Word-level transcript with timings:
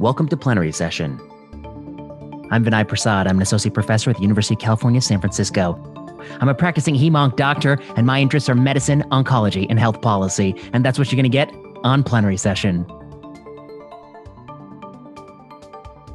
Welcome 0.00 0.26
to 0.30 0.36
Plenary 0.36 0.72
Session. 0.72 1.20
I'm 2.50 2.64
Vinay 2.64 2.86
Prasad. 2.88 3.28
I'm 3.28 3.36
an 3.36 3.42
associate 3.42 3.74
professor 3.74 4.10
at 4.10 4.16
the 4.16 4.22
University 4.22 4.54
of 4.54 4.60
California, 4.60 5.00
San 5.00 5.20
Francisco. 5.20 5.80
I'm 6.40 6.48
a 6.48 6.54
practicing 6.54 6.96
hemonc 6.96 7.36
doctor, 7.36 7.78
and 7.94 8.04
my 8.04 8.20
interests 8.20 8.48
are 8.48 8.56
medicine, 8.56 9.04
oncology, 9.12 9.66
and 9.70 9.78
health 9.78 10.02
policy. 10.02 10.56
And 10.72 10.84
that's 10.84 10.98
what 10.98 11.12
you're 11.12 11.16
going 11.16 11.22
to 11.22 11.28
get 11.28 11.54
on 11.84 12.02
Plenary 12.02 12.36
Session. 12.36 12.84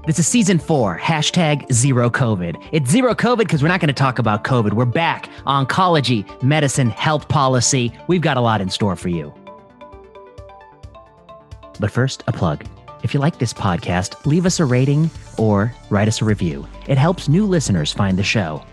This 0.05 0.19
is 0.19 0.27
season 0.27 0.59
four, 0.59 0.97
hashtag 0.97 1.71
zero 1.71 2.09
COVID. 2.09 2.61
It's 2.73 2.89
zero 2.89 3.15
COVID 3.15 3.37
because 3.37 3.61
we're 3.61 3.69
not 3.69 3.79
going 3.79 3.87
to 3.87 3.93
talk 3.93 4.19
about 4.19 4.43
COVID. 4.43 4.73
We're 4.73 4.83
back. 4.83 5.29
Oncology, 5.47 6.43
medicine, 6.43 6.89
health 6.89 7.29
policy. 7.29 7.97
We've 8.07 8.21
got 8.21 8.35
a 8.35 8.41
lot 8.41 8.59
in 8.59 8.69
store 8.69 8.97
for 8.97 9.07
you. 9.07 9.33
But 11.79 11.91
first, 11.91 12.25
a 12.27 12.33
plug. 12.33 12.65
If 13.01 13.13
you 13.13 13.19
like 13.19 13.39
this 13.39 13.53
podcast, 13.53 14.25
leave 14.25 14.45
us 14.45 14.59
a 14.59 14.65
rating 14.65 15.09
or 15.37 15.73
write 15.89 16.07
us 16.07 16.21
a 16.21 16.25
review. 16.25 16.67
It 16.87 16.97
helps 16.97 17.29
new 17.29 17.45
listeners 17.45 17.93
find 17.93 18.17
the 18.17 18.23
show. 18.23 18.63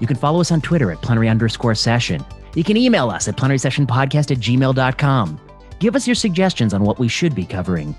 You 0.00 0.06
can 0.06 0.16
follow 0.16 0.40
us 0.40 0.50
on 0.50 0.60
Twitter 0.60 0.90
at 0.90 1.02
plenary 1.02 1.28
underscore 1.28 1.74
session. 1.74 2.24
You 2.54 2.64
can 2.64 2.76
email 2.76 3.10
us 3.10 3.28
at 3.28 3.36
plenary 3.36 3.58
session 3.58 3.86
podcast 3.86 4.30
at 4.30 4.38
gmail.com. 4.38 5.40
Give 5.78 5.94
us 5.94 6.08
your 6.08 6.16
suggestions 6.16 6.74
on 6.74 6.82
what 6.82 6.98
we 6.98 7.08
should 7.08 7.34
be 7.34 7.44
covering. 7.44 7.94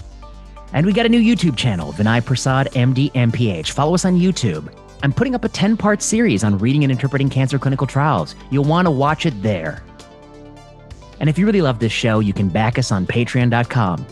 And 0.74 0.86
we 0.86 0.94
got 0.94 1.06
a 1.06 1.10
new 1.10 1.22
YouTube 1.22 1.56
channel, 1.56 1.94
Vinay 1.94 2.26
Prasad 2.26 2.68
MD 2.74 3.12
MPH. 3.14 3.72
Follow 3.72 3.94
us 3.94 4.06
on 4.06 4.20
YouTube. 4.20 4.74
I'm 5.02 5.14
putting 5.14 5.34
up 5.34 5.46
a 5.46 5.50
10 5.50 5.78
part 5.78 6.02
series 6.02 6.44
on 6.44 6.58
reading 6.58 6.84
and 6.84 6.92
interpreting 6.92 7.30
cancer 7.30 7.58
clinical 7.58 7.88
trials. 7.88 8.36
You'll 8.52 8.66
want 8.66 8.86
to 8.86 8.92
watch 8.92 9.26
it 9.26 9.42
there. 9.42 9.82
And 11.20 11.30
if 11.30 11.38
you 11.38 11.46
really 11.46 11.62
love 11.62 11.80
this 11.80 11.92
show, 11.92 12.20
you 12.20 12.34
can 12.34 12.50
back 12.50 12.78
us 12.78 12.92
on 12.92 13.06
patreon.com. 13.06 14.06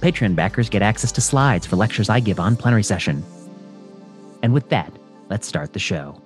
Patreon 0.00 0.34
backers 0.34 0.68
get 0.68 0.82
access 0.82 1.12
to 1.12 1.20
slides 1.20 1.66
for 1.66 1.76
lectures 1.76 2.08
I 2.08 2.20
give 2.20 2.38
on 2.38 2.56
plenary 2.56 2.82
session. 2.82 3.24
And 4.42 4.52
with 4.52 4.68
that, 4.68 4.92
let's 5.28 5.46
start 5.46 5.72
the 5.72 5.78
show. 5.78 6.20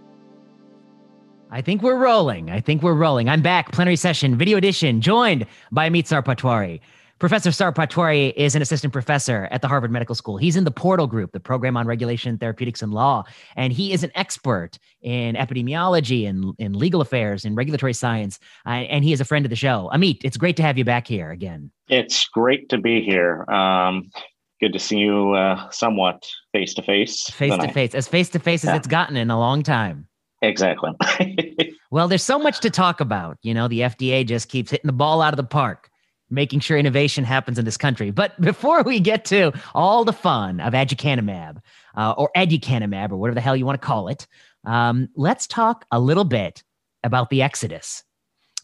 I 1.50 1.62
think 1.62 1.82
we're 1.82 1.96
rolling. 1.96 2.50
I 2.50 2.60
think 2.60 2.82
we're 2.82 2.94
rolling. 2.94 3.28
I'm 3.28 3.42
back, 3.42 3.72
plenary 3.72 3.96
session, 3.96 4.36
video 4.36 4.56
edition, 4.56 5.00
joined 5.00 5.46
by 5.72 5.88
Amit 5.88 6.06
Sarpatwari. 6.06 6.80
Professor 7.20 7.50
Sarpatwari 7.50 8.32
is 8.34 8.54
an 8.54 8.62
assistant 8.62 8.94
professor 8.94 9.46
at 9.50 9.60
the 9.60 9.68
Harvard 9.68 9.90
Medical 9.90 10.14
School. 10.14 10.38
He's 10.38 10.56
in 10.56 10.64
the 10.64 10.70
Portal 10.70 11.06
Group, 11.06 11.32
the 11.32 11.38
program 11.38 11.76
on 11.76 11.86
regulation, 11.86 12.38
therapeutics, 12.38 12.80
and 12.80 12.94
law. 12.94 13.24
And 13.56 13.74
he 13.74 13.92
is 13.92 14.02
an 14.02 14.10
expert 14.14 14.78
in 15.02 15.34
epidemiology 15.34 16.26
and 16.26 16.54
in 16.58 16.72
legal 16.72 17.02
affairs 17.02 17.44
and 17.44 17.54
regulatory 17.58 17.92
science. 17.92 18.38
Uh, 18.64 18.70
and 18.70 19.04
he 19.04 19.12
is 19.12 19.20
a 19.20 19.26
friend 19.26 19.44
of 19.44 19.50
the 19.50 19.56
show. 19.56 19.90
Amit, 19.92 20.20
it's 20.24 20.38
great 20.38 20.56
to 20.56 20.62
have 20.62 20.78
you 20.78 20.84
back 20.86 21.06
here 21.06 21.30
again. 21.30 21.70
It's 21.88 22.26
great 22.26 22.70
to 22.70 22.78
be 22.78 23.02
here. 23.02 23.44
Um, 23.50 24.10
good 24.58 24.72
to 24.72 24.78
see 24.78 24.96
you 24.96 25.32
uh, 25.32 25.68
somewhat 25.68 26.26
face 26.52 26.72
to 26.74 26.82
face. 26.82 27.24
Face 27.24 27.54
to 27.54 27.68
face, 27.68 27.94
as 27.94 28.08
face 28.08 28.30
to 28.30 28.38
face 28.38 28.64
as 28.64 28.74
it's 28.74 28.88
gotten 28.88 29.18
in 29.18 29.30
a 29.30 29.38
long 29.38 29.62
time. 29.62 30.08
Exactly. 30.40 30.92
well, 31.90 32.08
there's 32.08 32.24
so 32.24 32.38
much 32.38 32.60
to 32.60 32.70
talk 32.70 33.02
about. 33.02 33.36
You 33.42 33.52
know, 33.52 33.68
the 33.68 33.80
FDA 33.80 34.26
just 34.26 34.48
keeps 34.48 34.70
hitting 34.70 34.88
the 34.88 34.94
ball 34.94 35.20
out 35.20 35.34
of 35.34 35.36
the 35.36 35.44
park 35.44 35.89
making 36.30 36.60
sure 36.60 36.78
innovation 36.78 37.24
happens 37.24 37.58
in 37.58 37.64
this 37.64 37.76
country. 37.76 38.10
But 38.10 38.40
before 38.40 38.82
we 38.82 39.00
get 39.00 39.24
to 39.26 39.52
all 39.74 40.04
the 40.04 40.12
fun 40.12 40.60
of 40.60 40.72
aducanumab 40.72 41.58
uh, 41.96 42.14
or 42.16 42.30
aducanumab 42.36 43.10
or 43.10 43.16
whatever 43.16 43.34
the 43.34 43.40
hell 43.40 43.56
you 43.56 43.66
want 43.66 43.80
to 43.80 43.86
call 43.86 44.08
it, 44.08 44.26
um, 44.64 45.08
let's 45.16 45.46
talk 45.46 45.84
a 45.90 45.98
little 46.00 46.24
bit 46.24 46.62
about 47.02 47.30
the 47.30 47.42
exodus. 47.42 48.04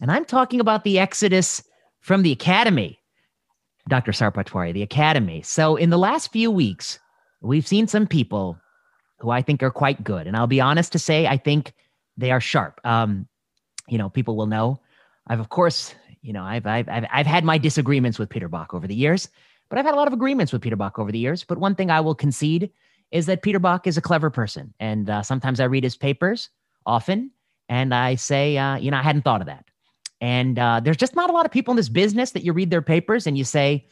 And 0.01 0.11
I'm 0.11 0.25
talking 0.25 0.61
about 0.61 0.85
the 0.85 0.99
exodus 0.99 1.63
from 2.01 2.23
the 2.23 2.33
academy, 2.33 2.99
Dr. 3.89 4.13
Sarpatwari, 4.13 4.73
the 4.73 4.83
academy. 4.83 5.43
So 5.43 5.77
in 5.77 5.91
the 5.91 5.99
last 5.99 6.33
few 6.33 6.51
weeks, 6.51 6.99
we've 7.41 7.67
seen 7.67 7.87
some 7.87 8.07
people 8.07 8.59
who 9.19 9.31
I 9.31 9.43
think 9.43 9.63
are 9.63 9.71
quite 9.71 10.05
good. 10.05 10.27
And 10.27 10.37
I'll 10.37 10.47
be 10.47 10.61
honest 10.61 10.93
to 10.93 10.99
say, 10.99 11.27
I 11.27 11.37
think 11.37 11.73
they 12.17 12.31
are 12.31 12.41
sharp. 12.41 12.81
Um, 12.85 13.27
you 13.89 13.99
know, 13.99 14.11
people 14.11 14.37
will 14.37 14.47
know. 14.47 14.81
I've, 15.27 15.41
of 15.41 15.49
course, 15.49 15.95
you 16.27 16.33
know, 16.33 16.43
I've, 16.43 16.67
I've, 16.67 16.89
I've, 16.89 17.05
I've 17.13 17.27
had 17.27 17.45
my 17.45 17.57
disagreements 17.57 18.19
with 18.19 18.29
Peter 18.29 18.49
Bach 18.49 18.75
over 18.75 18.87
the 18.87 18.95
years, 18.95 19.29
but 19.69 19.79
I've 19.79 19.85
had 19.85 19.95
a 19.95 19.97
lot 19.97 20.09
of 20.09 20.13
agreements 20.13 20.53
with 20.53 20.61
Peter 20.61 20.77
Bach 20.77 20.99
over 20.99 21.13
the 21.13 21.19
years. 21.19 21.45
But 21.45 21.59
one 21.59 21.77
thing 21.77 21.91
I 21.91 22.01
will 22.01 22.17
concede 22.17 22.71
is 23.13 23.27
that 23.27 23.43
Peter 23.43 23.61
Bach 23.61 23.87
is 23.87 23.97
a 23.97 24.03
clever 24.03 24.29
person. 24.29 24.75
And 24.81 25.09
uh, 25.09 25.23
sometimes 25.23 25.61
I 25.61 25.65
read 25.65 25.85
his 25.85 25.97
papers 25.97 26.51
often 26.85 27.31
and 27.69 27.95
I 27.95 28.17
say, 28.17 28.59
uh, 28.59 28.77
you 28.77 28.91
know, 28.91 28.97
I 28.97 29.03
hadn't 29.03 29.23
thought 29.23 29.41
of 29.41 29.47
that. 29.47 29.65
And 30.21 30.59
uh, 30.59 30.81
there's 30.81 30.97
just 30.97 31.15
not 31.15 31.31
a 31.31 31.33
lot 31.33 31.47
of 31.47 31.53
people 31.53 31.73
in 31.73 31.77
this 31.77 31.89
business 31.89 32.33
that 32.33 32.43
you 32.43 32.53
read 32.53 32.71
their 32.71 32.83
papers 32.83 33.27
and 33.27 33.39
you 33.39 33.45
say, 33.45 33.87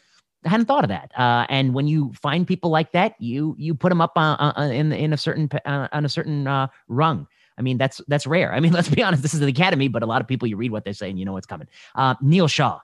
I 0.45 0.49
hadn't 0.49 0.67
thought 0.67 0.85
of 0.85 0.89
that. 0.89 1.13
Uh, 1.17 1.47
and 1.49 1.73
when 1.73 1.87
you 1.87 2.13
find 2.15 2.47
people 2.47 2.71
like 2.71 2.93
that, 2.93 3.15
you 3.19 3.55
you 3.59 3.75
put 3.75 3.89
them 3.89 4.01
up 4.01 4.13
uh, 4.17 4.37
uh, 4.37 4.71
in 4.71 4.93
in 4.93 5.13
a 5.13 5.17
certain 5.17 5.49
on 5.65 6.05
a 6.05 6.09
certain 6.09 6.69
rung. 6.89 7.27
I 7.59 7.63
mean, 7.63 7.79
that's 7.79 8.01
that's 8.09 8.27
rare. 8.27 8.53
I 8.53 8.61
mean, 8.61 8.73
let's 8.79 8.89
be 8.89 9.03
honest. 9.03 9.23
This 9.23 9.35
is 9.35 9.41
the 9.41 9.47
academy, 9.47 9.89
but 9.89 10.03
a 10.03 10.07
lot 10.07 10.21
of 10.21 10.29
people 10.29 10.49
you 10.49 10.57
read 10.57 10.71
what 10.71 10.85
they 10.85 10.93
say 10.93 11.11
and 11.11 11.19
you 11.19 11.25
know 11.25 11.33
what's 11.33 11.47
coming. 11.47 11.69
Uh, 11.95 12.15
Neel 12.21 12.49
Shah, 12.49 12.81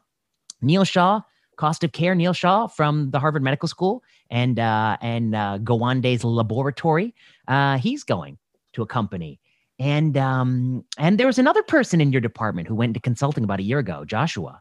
Neel 0.62 0.84
Shah, 0.84 1.22
cost 1.56 1.84
of 1.84 1.92
care. 1.92 2.14
Neel 2.14 2.32
Shah 2.32 2.66
from 2.66 3.10
the 3.10 3.18
Harvard 3.18 3.42
Medical 3.42 3.68
School 3.68 4.02
and 4.30 4.58
uh, 4.58 4.96
and 5.00 5.34
uh, 5.34 5.58
Gawande's 5.62 6.24
laboratory. 6.24 7.14
Uh, 7.48 7.78
he's 7.78 8.04
going 8.04 8.38
to 8.72 8.82
a 8.82 8.86
company. 8.86 9.40
And 9.78 10.16
um, 10.18 10.84
and 10.98 11.18
there 11.18 11.26
was 11.26 11.38
another 11.38 11.62
person 11.62 12.00
in 12.00 12.12
your 12.12 12.20
department 12.20 12.68
who 12.68 12.74
went 12.74 12.90
into 12.90 13.00
consulting 13.00 13.44
about 13.44 13.60
a 13.60 13.62
year 13.62 13.78
ago, 13.78 14.04
Joshua. 14.04 14.60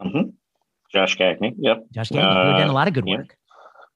Mm-hmm. 0.00 0.30
Josh 0.92 1.18
Gagne. 1.18 1.54
Yep. 1.58 1.86
Josh 1.92 2.10
Gagne, 2.10 2.22
who 2.22 2.50
had 2.52 2.58
done 2.58 2.68
a 2.68 2.72
lot 2.72 2.86
of 2.86 2.94
good 2.94 3.04
work. 3.04 3.36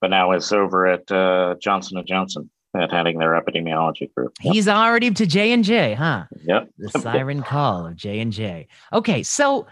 But 0.01 0.11
now 0.11 0.33
is 0.33 0.53
over 0.53 0.87
at 0.87 1.11
uh, 1.13 1.55
Johnson 1.61 1.97
and 1.97 2.07
Johnson 2.07 2.51
heading 2.91 3.19
their 3.19 3.31
epidemiology 3.31 4.13
group. 4.15 4.35
Yep. 4.43 4.55
He's 4.55 4.69
already 4.69 5.11
to 5.11 5.27
J 5.27 5.53
and 5.53 5.65
J, 5.65 5.95
huh? 5.95 6.25
Yep. 6.45 6.71
The 6.79 6.99
siren 7.01 7.43
call 7.43 7.87
of 7.87 7.97
J 7.97 8.21
and 8.21 8.33
J. 8.33 8.69
Okay, 8.93 9.23
so 9.23 9.67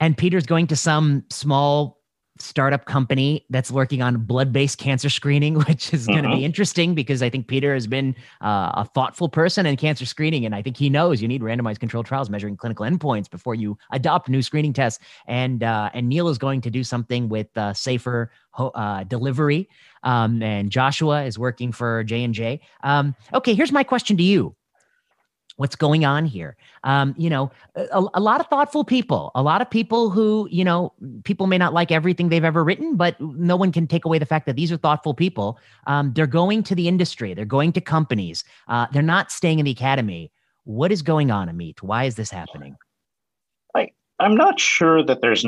and 0.00 0.16
Peter's 0.16 0.46
going 0.46 0.66
to 0.68 0.76
some 0.76 1.24
small 1.30 1.97
startup 2.40 2.84
company 2.84 3.44
that's 3.50 3.70
working 3.70 4.02
on 4.02 4.18
blood-based 4.18 4.78
cancer 4.78 5.10
screening, 5.10 5.54
which 5.68 5.92
is 5.92 6.06
going 6.06 6.22
to 6.22 6.28
mm-hmm. 6.28 6.38
be 6.38 6.44
interesting 6.44 6.94
because 6.94 7.22
I 7.22 7.30
think 7.30 7.46
Peter 7.46 7.74
has 7.74 7.86
been 7.86 8.14
uh, 8.40 8.72
a 8.74 8.90
thoughtful 8.94 9.28
person 9.28 9.66
in 9.66 9.76
cancer 9.76 10.06
screening, 10.06 10.44
and 10.44 10.54
I 10.54 10.62
think 10.62 10.76
he 10.76 10.90
knows 10.90 11.22
you 11.22 11.28
need 11.28 11.42
randomized 11.42 11.80
controlled 11.80 12.06
trials 12.06 12.30
measuring 12.30 12.56
clinical 12.56 12.86
endpoints 12.86 13.30
before 13.30 13.54
you 13.54 13.78
adopt 13.92 14.28
new 14.28 14.42
screening 14.42 14.72
tests. 14.72 15.02
And 15.26 15.62
uh, 15.62 15.90
and 15.94 16.08
Neil 16.08 16.28
is 16.28 16.38
going 16.38 16.60
to 16.62 16.70
do 16.70 16.84
something 16.84 17.28
with 17.28 17.48
uh, 17.56 17.74
safer 17.74 18.30
uh, 18.58 19.04
delivery, 19.04 19.68
um, 20.02 20.42
and 20.42 20.70
Joshua 20.70 21.24
is 21.24 21.38
working 21.38 21.72
for 21.72 22.04
J 22.04 22.24
and 22.24 22.34
J. 22.34 22.60
Um, 22.82 23.14
okay, 23.34 23.54
here's 23.54 23.72
my 23.72 23.84
question 23.84 24.16
to 24.16 24.22
you 24.22 24.54
what's 25.58 25.76
going 25.76 26.04
on 26.04 26.24
here. 26.24 26.56
Um, 26.84 27.14
you 27.18 27.28
know 27.28 27.50
a, 27.74 28.04
a, 28.14 28.20
lot 28.20 28.40
of 28.40 28.46
thoughtful 28.46 28.84
people 28.84 29.30
a 29.34 29.42
lot 29.42 29.60
of 29.60 29.68
people 29.68 30.10
who 30.10 30.48
you 30.50 30.64
know 30.64 30.92
people 31.24 31.46
may 31.46 31.58
not 31.58 31.74
like 31.74 31.92
everything 31.92 32.28
they've 32.28 32.44
ever 32.44 32.64
written 32.64 32.96
but 32.96 33.20
no 33.20 33.56
one 33.56 33.72
can 33.72 33.86
take 33.86 34.04
away 34.04 34.18
the 34.18 34.26
fact 34.26 34.46
that 34.46 34.56
these 34.56 34.72
are 34.72 34.76
thoughtful 34.76 35.12
people. 35.12 35.58
Um, 35.86 36.12
they're 36.14 36.26
going 36.26 36.62
to 36.64 36.74
the 36.74 36.88
industry 36.88 37.34
they're 37.34 37.44
going 37.44 37.72
to 37.72 37.80
companies 37.80 38.44
uh, 38.68 38.86
they're 38.92 39.02
not 39.02 39.30
staying 39.30 39.58
in 39.58 39.64
the 39.64 39.72
academy. 39.72 40.30
What 40.64 40.92
is 40.92 41.02
going 41.02 41.30
on 41.30 41.48
amit? 41.48 41.82
Why 41.82 42.04
is 42.04 42.14
this 42.14 42.30
happening? 42.30 42.76
I, 43.74 43.90
i'm 44.18 44.34
not 44.34 44.58
sure 44.60 45.04
that 45.04 45.20
there's 45.20 45.44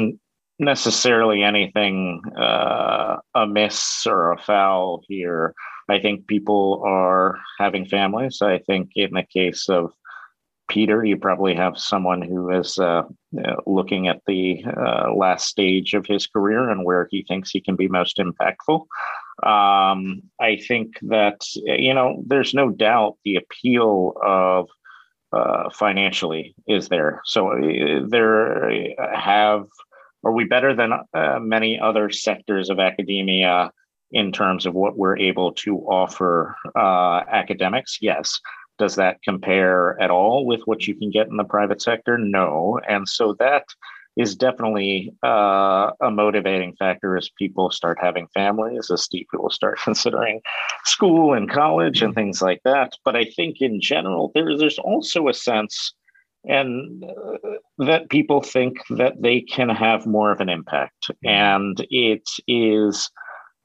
necessarily 0.60 1.42
anything 1.42 2.22
uh, 2.36 3.16
amiss 3.34 4.06
or 4.06 4.32
afoul 4.32 5.02
here. 5.08 5.54
I 5.88 5.98
think 5.98 6.28
people 6.28 6.82
are 6.86 7.38
having 7.58 7.86
families. 7.86 8.40
I 8.42 8.58
think 8.58 8.90
in 8.94 9.14
the 9.14 9.24
case 9.24 9.68
of 9.68 9.92
Peter, 10.70 11.04
you 11.04 11.16
probably 11.16 11.54
have 11.54 11.76
someone 11.76 12.22
who 12.22 12.48
is 12.50 12.78
uh, 12.78 13.02
looking 13.66 14.06
at 14.06 14.22
the 14.26 14.64
uh, 14.64 15.12
last 15.12 15.48
stage 15.48 15.94
of 15.94 16.06
his 16.06 16.28
career 16.28 16.70
and 16.70 16.84
where 16.84 17.08
he 17.10 17.24
thinks 17.24 17.50
he 17.50 17.60
can 17.60 17.74
be 17.74 17.88
most 17.88 18.18
impactful. 18.18 18.86
Um, 19.42 20.22
I 20.40 20.56
think 20.68 20.88
that, 21.02 21.40
you 21.56 21.92
know, 21.92 22.22
there's 22.24 22.54
no 22.54 22.70
doubt 22.70 23.18
the 23.24 23.36
appeal 23.36 24.14
of 24.24 24.68
uh, 25.32 25.70
financially 25.70 26.54
is 26.68 26.88
there. 26.88 27.20
So 27.24 27.52
uh, 27.52 28.06
there 28.08 28.94
have, 29.12 29.64
are 30.24 30.32
we 30.32 30.44
better 30.44 30.74
than 30.74 30.92
uh, 30.92 31.38
many 31.40 31.80
other 31.80 32.10
sectors 32.10 32.70
of 32.70 32.78
academia 32.78 33.72
in 34.12 34.32
terms 34.32 34.66
of 34.66 34.74
what 34.74 34.96
we're 34.96 35.18
able 35.18 35.52
to 35.52 35.78
offer 35.78 36.56
uh, 36.76 37.22
academics? 37.28 37.98
Yes. 38.00 38.40
Does 38.80 38.96
that 38.96 39.22
compare 39.22 40.00
at 40.00 40.10
all 40.10 40.46
with 40.46 40.62
what 40.64 40.86
you 40.86 40.94
can 40.94 41.10
get 41.10 41.28
in 41.28 41.36
the 41.36 41.44
private 41.44 41.82
sector? 41.82 42.16
No. 42.16 42.80
And 42.88 43.06
so 43.06 43.36
that 43.38 43.64
is 44.16 44.34
definitely 44.34 45.12
uh, 45.22 45.90
a 46.00 46.10
motivating 46.10 46.74
factor 46.78 47.14
as 47.18 47.28
people 47.38 47.70
start 47.70 47.98
having 48.00 48.26
families, 48.32 48.90
as 48.90 49.06
people 49.12 49.50
start 49.50 49.78
considering 49.84 50.40
school 50.86 51.34
and 51.34 51.50
college 51.50 52.00
and 52.00 52.14
things 52.14 52.40
like 52.40 52.62
that. 52.64 52.94
But 53.04 53.16
I 53.16 53.24
think 53.24 53.58
in 53.60 53.82
general, 53.82 54.32
there, 54.34 54.56
there's 54.56 54.78
also 54.78 55.28
a 55.28 55.34
sense 55.34 55.92
and 56.44 57.04
uh, 57.04 57.50
that 57.76 58.08
people 58.08 58.40
think 58.40 58.78
that 58.88 59.20
they 59.20 59.42
can 59.42 59.68
have 59.68 60.06
more 60.06 60.32
of 60.32 60.40
an 60.40 60.48
impact. 60.48 61.10
And 61.22 61.76
it 61.90 62.26
is 62.48 63.10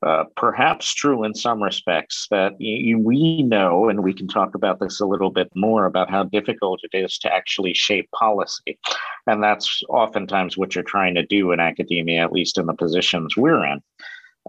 uh, 0.06 0.24
perhaps 0.38 0.94
true 0.94 1.24
in 1.24 1.34
some 1.34 1.64
respects 1.64 2.28
that 2.30 2.54
we 2.60 3.42
know, 3.44 3.90
and 3.90 4.04
we 4.04 4.14
can 4.14 4.28
talk 4.28 4.54
about 4.54 4.80
this 4.80 5.00
a 5.00 5.06
little 5.06 5.32
bit 5.32 5.50
more 5.56 5.86
about 5.86 6.12
how 6.12 6.24
difficult 6.24 6.80
it 6.84 6.96
is 6.96 7.18
to 7.18 7.34
actually 7.34 7.74
shape 7.74 8.10
policy. 8.12 8.78
And 9.26 9.42
that's 9.42 9.82
oftentimes 9.90 10.58
what 10.58 10.76
you're 10.76 10.84
trying 10.84 11.16
to 11.16 11.26
do 11.26 11.52
in 11.52 11.60
academia, 11.60 12.24
at 12.24 12.32
least 12.32 12.60
in 12.60 12.68
the 12.68 12.76
positions 12.76 13.36
we're 13.36 13.66
in. 13.66 13.82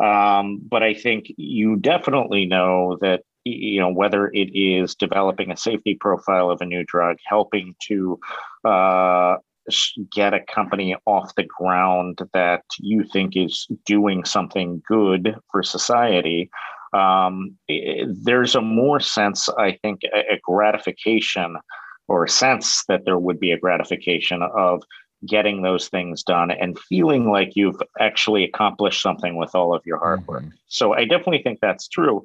Um, 0.04 0.60
but 0.62 0.82
I 0.82 0.92
think 0.92 1.32
you 1.38 1.76
definitely 1.76 2.44
know 2.44 2.98
that 3.00 3.22
you 3.44 3.80
know 3.80 3.90
whether 3.90 4.28
it 4.28 4.50
is 4.54 4.94
developing 4.94 5.50
a 5.50 5.56
safety 5.56 5.94
profile 5.94 6.50
of 6.50 6.60
a 6.60 6.66
new 6.66 6.84
drug, 6.84 7.16
helping 7.24 7.74
to 7.88 8.20
uh, 8.62 9.36
get 10.12 10.34
a 10.34 10.40
company 10.40 10.96
off 11.06 11.34
the 11.34 11.44
ground 11.44 12.18
that 12.32 12.62
you 12.78 13.04
think 13.04 13.36
is 13.36 13.66
doing 13.84 14.24
something 14.24 14.82
good 14.86 15.36
for 15.50 15.62
society, 15.62 16.50
um, 16.92 17.56
there's 18.08 18.54
a 18.54 18.60
more 18.60 19.00
sense, 19.00 19.48
I 19.58 19.78
think, 19.82 20.00
a, 20.04 20.38
gratification 20.42 21.56
or 22.08 22.24
a 22.24 22.28
sense 22.28 22.84
that 22.88 23.04
there 23.04 23.18
would 23.18 23.40
be 23.40 23.50
a 23.50 23.58
gratification 23.58 24.42
of 24.42 24.82
getting 25.26 25.62
those 25.62 25.88
things 25.88 26.22
done 26.22 26.50
and 26.50 26.78
feeling 26.78 27.30
like 27.30 27.56
you've 27.56 27.80
actually 28.00 28.44
accomplished 28.44 29.02
something 29.02 29.36
with 29.36 29.54
all 29.54 29.74
of 29.74 29.82
your 29.84 29.98
hard 29.98 30.26
work. 30.26 30.42
Mm-hmm. 30.42 30.50
So 30.68 30.94
I 30.94 31.04
definitely 31.04 31.42
think 31.42 31.58
that's 31.60 31.88
true. 31.88 32.24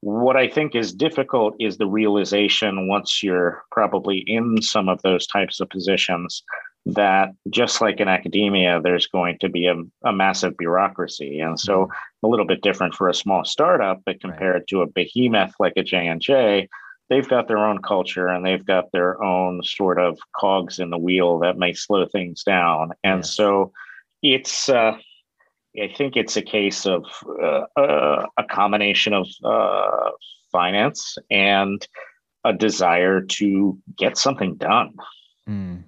What 0.00 0.36
I 0.36 0.48
think 0.48 0.74
is 0.74 0.92
difficult 0.92 1.54
is 1.58 1.78
the 1.78 1.86
realization 1.86 2.88
once 2.88 3.22
you're 3.22 3.64
probably 3.70 4.18
in 4.26 4.62
some 4.62 4.88
of 4.88 5.00
those 5.02 5.26
types 5.26 5.60
of 5.60 5.68
positions 5.70 6.42
that 6.86 7.30
just 7.50 7.80
like 7.80 7.98
in 7.98 8.06
academia, 8.06 8.80
there's 8.80 9.08
going 9.08 9.38
to 9.40 9.48
be 9.48 9.66
a, 9.66 9.74
a 10.04 10.12
massive 10.12 10.56
bureaucracy. 10.56 11.40
And 11.40 11.58
so 11.58 11.82
mm-hmm. 11.82 12.26
a 12.26 12.28
little 12.28 12.46
bit 12.46 12.62
different 12.62 12.94
for 12.94 13.08
a 13.08 13.14
small 13.14 13.44
startup, 13.44 14.02
but 14.06 14.20
compared 14.20 14.54
right. 14.54 14.66
to 14.68 14.82
a 14.82 14.86
behemoth 14.86 15.54
like 15.58 15.72
a 15.76 15.82
J&J, 15.82 16.68
they've 17.10 17.28
got 17.28 17.48
their 17.48 17.58
own 17.58 17.82
culture 17.82 18.28
and 18.28 18.46
they've 18.46 18.64
got 18.64 18.92
their 18.92 19.22
own 19.22 19.62
sort 19.64 19.98
of 19.98 20.16
cogs 20.36 20.78
in 20.78 20.90
the 20.90 20.98
wheel 20.98 21.40
that 21.40 21.58
may 21.58 21.72
slow 21.72 22.06
things 22.06 22.44
down. 22.44 22.92
And 23.02 23.18
yes. 23.18 23.34
so 23.34 23.72
it's, 24.22 24.68
uh, 24.68 24.96
I 25.82 25.92
think 25.94 26.16
it's 26.16 26.36
a 26.36 26.42
case 26.42 26.86
of 26.86 27.04
uh, 27.42 27.62
uh, 27.76 28.26
a 28.36 28.44
combination 28.44 29.12
of 29.12 29.28
uh, 29.44 30.10
finance 30.52 31.18
and 31.30 31.86
a 32.44 32.52
desire 32.52 33.20
to 33.22 33.78
get 33.96 34.16
something 34.16 34.56
done. 34.56 34.94
Mm. 35.48 35.84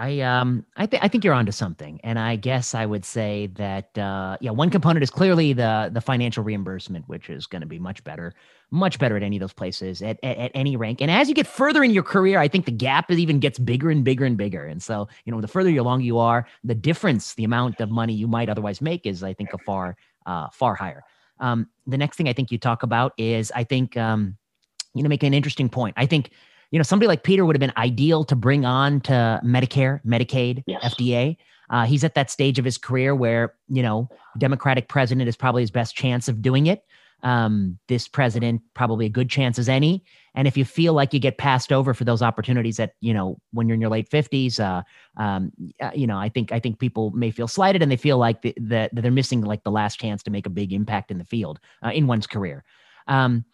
I 0.00 0.20
um 0.20 0.64
I 0.76 0.86
think 0.86 1.02
I 1.02 1.08
think 1.08 1.24
you're 1.24 1.34
onto 1.34 1.50
something, 1.50 2.00
and 2.04 2.20
I 2.20 2.36
guess 2.36 2.72
I 2.72 2.86
would 2.86 3.04
say 3.04 3.48
that 3.54 3.98
uh, 3.98 4.36
yeah, 4.40 4.52
one 4.52 4.70
component 4.70 5.02
is 5.02 5.10
clearly 5.10 5.52
the 5.52 5.90
the 5.92 6.00
financial 6.00 6.44
reimbursement, 6.44 7.08
which 7.08 7.28
is 7.28 7.46
going 7.46 7.62
to 7.62 7.66
be 7.66 7.80
much 7.80 8.04
better, 8.04 8.32
much 8.70 9.00
better 9.00 9.16
at 9.16 9.24
any 9.24 9.36
of 9.36 9.40
those 9.40 9.52
places 9.52 10.00
at, 10.00 10.16
at, 10.22 10.36
at 10.38 10.50
any 10.54 10.76
rank. 10.76 11.00
And 11.00 11.10
as 11.10 11.28
you 11.28 11.34
get 11.34 11.48
further 11.48 11.82
in 11.82 11.90
your 11.90 12.04
career, 12.04 12.38
I 12.38 12.46
think 12.46 12.64
the 12.64 12.70
gap 12.70 13.10
even 13.10 13.40
gets 13.40 13.58
bigger 13.58 13.90
and 13.90 14.04
bigger 14.04 14.24
and 14.24 14.36
bigger. 14.36 14.64
And 14.64 14.80
so 14.80 15.08
you 15.24 15.32
know, 15.32 15.40
the 15.40 15.48
further 15.48 15.70
along 15.70 16.02
you 16.02 16.18
are, 16.18 16.46
the 16.62 16.76
difference, 16.76 17.34
the 17.34 17.44
amount 17.44 17.80
of 17.80 17.90
money 17.90 18.14
you 18.14 18.28
might 18.28 18.48
otherwise 18.48 18.80
make 18.80 19.04
is, 19.04 19.24
I 19.24 19.34
think, 19.34 19.52
a 19.52 19.58
far 19.58 19.96
uh, 20.26 20.48
far 20.50 20.76
higher. 20.76 21.02
Um, 21.40 21.68
the 21.88 21.98
next 21.98 22.16
thing 22.16 22.28
I 22.28 22.32
think 22.32 22.52
you 22.52 22.58
talk 22.58 22.84
about 22.84 23.14
is 23.18 23.50
I 23.52 23.64
think 23.64 23.96
um, 23.96 24.36
you 24.94 25.02
know 25.02 25.08
make 25.08 25.24
an 25.24 25.34
interesting 25.34 25.68
point. 25.68 25.94
I 25.96 26.06
think 26.06 26.30
you 26.70 26.78
know, 26.78 26.82
somebody 26.82 27.08
like 27.08 27.22
Peter 27.22 27.44
would 27.44 27.56
have 27.56 27.60
been 27.60 27.72
ideal 27.76 28.24
to 28.24 28.36
bring 28.36 28.64
on 28.64 29.00
to 29.02 29.40
Medicare, 29.44 30.00
Medicaid, 30.04 30.62
yes. 30.66 30.94
FDA. 30.94 31.36
Uh, 31.70 31.84
he's 31.84 32.04
at 32.04 32.14
that 32.14 32.30
stage 32.30 32.58
of 32.58 32.64
his 32.64 32.78
career 32.78 33.14
where, 33.14 33.54
you 33.68 33.82
know, 33.82 34.08
Democratic 34.38 34.88
president 34.88 35.28
is 35.28 35.36
probably 35.36 35.62
his 35.62 35.70
best 35.70 35.94
chance 35.94 36.28
of 36.28 36.40
doing 36.40 36.66
it. 36.66 36.84
Um, 37.24 37.78
this 37.88 38.06
president, 38.06 38.62
probably 38.74 39.06
a 39.06 39.10
good 39.10 39.28
chance 39.28 39.58
as 39.58 39.68
any. 39.68 40.04
And 40.36 40.46
if 40.46 40.56
you 40.56 40.64
feel 40.64 40.92
like 40.92 41.12
you 41.12 41.18
get 41.18 41.36
passed 41.36 41.72
over 41.72 41.92
for 41.92 42.04
those 42.04 42.22
opportunities 42.22 42.76
that, 42.76 42.92
you 43.00 43.12
know, 43.12 43.38
when 43.52 43.66
you're 43.66 43.74
in 43.74 43.80
your 43.80 43.90
late 43.90 44.08
50s, 44.08 44.60
uh, 44.60 44.82
um, 45.20 45.50
uh, 45.80 45.90
you 45.94 46.06
know, 46.06 46.16
I 46.16 46.28
think 46.28 46.52
I 46.52 46.60
think 46.60 46.78
people 46.78 47.10
may 47.10 47.32
feel 47.32 47.48
slighted 47.48 47.82
and 47.82 47.90
they 47.90 47.96
feel 47.96 48.18
like 48.18 48.42
the, 48.42 48.54
the, 48.56 48.88
that 48.92 49.02
they're 49.02 49.10
missing 49.10 49.40
like 49.40 49.64
the 49.64 49.70
last 49.72 49.98
chance 49.98 50.22
to 50.22 50.30
make 50.30 50.46
a 50.46 50.50
big 50.50 50.72
impact 50.72 51.10
in 51.10 51.18
the 51.18 51.24
field 51.24 51.58
uh, 51.84 51.90
in 51.90 52.06
one's 52.06 52.28
career. 52.28 52.62
Um, 53.08 53.44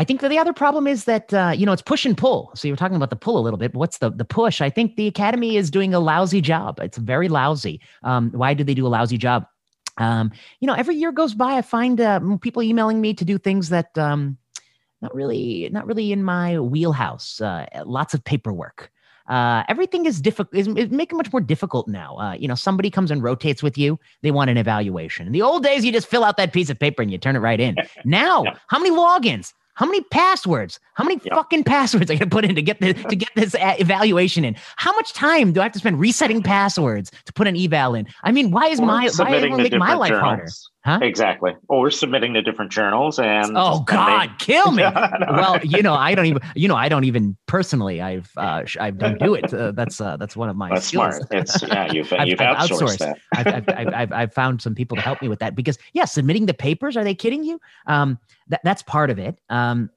I 0.00 0.04
think 0.04 0.22
the 0.22 0.38
other 0.38 0.54
problem 0.54 0.86
is 0.86 1.04
that 1.04 1.34
uh, 1.34 1.52
you 1.54 1.66
know 1.66 1.72
it's 1.72 1.82
push 1.82 2.06
and 2.06 2.16
pull. 2.16 2.50
So 2.54 2.66
you 2.66 2.72
were 2.72 2.78
talking 2.78 2.96
about 2.96 3.10
the 3.10 3.16
pull 3.16 3.36
a 3.36 3.44
little 3.44 3.58
bit. 3.58 3.72
But 3.72 3.80
what's 3.80 3.98
the 3.98 4.10
the 4.10 4.24
push? 4.24 4.62
I 4.62 4.70
think 4.70 4.96
the 4.96 5.06
academy 5.06 5.58
is 5.58 5.70
doing 5.70 5.92
a 5.92 6.00
lousy 6.00 6.40
job. 6.40 6.80
It's 6.80 6.96
very 6.96 7.28
lousy. 7.28 7.82
Um, 8.02 8.30
why 8.30 8.54
do 8.54 8.64
they 8.64 8.72
do 8.72 8.86
a 8.86 8.88
lousy 8.88 9.18
job? 9.18 9.46
Um, 9.98 10.32
you 10.60 10.66
know, 10.66 10.72
every 10.72 10.96
year 10.96 11.12
goes 11.12 11.34
by, 11.34 11.58
I 11.58 11.60
find 11.60 12.00
uh, 12.00 12.18
people 12.40 12.62
emailing 12.62 13.02
me 13.02 13.12
to 13.12 13.26
do 13.26 13.36
things 13.36 13.68
that 13.68 13.98
um, 13.98 14.38
not 15.02 15.14
really 15.14 15.68
not 15.70 15.86
really 15.86 16.12
in 16.12 16.24
my 16.24 16.58
wheelhouse. 16.58 17.38
Uh, 17.38 17.66
lots 17.84 18.14
of 18.14 18.24
paperwork. 18.24 18.90
Uh, 19.28 19.64
everything 19.68 20.06
is 20.06 20.18
difficult 20.18 20.54
is, 20.54 20.66
is 20.66 20.88
making 20.88 21.18
much 21.18 21.30
more 21.30 21.42
difficult 21.42 21.86
now. 21.88 22.16
Uh, 22.16 22.32
you 22.32 22.48
know, 22.48 22.54
somebody 22.54 22.88
comes 22.90 23.10
and 23.10 23.22
rotates 23.22 23.62
with 23.62 23.76
you. 23.76 24.00
They 24.22 24.30
want 24.30 24.48
an 24.48 24.56
evaluation. 24.56 25.26
In 25.26 25.34
the 25.34 25.42
old 25.42 25.62
days, 25.62 25.84
you 25.84 25.92
just 25.92 26.06
fill 26.06 26.24
out 26.24 26.38
that 26.38 26.54
piece 26.54 26.70
of 26.70 26.78
paper 26.78 27.02
and 27.02 27.10
you 27.10 27.18
turn 27.18 27.36
it 27.36 27.40
right 27.40 27.60
in. 27.60 27.76
Now, 28.06 28.44
how 28.68 28.78
many 28.78 28.90
logins? 28.90 29.52
How 29.80 29.86
many 29.86 30.02
passwords? 30.02 30.78
How 30.92 31.04
many 31.04 31.18
yep. 31.24 31.32
fucking 31.32 31.64
passwords 31.64 32.10
I 32.10 32.16
got 32.16 32.24
to 32.24 32.30
put 32.30 32.44
in 32.44 32.54
to 32.54 32.60
get 32.60 32.80
this 32.80 33.02
to 33.02 33.16
get 33.16 33.30
this 33.34 33.54
uh, 33.54 33.76
evaluation 33.78 34.44
in? 34.44 34.54
How 34.76 34.92
much 34.92 35.14
time 35.14 35.54
do 35.54 35.60
I 35.60 35.62
have 35.62 35.72
to 35.72 35.78
spend 35.78 35.98
resetting 35.98 36.42
passwords 36.42 37.10
to 37.24 37.32
put 37.32 37.46
an 37.46 37.56
eval 37.56 37.94
in? 37.94 38.06
I 38.22 38.30
mean, 38.30 38.50
why 38.50 38.66
is 38.66 38.78
my 38.78 39.08
why 39.16 39.40
make 39.48 39.72
my 39.72 39.94
life 39.94 40.10
journals. 40.10 40.22
harder? 40.22 40.48
Huh? 40.82 40.98
Exactly. 41.02 41.52
Or 41.68 41.90
submitting 41.90 42.32
to 42.34 42.42
different 42.42 42.72
journals 42.72 43.18
and 43.18 43.52
oh 43.54 43.80
god, 43.80 44.30
kill 44.38 44.72
me. 44.72 44.82
well, 45.30 45.62
you 45.62 45.82
know, 45.82 45.92
I 45.92 46.14
don't 46.14 46.24
even. 46.24 46.40
You 46.54 46.68
know, 46.68 46.76
I 46.76 46.88
don't 46.88 47.04
even 47.04 47.36
personally. 47.46 48.00
I've 48.00 48.30
uh, 48.38 48.64
I 48.80 48.90
don't 48.90 49.18
do 49.18 49.34
it. 49.34 49.52
Uh, 49.52 49.72
that's 49.72 50.00
uh, 50.00 50.16
that's 50.16 50.36
one 50.36 50.48
of 50.48 50.56
my. 50.56 50.70
That's 50.70 50.86
skills. 50.86 51.16
smart. 51.16 51.28
It's 51.32 51.62
yeah. 51.68 51.92
You've 51.92 52.10
I've, 52.14 52.28
you've 52.28 52.40
I've 52.40 52.56
outsourced, 52.56 52.96
outsourced, 52.96 52.98
that. 52.98 53.18
I've, 53.34 53.68
I've, 53.68 53.94
I've, 53.94 54.12
I've, 54.12 54.32
found 54.32 54.62
some 54.62 54.74
people 54.74 54.96
to 54.96 55.02
help 55.02 55.20
me 55.20 55.28
with 55.28 55.40
that 55.40 55.54
because 55.54 55.76
yeah, 55.92 56.06
submitting 56.06 56.46
the 56.46 56.54
papers. 56.54 56.96
Are 56.96 57.04
they 57.04 57.14
kidding 57.14 57.44
you? 57.44 57.60
Um, 57.86 58.18
that 58.48 58.62
that's 58.64 58.82
part 58.82 59.10
of 59.10 59.18
it. 59.18 59.38
Um, 59.50 59.90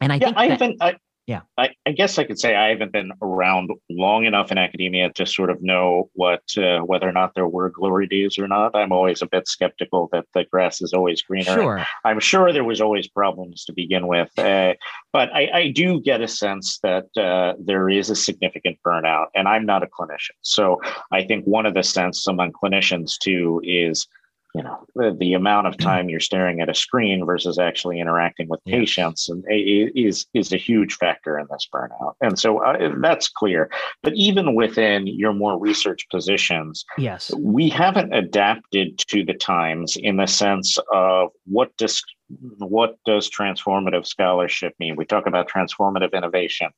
and 0.00 0.14
I 0.14 0.16
yeah, 0.16 0.26
think 0.26 0.36
I 0.38 0.48
that, 0.48 0.60
haven't. 0.60 0.76
I, 0.82 0.96
yeah, 1.26 1.42
I, 1.56 1.70
I, 1.86 1.92
guess 1.92 2.18
I 2.18 2.24
could 2.24 2.40
say 2.40 2.56
I 2.56 2.70
haven't 2.70 2.90
been 2.90 3.12
around 3.22 3.70
long 3.88 4.24
enough 4.24 4.50
in 4.50 4.58
academia 4.58 5.12
to 5.12 5.24
sort 5.24 5.50
of 5.50 5.62
know 5.62 6.10
what 6.14 6.42
uh, 6.58 6.80
whether 6.80 7.08
or 7.08 7.12
not 7.12 7.34
there 7.34 7.46
were 7.46 7.70
glory 7.70 8.08
days 8.08 8.38
or 8.38 8.48
not. 8.48 8.74
I'm 8.74 8.90
always 8.90 9.22
a 9.22 9.26
bit 9.26 9.46
skeptical 9.46 10.08
that 10.10 10.26
the 10.34 10.44
grass 10.44 10.82
is 10.82 10.92
always 10.92 11.22
greener. 11.22 11.54
Sure. 11.54 11.86
I'm 12.04 12.18
sure 12.18 12.52
there 12.52 12.64
was 12.64 12.80
always 12.80 13.06
problems 13.06 13.64
to 13.66 13.72
begin 13.72 14.08
with, 14.08 14.36
uh, 14.36 14.74
but 15.12 15.32
I, 15.32 15.50
I, 15.54 15.68
do 15.70 16.00
get 16.00 16.20
a 16.20 16.28
sense 16.28 16.80
that 16.82 17.06
uh, 17.16 17.54
there 17.58 17.88
is 17.88 18.10
a 18.10 18.16
significant 18.16 18.78
burnout, 18.84 19.26
and 19.34 19.46
I'm 19.46 19.64
not 19.64 19.84
a 19.84 19.86
clinician, 19.86 20.36
so 20.42 20.80
I 21.12 21.22
think 21.24 21.44
one 21.44 21.66
of 21.66 21.74
the 21.74 21.84
sense 21.84 22.26
among 22.26 22.52
clinicians 22.52 23.16
too 23.16 23.60
is 23.62 24.08
you 24.54 24.62
know 24.62 24.84
the, 24.94 25.16
the 25.18 25.32
amount 25.32 25.66
of 25.66 25.78
time 25.78 26.08
you're 26.08 26.20
staring 26.20 26.60
at 26.60 26.68
a 26.68 26.74
screen 26.74 27.24
versus 27.24 27.58
actually 27.58 27.98
interacting 27.98 28.48
with 28.48 28.62
patients 28.64 29.28
and 29.28 29.44
is 29.48 30.26
is 30.34 30.52
a 30.52 30.56
huge 30.56 30.94
factor 30.94 31.38
in 31.38 31.46
this 31.50 31.66
burnout. 31.72 32.14
And 32.20 32.38
so 32.38 32.58
uh, 32.58 32.90
that's 33.00 33.28
clear. 33.28 33.70
But 34.02 34.12
even 34.14 34.54
within 34.54 35.06
your 35.06 35.32
more 35.32 35.58
research 35.58 36.06
positions 36.10 36.84
yes. 36.98 37.32
we 37.38 37.68
haven't 37.68 38.12
adapted 38.12 38.98
to 38.98 39.24
the 39.24 39.34
times 39.34 39.96
in 39.96 40.16
the 40.16 40.26
sense 40.26 40.78
of 40.92 41.30
what 41.46 41.74
does 41.78 42.02
what 42.58 42.96
does 43.04 43.30
transformative 43.30 44.06
scholarship 44.06 44.74
mean? 44.78 44.96
We 44.96 45.04
talk 45.04 45.26
about 45.26 45.50
transformative 45.50 46.12
innovation. 46.12 46.68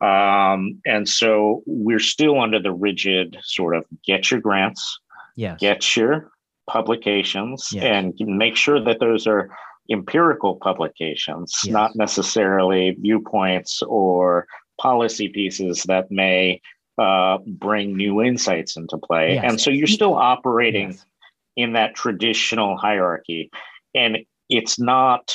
Um, 0.00 0.80
and 0.86 1.06
so 1.06 1.62
we're 1.66 1.98
still 1.98 2.40
under 2.40 2.58
the 2.60 2.72
rigid 2.72 3.36
sort 3.42 3.76
of 3.76 3.84
get 4.04 4.30
your 4.30 4.40
grants 4.40 4.98
yes. 5.36 5.58
get 5.60 5.96
your 5.96 6.30
publications 6.68 7.68
yes. 7.72 7.84
and 7.84 8.14
make 8.38 8.56
sure 8.56 8.82
that 8.82 9.00
those 9.00 9.26
are 9.26 9.50
empirical 9.90 10.56
publications, 10.56 11.60
yes. 11.64 11.72
not 11.72 11.96
necessarily 11.96 12.96
viewpoints 13.00 13.82
or 13.82 14.46
policy 14.80 15.28
pieces 15.28 15.82
that 15.84 16.10
may 16.10 16.60
uh, 16.98 17.38
bring 17.46 17.96
new 17.96 18.22
insights 18.22 18.76
into 18.76 18.98
play. 18.98 19.34
Yes. 19.34 19.44
And 19.46 19.60
so 19.60 19.70
you're 19.70 19.86
still 19.86 20.14
operating 20.14 20.98
in 21.56 21.72
that 21.72 21.94
traditional 21.94 22.76
hierarchy, 22.76 23.50
and 23.94 24.18
it's 24.48 24.78
not 24.78 25.34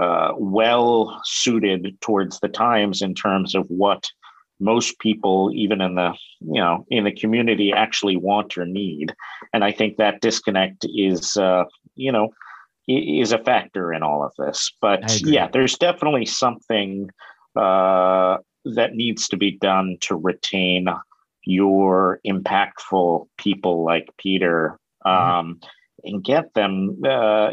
uh, 0.00 0.32
well 0.36 1.20
suited 1.24 1.96
towards 2.00 2.40
the 2.40 2.48
times 2.48 3.02
in 3.02 3.14
terms 3.14 3.54
of 3.54 3.66
what 3.68 4.06
most 4.60 4.98
people 4.98 5.50
even 5.54 5.80
in 5.80 5.94
the 5.94 6.12
you 6.40 6.60
know 6.60 6.86
in 6.90 7.04
the 7.04 7.12
community 7.12 7.72
actually 7.72 8.16
want 8.16 8.56
or 8.56 8.66
need. 8.66 9.14
And 9.52 9.64
i 9.64 9.72
think 9.72 9.96
that 9.96 10.20
disconnect 10.20 10.86
is 10.94 11.36
uh, 11.36 11.64
you 11.94 12.12
know 12.12 12.30
is 12.88 13.32
a 13.32 13.38
factor 13.38 13.92
in 13.92 14.02
all 14.02 14.24
of 14.24 14.32
this. 14.38 14.72
But 14.80 15.20
yeah 15.22 15.48
there's 15.52 15.76
definitely 15.76 16.26
something 16.26 17.10
uh, 17.56 18.38
that 18.64 18.94
needs 18.94 19.28
to 19.28 19.36
be 19.36 19.58
done 19.58 19.96
to 20.02 20.16
retain 20.16 20.88
your 21.44 22.20
impactful 22.26 23.26
people 23.38 23.84
like 23.84 24.08
peter 24.18 24.78
mm-hmm. 25.06 25.32
um, 25.32 25.60
and 26.06 26.22
get 26.22 26.54
them, 26.54 27.02
uh, 27.04 27.50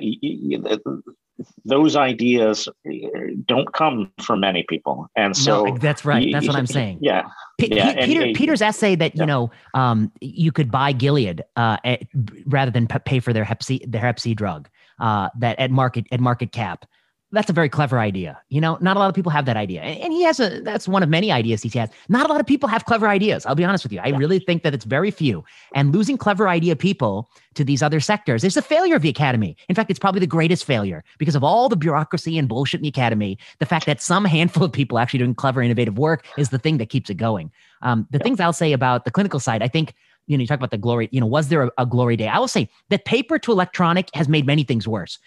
those 1.65 1.95
ideas 1.95 2.67
don't 3.45 3.73
come 3.73 4.11
from 4.21 4.41
many 4.41 4.63
people, 4.63 5.09
and 5.15 5.35
so 5.35 5.65
no, 5.65 5.77
that's 5.77 6.05
right. 6.05 6.29
That's 6.31 6.47
what 6.47 6.55
I'm 6.55 6.67
saying. 6.67 6.99
Yeah, 7.01 7.23
P- 7.59 7.75
yeah. 7.75 8.05
Peter 8.05 8.23
and, 8.23 8.35
Peter's 8.35 8.61
essay 8.61 8.95
that 8.95 9.15
you 9.17 9.25
know 9.25 9.51
um, 9.73 10.11
you 10.21 10.51
could 10.51 10.71
buy 10.71 10.91
Gilead 10.91 11.43
uh, 11.55 11.77
at, 11.83 12.03
rather 12.45 12.71
than 12.71 12.87
pay 12.87 13.19
for 13.19 13.33
their 13.33 13.43
Hep 13.43 13.63
C 13.63 13.81
their 13.87 14.01
Hep 14.01 14.19
C 14.19 14.33
drug 14.33 14.69
uh, 14.99 15.29
that 15.39 15.59
at 15.59 15.71
market 15.71 16.05
at 16.11 16.19
market 16.19 16.51
cap 16.51 16.85
that's 17.33 17.49
a 17.49 17.53
very 17.53 17.67
clever 17.67 17.99
idea. 17.99 18.39
You 18.49 18.61
know, 18.61 18.77
not 18.79 18.95
a 18.95 18.99
lot 18.99 19.09
of 19.09 19.15
people 19.15 19.31
have 19.31 19.45
that 19.45 19.57
idea. 19.57 19.81
And 19.81 20.13
he 20.13 20.21
has 20.23 20.39
a, 20.39 20.61
that's 20.61 20.87
one 20.87 21.01
of 21.01 21.09
many 21.09 21.31
ideas 21.31 21.63
he 21.63 21.79
has. 21.79 21.89
Not 22.07 22.29
a 22.29 22.31
lot 22.31 22.39
of 22.39 22.45
people 22.45 22.69
have 22.69 22.85
clever 22.85 23.07
ideas. 23.07 23.45
I'll 23.45 23.55
be 23.55 23.65
honest 23.65 23.83
with 23.83 23.91
you. 23.91 23.99
I 23.99 24.09
really 24.09 24.37
think 24.37 24.61
that 24.61 24.73
it's 24.73 24.85
very 24.85 25.09
few. 25.09 25.43
And 25.73 25.93
losing 25.93 26.15
clever 26.15 26.47
idea 26.47 26.75
people 26.75 27.29
to 27.55 27.63
these 27.63 27.81
other 27.81 27.99
sectors 27.99 28.43
is 28.43 28.55
a 28.55 28.61
failure 28.61 28.95
of 28.95 29.01
the 29.01 29.09
academy. 29.09 29.57
In 29.67 29.73
fact, 29.75 29.89
it's 29.89 29.99
probably 29.99 30.19
the 30.19 30.27
greatest 30.27 30.63
failure 30.63 31.03
because 31.17 31.35
of 31.35 31.43
all 31.43 31.69
the 31.69 31.75
bureaucracy 31.75 32.37
and 32.37 32.47
bullshit 32.47 32.79
in 32.79 32.83
the 32.83 32.89
academy. 32.89 33.39
The 33.57 33.65
fact 33.65 33.87
that 33.87 33.99
some 33.99 34.25
handful 34.37 34.63
of 34.63 34.71
people 34.71 34.99
actually 34.99 35.19
doing 35.19 35.33
clever, 35.33 35.63
innovative 35.63 35.97
work 35.97 36.25
is 36.37 36.49
the 36.49 36.59
thing 36.59 36.77
that 36.77 36.89
keeps 36.89 37.09
it 37.09 37.15
going. 37.15 37.51
Um, 37.81 38.07
the 38.11 38.19
yeah. 38.19 38.23
things 38.23 38.39
I'll 38.39 38.53
say 38.53 38.73
about 38.73 39.05
the 39.05 39.11
clinical 39.11 39.39
side, 39.39 39.63
I 39.63 39.67
think 39.67 39.95
you 40.27 40.37
know, 40.37 40.41
you 40.41 40.47
talk 40.47 40.57
about 40.57 40.71
the 40.71 40.77
glory, 40.77 41.09
you 41.11 41.19
know, 41.19 41.27
was 41.27 41.49
there 41.49 41.63
a, 41.63 41.71
a, 41.79 41.85
glory 41.85 42.15
day? 42.15 42.29
I 42.29 42.39
will 42.39 42.47
say 42.47 42.69
that 42.89 43.03
paper 43.03 43.37
to 43.39 43.51
electronic 43.51 44.09
has 44.13 44.29
made 44.29 44.45
many 44.45 44.63
things 44.63 44.87
worse 44.87 45.19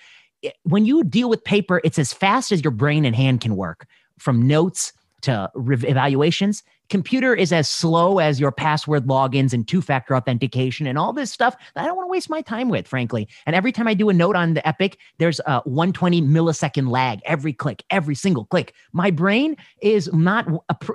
when 0.65 0.85
you 0.85 1.05
deal 1.05 1.29
with 1.29 1.45
paper, 1.45 1.81
it's 1.85 1.99
as 1.99 2.13
fast 2.13 2.53
as 2.53 2.63
your 2.63 2.71
brain 2.71 3.05
and 3.05 3.17
hand 3.17 3.41
can 3.41 3.57
work 3.57 3.87
from 4.19 4.47
notes 4.47 4.93
to 5.23 5.51
re- 5.55 5.77
evaluations 5.87 6.63
computer 6.89 7.35
is 7.35 7.53
as 7.53 7.69
slow 7.69 8.19
as 8.19 8.39
your 8.41 8.53
password 8.53 9.07
logins 9.07 9.53
and 9.53 9.67
two 9.67 9.83
factor 9.83 10.15
authentication 10.15 10.87
and 10.87 10.99
all 10.99 11.13
this 11.13 11.31
stuff 11.31 11.57
that 11.75 11.85
I 11.85 11.87
don't 11.87 11.97
want 11.97 12.07
to 12.07 12.11
waste 12.11 12.31
my 12.31 12.43
time 12.43 12.69
with, 12.69 12.87
frankly. 12.87 13.29
And 13.45 13.57
every 13.57 13.73
time 13.73 13.89
I 13.89 13.95
do 13.95 14.09
a 14.09 14.13
note 14.13 14.37
on 14.37 14.55
the 14.55 14.67
Epic, 14.67 14.99
there's 15.19 15.41
a 15.47 15.61
120 15.61 16.23
millisecond 16.23 16.91
lag 16.91 17.21
every 17.25 17.53
click, 17.53 17.83
every 17.91 18.15
single 18.15 18.45
click. 18.47 18.75
My 18.93 19.11
brain 19.11 19.57
is 19.83 20.13
not 20.13 20.47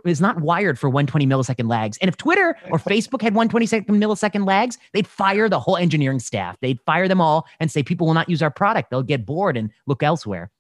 is 0.06 0.22
not 0.22 0.42
wired 0.42 0.80
for 0.80 0.90
120 0.90 1.26
millisecond 1.28 1.70
lags. 1.70 1.98
And 2.00 2.10
if 2.10 2.18
Twitter 2.18 2.58
or 2.70 2.80
Facebook 2.80 3.22
had 3.22 3.34
120 3.34 3.66
second 3.66 3.96
millisecond 3.96 4.46
lags, 4.48 4.78
they'd 4.94 5.08
fire 5.08 5.50
the 5.50 5.60
whole 5.60 5.78
engineering 5.78 6.20
staff. 6.20 6.58
They'd 6.62 6.80
fire 6.82 7.08
them 7.08 7.22
all 7.22 7.48
and 7.60 7.72
say 7.72 7.84
people 7.84 8.08
will 8.08 8.14
not 8.14 8.30
use 8.30 8.42
our 8.42 8.52
product. 8.52 8.90
They'll 8.90 9.04
get 9.04 9.26
bored 9.26 9.58
and 9.58 9.72
look 9.88 10.04
elsewhere. 10.04 10.52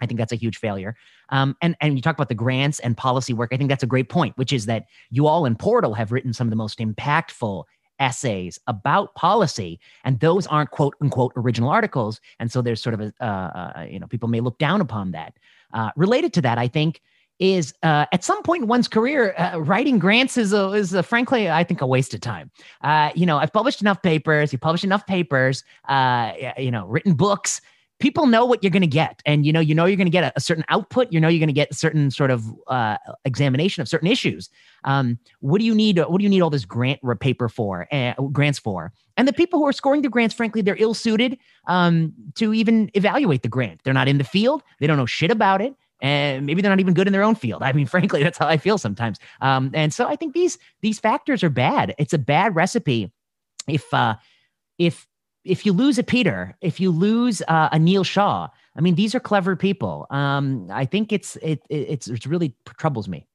I 0.00 0.06
think 0.06 0.18
that's 0.18 0.32
a 0.32 0.36
huge 0.36 0.58
failure. 0.58 0.94
Um, 1.30 1.56
and 1.60 1.76
and 1.80 1.96
you 1.96 2.02
talk 2.02 2.14
about 2.14 2.28
the 2.28 2.34
grants 2.34 2.80
and 2.80 2.96
policy 2.96 3.32
work. 3.32 3.50
I 3.52 3.56
think 3.56 3.68
that's 3.68 3.82
a 3.82 3.86
great 3.88 4.08
point, 4.08 4.36
which 4.36 4.52
is 4.52 4.66
that 4.66 4.86
you 5.10 5.26
all 5.26 5.44
in 5.46 5.56
Portal 5.56 5.94
have 5.94 6.12
written 6.12 6.32
some 6.32 6.46
of 6.46 6.50
the 6.50 6.56
most 6.56 6.78
impactful 6.78 7.64
essays 7.98 8.58
about 8.66 9.14
policy, 9.14 9.80
and 10.04 10.20
those 10.20 10.46
aren't 10.46 10.70
quote 10.70 10.94
unquote 11.00 11.32
original 11.36 11.70
articles. 11.70 12.20
And 12.38 12.50
so 12.50 12.62
there's 12.62 12.82
sort 12.82 12.94
of 12.94 13.00
a 13.00 13.12
uh, 13.20 13.24
uh, 13.24 13.86
you 13.90 13.98
know 13.98 14.06
people 14.06 14.28
may 14.28 14.40
look 14.40 14.58
down 14.58 14.80
upon 14.80 15.12
that. 15.12 15.34
Uh, 15.72 15.90
related 15.96 16.32
to 16.34 16.40
that, 16.42 16.58
I 16.58 16.68
think 16.68 17.02
is 17.38 17.72
uh, 17.82 18.06
at 18.12 18.24
some 18.24 18.42
point 18.42 18.62
in 18.62 18.68
one's 18.68 18.88
career, 18.88 19.34
uh, 19.38 19.58
writing 19.58 19.98
grants 19.98 20.36
is 20.36 20.52
a, 20.52 20.72
is 20.72 20.92
a, 20.92 21.02
frankly, 21.02 21.48
I 21.48 21.62
think, 21.62 21.80
a 21.80 21.86
waste 21.86 22.12
of 22.14 22.20
time. 22.20 22.50
Uh, 22.82 23.10
you 23.14 23.26
know, 23.26 23.38
I've 23.38 23.52
published 23.52 23.80
enough 23.80 24.02
papers. 24.02 24.52
You 24.52 24.58
publish 24.58 24.82
enough 24.82 25.06
papers. 25.06 25.62
Uh, 25.88 26.32
you 26.56 26.70
know, 26.70 26.86
written 26.86 27.14
books 27.14 27.60
people 27.98 28.26
know 28.26 28.44
what 28.44 28.62
you're 28.62 28.70
going 28.70 28.82
to 28.82 28.86
get 28.86 29.22
and 29.26 29.44
you 29.44 29.52
know 29.52 29.60
you 29.60 29.74
know 29.74 29.84
you're 29.84 29.96
going 29.96 30.06
to 30.06 30.10
get 30.10 30.24
a, 30.24 30.32
a, 30.36 30.40
certain 30.40 30.64
output 30.68 31.08
you 31.12 31.20
know 31.20 31.28
you're 31.28 31.40
going 31.40 31.48
to 31.48 31.52
get 31.52 31.70
a 31.70 31.74
certain 31.74 32.10
sort 32.10 32.30
of 32.30 32.44
uh, 32.68 32.96
examination 33.24 33.80
of 33.80 33.88
certain 33.88 34.08
issues. 34.08 34.48
Um, 34.84 35.18
what 35.40 35.58
do 35.58 35.64
you 35.64 35.74
need 35.74 35.98
what 35.98 36.18
do 36.18 36.22
you 36.22 36.28
need 36.28 36.40
all 36.40 36.50
this 36.50 36.64
grant 36.64 37.00
paper 37.20 37.48
for 37.48 37.86
uh, 37.92 38.14
grants 38.32 38.58
for? 38.58 38.92
And 39.16 39.26
the 39.26 39.32
people 39.32 39.58
who 39.58 39.66
are 39.66 39.72
scoring 39.72 40.02
the 40.02 40.08
grants 40.08 40.34
frankly 40.34 40.62
they're 40.62 40.76
ill 40.78 40.94
suited 40.94 41.38
um, 41.66 42.12
to 42.36 42.54
even 42.54 42.90
evaluate 42.94 43.42
the 43.42 43.48
grant. 43.48 43.80
They're 43.84 43.94
not 43.94 44.08
in 44.08 44.18
the 44.18 44.24
field 44.24 44.62
they 44.80 44.86
don't 44.86 44.96
know 44.96 45.06
shit 45.06 45.30
about 45.30 45.60
it 45.60 45.74
and 46.00 46.46
maybe 46.46 46.62
they're 46.62 46.70
not 46.70 46.80
even 46.80 46.94
good 46.94 47.08
in 47.08 47.12
their 47.12 47.24
own 47.24 47.34
field. 47.34 47.62
I 47.62 47.72
mean 47.72 47.86
frankly 47.94 48.22
that's 48.22 48.38
how 48.38 48.46
i 48.46 48.56
feel 48.56 48.78
sometimes. 48.78 49.18
Um, 49.40 49.70
and 49.74 49.92
so 49.92 50.06
i 50.06 50.16
think 50.16 50.34
these 50.34 50.58
these 50.80 51.00
factors 51.00 51.42
are 51.42 51.50
bad. 51.50 51.94
It's 51.98 52.12
a 52.12 52.18
bad 52.18 52.54
recipe 52.54 53.12
if 53.66 53.92
uh, 53.92 54.16
if 54.78 55.06
if 55.44 55.64
you 55.64 55.72
lose 55.72 55.98
a 55.98 56.02
Peter, 56.02 56.56
if 56.60 56.80
you 56.80 56.90
lose 56.90 57.42
uh, 57.48 57.68
a 57.72 57.78
Neel 57.78 58.04
Shah, 58.04 58.48
I 58.76 58.80
mean, 58.80 58.94
these 58.94 59.14
are 59.14 59.20
clever 59.20 59.56
people. 59.56 60.06
Um, 60.10 60.68
I 60.70 60.84
think 60.84 61.12
it's 61.12 61.36
it, 61.36 61.62
it's 61.68 62.08
it's 62.08 62.26
really 62.26 62.54
troubles 62.78 63.08
me. 63.08 63.26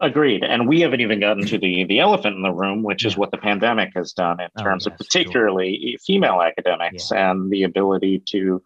Agreed, 0.00 0.44
and 0.44 0.68
we 0.68 0.80
haven't 0.80 1.00
even 1.00 1.18
gotten 1.20 1.44
to 1.46 1.58
the 1.58 1.84
the 1.84 1.98
elephant 1.98 2.36
in 2.36 2.42
the 2.42 2.52
room, 2.52 2.82
which 2.82 3.04
is 3.04 3.16
what 3.16 3.30
the 3.30 3.36
pandemic 3.36 3.90
has 3.94 4.12
done 4.12 4.40
in 4.40 4.48
oh, 4.56 4.62
terms 4.62 4.86
yes, 4.86 4.92
of 4.92 4.98
particularly 4.98 5.90
sure. 5.90 5.98
female 6.06 6.40
academics 6.40 7.10
yeah. 7.10 7.30
and 7.30 7.50
the 7.50 7.64
ability 7.64 8.22
to 8.26 8.62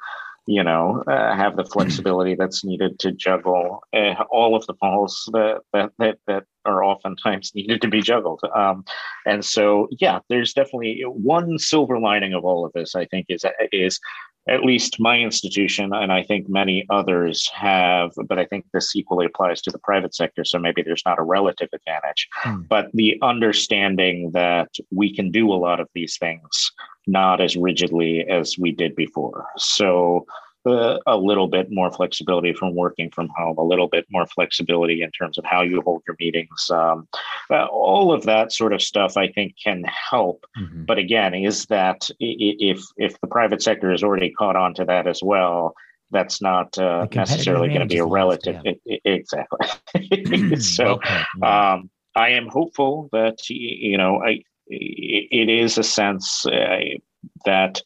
you 0.47 0.63
know, 0.65 1.05
uh, 1.07 1.35
have 1.37 1.57
the 1.57 1.65
flexibility 1.65 2.35
that's 2.35 2.65
needed 2.65 2.99
to 2.99 3.13
juggle 3.13 3.81
uh, 3.93 4.15
all 4.31 4.57
of 4.57 4.67
the 4.67 4.75
balls 4.75 5.29
that, 5.33 5.61
that, 5.73 5.93
that 5.99 6.19
that 6.27 6.45
are 6.65 6.83
oftentimes 6.83 7.53
needed 7.55 7.81
to 7.83 7.89
be 7.89 8.03
juggled. 8.03 8.41
Um, 8.55 8.85
and 9.25 9.45
so, 9.45 9.89
yeah, 10.01 10.21
there's 10.29 10.53
definitely 10.53 11.03
one 11.07 11.59
silver 11.59 11.99
lining 11.99 12.35
of 12.35 12.45
all 12.45 12.65
of 12.65 12.73
this. 12.73 12.95
I 12.95 13.05
think 13.07 13.27
is 13.29 13.45
is 13.73 14.01
at 14.49 14.65
least 14.65 14.99
my 14.99 15.19
institution, 15.19 15.93
and 15.95 16.13
I 16.13 16.23
think 16.23 16.49
many 16.49 16.85
others 16.91 17.49
have, 17.55 18.13
but 18.27 18.39
I 18.39 18.45
think 18.45 18.67
this 18.73 18.97
equally 18.97 19.27
applies 19.27 19.63
to 19.63 19.71
the 19.71 19.79
private 19.79 20.15
sector. 20.15 20.45
So 20.45 20.59
maybe 20.59 20.83
there's 20.83 21.05
not 21.07 21.19
a 21.19 21.23
relative 21.23 21.69
advantage, 21.73 22.29
hmm. 22.43 22.63
but 22.69 22.91
the 22.93 23.19
understanding 23.23 24.33
that 24.33 24.71
we 24.91 25.15
can 25.15 25.31
do 25.31 25.53
a 25.53 25.55
lot 25.55 25.81
of 25.81 25.89
these 25.95 26.17
things 26.19 26.73
not 27.07 27.41
as 27.41 27.57
rigidly 27.57 28.25
as 28.29 28.57
we 28.59 28.73
did 28.73 28.95
before. 28.95 29.47
So 29.57 30.27
uh, 30.67 30.99
a 31.07 31.17
little 31.17 31.49
bit 31.49 31.69
more 31.71 31.91
flexibility 31.91 32.53
from 32.53 32.75
working 32.75 33.11
from 33.11 33.29
home, 33.37 33.57
a 33.59 33.65
little 33.65 33.89
bit 33.89 34.07
more 34.11 34.27
flexibility 34.27 35.03
in 35.03 35.11
terms 35.11 35.39
of 35.39 35.45
how 35.45 35.63
you 35.63 35.81
hold 35.83 36.03
your 36.07 36.17
meetings. 36.21 36.71
Um, 36.71 37.09
uh, 37.51 37.67
all 37.67 38.13
of 38.13 38.25
that 38.25 38.53
sort 38.53 38.73
of 38.73 38.83
stuff, 38.83 39.17
I 39.17 39.29
think, 39.29 39.55
can 39.63 39.85
help. 39.85 40.45
Mm-hmm. 40.59 40.85
But 40.85 40.99
again, 40.99 41.35
is 41.35 41.67
that 41.67 42.09
if 42.21 42.83
if 42.97 43.21
the 43.21 43.27
private 43.27 43.63
sector 43.63 43.91
has 43.91 44.03
already 44.03 44.31
caught 44.31 44.57
on 44.57 44.75
to 44.75 44.85
that 44.85 45.07
as 45.07 45.23
well, 45.23 45.75
that's 46.11 46.41
not 46.41 46.77
uh, 46.79 47.07
necessarily 47.13 47.69
going 47.69 47.81
to 47.81 47.87
be 47.87 47.99
a 47.99 48.07
relative. 48.07 48.57
Lost, 48.65 48.79
yeah. 48.85 48.99
exactly. 49.05 50.57
so, 50.61 51.01
um, 51.43 51.91
I 52.15 52.31
am 52.31 52.49
hopeful 52.49 53.09
that 53.13 53.49
you 53.49 53.97
know 53.97 54.23
I, 54.23 54.43
it 54.69 55.49
is 55.49 55.79
a 55.79 55.83
sense 55.83 56.47
uh, 56.47 56.79
that 57.45 57.83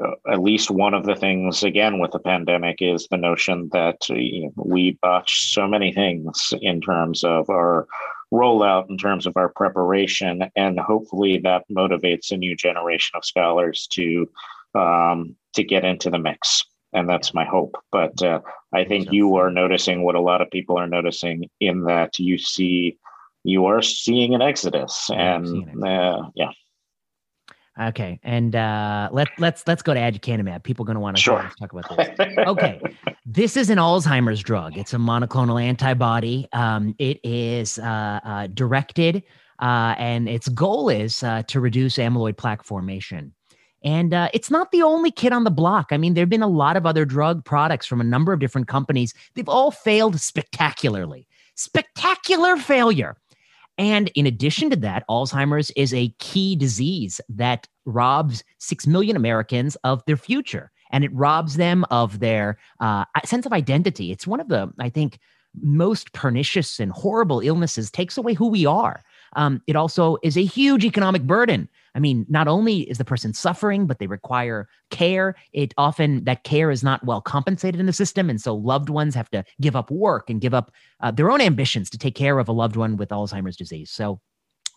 uh, 0.00 0.12
at 0.30 0.42
least 0.42 0.70
one 0.70 0.94
of 0.94 1.04
the 1.04 1.14
things 1.14 1.62
again 1.62 1.98
with 1.98 2.12
the 2.12 2.18
pandemic 2.18 2.76
is 2.80 3.06
the 3.10 3.16
notion 3.16 3.68
that 3.72 4.08
you 4.08 4.44
know, 4.44 4.52
we 4.56 4.98
botched 5.02 5.52
so 5.52 5.66
many 5.68 5.92
things 5.92 6.54
in 6.62 6.80
terms 6.80 7.22
of 7.24 7.50
our 7.50 7.86
rollout 8.32 8.88
in 8.88 8.96
terms 8.96 9.26
of 9.26 9.36
our 9.36 9.50
preparation 9.50 10.44
and 10.56 10.80
hopefully 10.80 11.38
that 11.38 11.64
motivates 11.70 12.32
a 12.32 12.36
new 12.36 12.56
generation 12.56 13.14
of 13.14 13.24
scholars 13.24 13.86
to 13.92 14.26
um, 14.74 15.36
to 15.52 15.62
get 15.62 15.84
into 15.84 16.08
the 16.08 16.18
mix. 16.18 16.64
And 16.94 17.06
that's 17.08 17.34
my 17.34 17.44
hope. 17.44 17.76
But 17.90 18.22
uh, 18.22 18.40
i 18.72 18.84
think 18.84 19.12
you 19.12 19.36
are 19.36 19.50
noticing 19.50 20.02
what 20.02 20.14
a 20.14 20.20
lot 20.20 20.40
of 20.40 20.50
people 20.50 20.78
are 20.78 20.86
noticing 20.86 21.50
in 21.60 21.84
that 21.84 22.18
you 22.18 22.38
see 22.38 22.96
you 23.44 23.66
are 23.66 23.82
seeing 23.82 24.34
an 24.34 24.40
exodus. 24.40 25.10
And 25.10 25.84
uh, 25.84 26.30
yeah 26.34 26.52
Okay, 27.80 28.20
and 28.22 28.54
uh, 28.54 29.08
let 29.12 29.28
let's 29.38 29.66
let's 29.66 29.80
go 29.80 29.94
to 29.94 30.00
aducanumab. 30.00 30.62
People 30.62 30.84
are 30.84 30.86
going 30.86 30.96
to 30.96 31.00
want 31.00 31.16
to 31.16 31.22
sure. 31.22 31.50
talk 31.58 31.72
about 31.72 31.96
this. 32.18 32.38
okay, 32.46 32.80
this 33.26 33.56
is 33.56 33.70
an 33.70 33.78
Alzheimer's 33.78 34.42
drug. 34.42 34.76
It's 34.76 34.92
a 34.92 34.98
monoclonal 34.98 35.62
antibody. 35.62 36.48
Um, 36.52 36.94
it 36.98 37.18
is 37.24 37.78
uh, 37.78 38.20
uh, 38.24 38.46
directed, 38.48 39.22
uh, 39.60 39.94
and 39.96 40.28
its 40.28 40.48
goal 40.48 40.90
is 40.90 41.22
uh, 41.22 41.44
to 41.44 41.60
reduce 41.60 41.96
amyloid 41.96 42.36
plaque 42.36 42.62
formation. 42.62 43.32
And 43.84 44.12
uh, 44.12 44.28
it's 44.34 44.50
not 44.50 44.70
the 44.70 44.82
only 44.82 45.10
kid 45.10 45.32
on 45.32 45.44
the 45.44 45.50
block. 45.50 45.88
I 45.90 45.96
mean, 45.96 46.14
there 46.14 46.22
have 46.22 46.30
been 46.30 46.42
a 46.42 46.46
lot 46.46 46.76
of 46.76 46.86
other 46.86 47.04
drug 47.04 47.44
products 47.44 47.86
from 47.86 48.00
a 48.00 48.04
number 48.04 48.32
of 48.32 48.38
different 48.38 48.68
companies. 48.68 49.14
They've 49.34 49.48
all 49.48 49.70
failed 49.70 50.20
spectacularly. 50.20 51.26
Spectacular 51.54 52.56
failure. 52.56 53.16
And 53.78 54.10
in 54.14 54.26
addition 54.26 54.70
to 54.70 54.76
that, 54.76 55.04
Alzheimer's 55.08 55.70
is 55.72 55.94
a 55.94 56.14
key 56.18 56.56
disease 56.56 57.20
that 57.28 57.66
robs 57.84 58.44
6 58.58 58.86
million 58.86 59.16
Americans 59.16 59.76
of 59.84 60.04
their 60.06 60.16
future 60.16 60.70
and 60.92 61.04
it 61.04 61.12
robs 61.14 61.56
them 61.56 61.84
of 61.90 62.20
their 62.20 62.58
uh, 62.80 63.04
sense 63.24 63.46
of 63.46 63.52
identity. 63.52 64.12
It's 64.12 64.26
one 64.26 64.40
of 64.40 64.48
the, 64.48 64.70
I 64.78 64.90
think, 64.90 65.18
most 65.60 66.12
pernicious 66.12 66.78
and 66.78 66.92
horrible 66.92 67.40
illnesses, 67.40 67.90
takes 67.90 68.16
away 68.16 68.34
who 68.34 68.48
we 68.48 68.66
are. 68.66 69.02
Um, 69.36 69.62
it 69.66 69.76
also 69.76 70.18
is 70.22 70.36
a 70.36 70.44
huge 70.44 70.84
economic 70.84 71.22
burden. 71.22 71.68
I 71.94 72.00
mean, 72.00 72.24
not 72.28 72.48
only 72.48 72.80
is 72.82 72.98
the 72.98 73.04
person 73.04 73.34
suffering, 73.34 73.86
but 73.86 73.98
they 73.98 74.06
require 74.06 74.68
care. 74.90 75.34
It 75.52 75.74
often 75.76 76.24
that 76.24 76.44
care 76.44 76.70
is 76.70 76.82
not 76.82 77.04
well 77.04 77.20
compensated 77.20 77.80
in 77.80 77.86
the 77.86 77.92
system, 77.92 78.30
and 78.30 78.40
so 78.40 78.54
loved 78.54 78.88
ones 78.88 79.14
have 79.14 79.30
to 79.30 79.44
give 79.60 79.76
up 79.76 79.90
work 79.90 80.30
and 80.30 80.40
give 80.40 80.54
up 80.54 80.72
uh, 81.00 81.10
their 81.10 81.30
own 81.30 81.40
ambitions 81.40 81.90
to 81.90 81.98
take 81.98 82.14
care 82.14 82.38
of 82.38 82.48
a 82.48 82.52
loved 82.52 82.76
one 82.76 82.96
with 82.96 83.10
Alzheimer's 83.10 83.56
disease. 83.56 83.90
So, 83.90 84.20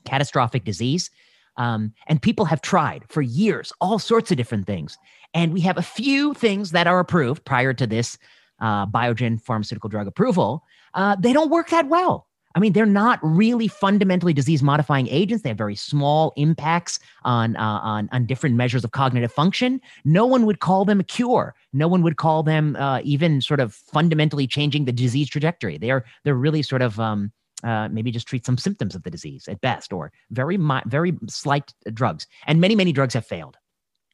catastrophic 0.05 0.65
disease. 0.65 1.09
Um, 1.57 1.93
and 2.07 2.21
people 2.21 2.45
have 2.45 2.61
tried 2.61 3.05
for 3.07 3.21
years 3.21 3.71
all 3.79 3.97
sorts 3.97 4.29
of 4.29 4.37
different 4.37 4.67
things. 4.67 4.97
And 5.33 5.53
we 5.53 5.61
have 5.61 5.77
a 5.77 5.81
few 5.81 6.33
things 6.33 6.71
that 6.71 6.85
are 6.85 6.99
approved 6.99 7.45
prior 7.45 7.73
to 7.73 7.87
this 7.87 8.17
uh, 8.59 8.85
Biogen 8.87 9.41
pharmaceutical 9.41 9.89
drug 9.89 10.07
approval. 10.07 10.63
Uh, 10.93 11.15
they 11.17 11.33
don't 11.33 11.49
work 11.49 11.69
that 11.69 11.87
well. 11.87 12.27
I 12.55 12.59
mean, 12.59 12.71
they're 12.71 12.85
not 12.85 13.19
really 13.21 13.67
fundamentally 13.67 14.31
disease 14.33 14.63
modifying 14.63 15.09
agents. 15.09 15.43
They 15.43 15.49
have 15.49 15.57
very 15.57 15.75
small 15.75 16.33
impacts 16.37 16.99
on, 17.23 17.57
uh, 17.57 17.59
on, 17.83 18.07
on 18.13 18.25
different 18.25 18.55
measures 18.55 18.85
of 18.85 18.91
cognitive 18.91 19.31
function. 19.31 19.81
No 20.05 20.25
one 20.25 20.45
would 20.45 20.61
call 20.61 20.85
them 20.85 21.01
a 21.01 21.03
cure. 21.03 21.53
No 21.73 21.89
one 21.89 22.01
would 22.01 22.15
call 22.15 22.43
them 22.43 22.77
uh, 22.77 23.01
even 23.03 23.41
sort 23.41 23.59
of 23.59 23.73
fundamentally 23.73 24.47
changing 24.47 24.85
the 24.85 24.93
disease 24.93 25.29
trajectory. 25.29 25.77
They 25.77 25.91
are 25.91 26.05
they're 26.23 26.35
really 26.35 26.63
sort 26.63 26.81
of 26.81 26.97
um, 26.97 27.33
uh, 27.63 27.89
maybe 27.89 28.09
just 28.09 28.27
treat 28.27 28.45
some 28.45 28.57
symptoms 28.57 28.95
of 28.95 29.03
the 29.03 29.11
disease 29.11 29.47
at 29.49 29.59
best, 29.59 29.91
or 29.91 30.13
very 30.31 30.57
very 30.85 31.17
slight 31.27 31.73
drugs. 31.93 32.25
And 32.47 32.61
many 32.61 32.75
many 32.75 32.93
drugs 32.93 33.13
have 33.15 33.25
failed. 33.25 33.57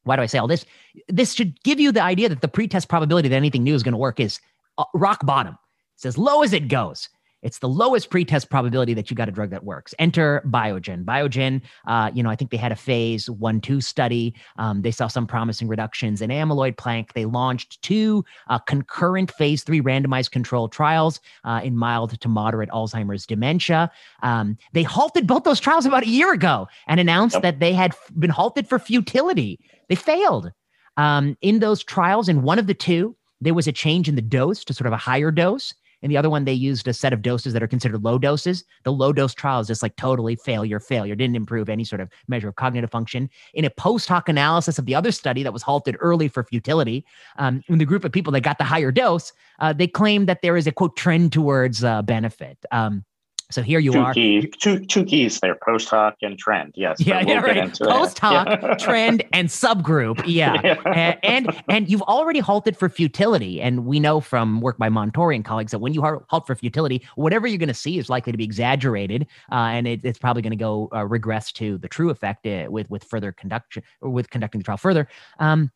Why 0.03 0.15
do 0.15 0.23
I 0.23 0.25
say 0.25 0.39
all 0.39 0.47
this? 0.47 0.65
This 1.07 1.33
should 1.33 1.61
give 1.63 1.79
you 1.79 1.91
the 1.91 2.01
idea 2.01 2.27
that 2.29 2.41
the 2.41 2.47
pretest 2.47 2.89
probability 2.89 3.29
that 3.29 3.35
anything 3.35 3.63
new 3.63 3.75
is 3.75 3.83
going 3.83 3.93
to 3.93 3.99
work 3.99 4.19
is 4.19 4.39
uh, 4.79 4.85
rock 4.95 5.23
bottom. 5.25 5.57
It's 5.95 6.05
as 6.07 6.17
low 6.17 6.41
as 6.41 6.53
it 6.53 6.67
goes. 6.67 7.07
It's 7.41 7.59
the 7.59 7.69
lowest 7.69 8.09
pretest 8.09 8.49
probability 8.49 8.93
that 8.93 9.09
you 9.09 9.15
got 9.15 9.29
a 9.29 9.31
drug 9.31 9.49
that 9.49 9.63
works. 9.63 9.93
Enter 9.99 10.43
Biogen. 10.47 11.03
Biogen, 11.03 11.61
uh, 11.87 12.11
you 12.13 12.21
know, 12.21 12.29
I 12.29 12.35
think 12.35 12.51
they 12.51 12.57
had 12.57 12.71
a 12.71 12.75
phase 12.75 13.29
one, 13.29 13.61
two 13.61 13.81
study. 13.81 14.33
Um, 14.57 14.81
they 14.81 14.91
saw 14.91 15.07
some 15.07 15.25
promising 15.25 15.67
reductions 15.67 16.21
in 16.21 16.29
amyloid 16.29 16.77
plaque. 16.77 17.13
They 17.13 17.25
launched 17.25 17.81
two 17.81 18.23
uh, 18.47 18.59
concurrent 18.59 19.31
phase 19.31 19.63
three 19.63 19.81
randomized 19.81 20.31
controlled 20.31 20.71
trials 20.71 21.19
uh, 21.43 21.61
in 21.63 21.75
mild 21.77 22.19
to 22.19 22.27
moderate 22.27 22.69
Alzheimer's 22.69 23.25
dementia. 23.25 23.91
Um, 24.21 24.57
they 24.73 24.83
halted 24.83 25.27
both 25.27 25.43
those 25.43 25.59
trials 25.59 25.85
about 25.85 26.03
a 26.03 26.09
year 26.09 26.33
ago 26.33 26.67
and 26.87 26.99
announced 26.99 27.35
yep. 27.35 27.43
that 27.43 27.59
they 27.59 27.73
had 27.73 27.95
been 28.17 28.29
halted 28.29 28.67
for 28.67 28.79
futility. 28.79 29.59
They 29.89 29.95
failed. 29.95 30.51
Um, 30.97 31.37
in 31.41 31.59
those 31.59 31.83
trials, 31.83 32.29
in 32.29 32.43
one 32.43 32.59
of 32.59 32.67
the 32.67 32.73
two, 32.73 33.15
there 33.39 33.53
was 33.53 33.67
a 33.67 33.71
change 33.71 34.07
in 34.07 34.15
the 34.15 34.21
dose 34.21 34.63
to 34.65 34.73
sort 34.73 34.87
of 34.87 34.93
a 34.93 34.97
higher 34.97 35.31
dose. 35.31 35.73
And 36.01 36.11
the 36.11 36.17
other 36.17 36.29
one, 36.29 36.45
they 36.45 36.53
used 36.53 36.87
a 36.87 36.93
set 36.93 37.13
of 37.13 37.21
doses 37.21 37.53
that 37.53 37.63
are 37.63 37.67
considered 37.67 38.03
low 38.03 38.17
doses. 38.17 38.63
The 38.83 38.91
low 38.91 39.13
dose 39.13 39.33
trial 39.33 39.59
is 39.59 39.67
just 39.67 39.83
like 39.83 39.95
totally 39.95 40.35
failure, 40.35 40.79
failure, 40.79 41.15
didn't 41.15 41.35
improve 41.35 41.69
any 41.69 41.83
sort 41.83 42.01
of 42.01 42.09
measure 42.27 42.49
of 42.49 42.55
cognitive 42.55 42.91
function. 42.91 43.29
In 43.53 43.65
a 43.65 43.69
post 43.69 44.07
hoc 44.07 44.29
analysis 44.29 44.79
of 44.79 44.85
the 44.85 44.95
other 44.95 45.11
study 45.11 45.43
that 45.43 45.53
was 45.53 45.61
halted 45.61 45.95
early 45.99 46.27
for 46.27 46.43
futility, 46.43 47.05
um, 47.37 47.63
in 47.67 47.77
the 47.77 47.85
group 47.85 48.03
of 48.03 48.11
people 48.11 48.33
that 48.33 48.41
got 48.41 48.57
the 48.57 48.63
higher 48.63 48.91
dose, 48.91 49.33
uh, 49.59 49.73
they 49.73 49.87
claimed 49.87 50.27
that 50.27 50.41
there 50.41 50.57
is 50.57 50.67
a 50.67 50.71
quote 50.71 50.95
trend 50.95 51.31
towards 51.31 51.83
uh, 51.83 52.01
benefit. 52.01 52.57
Um, 52.71 53.05
so 53.51 53.61
here 53.61 53.79
you 53.79 53.91
two 53.91 53.99
are. 53.99 54.13
Key, 54.13 54.51
two 54.59 54.79
two 54.79 55.03
keys 55.05 55.39
there: 55.39 55.57
post 55.65 55.89
hoc 55.89 56.15
and 56.21 56.37
trend. 56.37 56.73
Yes. 56.75 56.99
Yeah, 56.99 57.23
we'll 57.23 57.35
yeah, 57.35 57.41
right. 57.41 57.79
Post 57.79 58.19
hoc, 58.19 58.47
yeah. 58.47 58.75
trend, 58.79 59.23
and 59.33 59.49
subgroup. 59.49 60.23
Yeah. 60.25 60.59
yeah. 60.63 60.81
And, 60.85 61.47
and, 61.47 61.63
and 61.69 61.89
you've 61.89 62.01
already 62.03 62.39
halted 62.39 62.77
for 62.77 62.89
futility, 62.89 63.61
and 63.61 63.85
we 63.85 63.99
know 63.99 64.21
from 64.21 64.61
work 64.61 64.77
by 64.77 64.89
Montori 64.89 65.35
and 65.35 65.45
colleagues 65.45 65.71
that 65.71 65.79
when 65.79 65.93
you 65.93 66.01
halt 66.01 66.47
for 66.47 66.55
futility, 66.55 67.01
whatever 67.15 67.47
you're 67.47 67.57
going 67.57 67.67
to 67.67 67.73
see 67.73 67.97
is 67.97 68.09
likely 68.09 68.31
to 68.31 68.37
be 68.37 68.43
exaggerated, 68.43 69.27
uh, 69.51 69.55
and 69.55 69.87
it, 69.87 70.01
it's 70.03 70.19
probably 70.19 70.41
going 70.41 70.51
to 70.51 70.57
go 70.57 70.89
uh, 70.93 71.05
regress 71.05 71.51
to 71.53 71.77
the 71.77 71.87
true 71.87 72.09
effect 72.09 72.45
uh, 72.45 72.67
with 72.69 72.89
with 72.89 73.03
further 73.03 73.31
conduction 73.31 73.83
or 74.01 74.09
with 74.09 74.29
conducting 74.29 74.59
the 74.59 74.65
trial 74.65 74.77
further. 74.77 75.07
Um, 75.39 75.71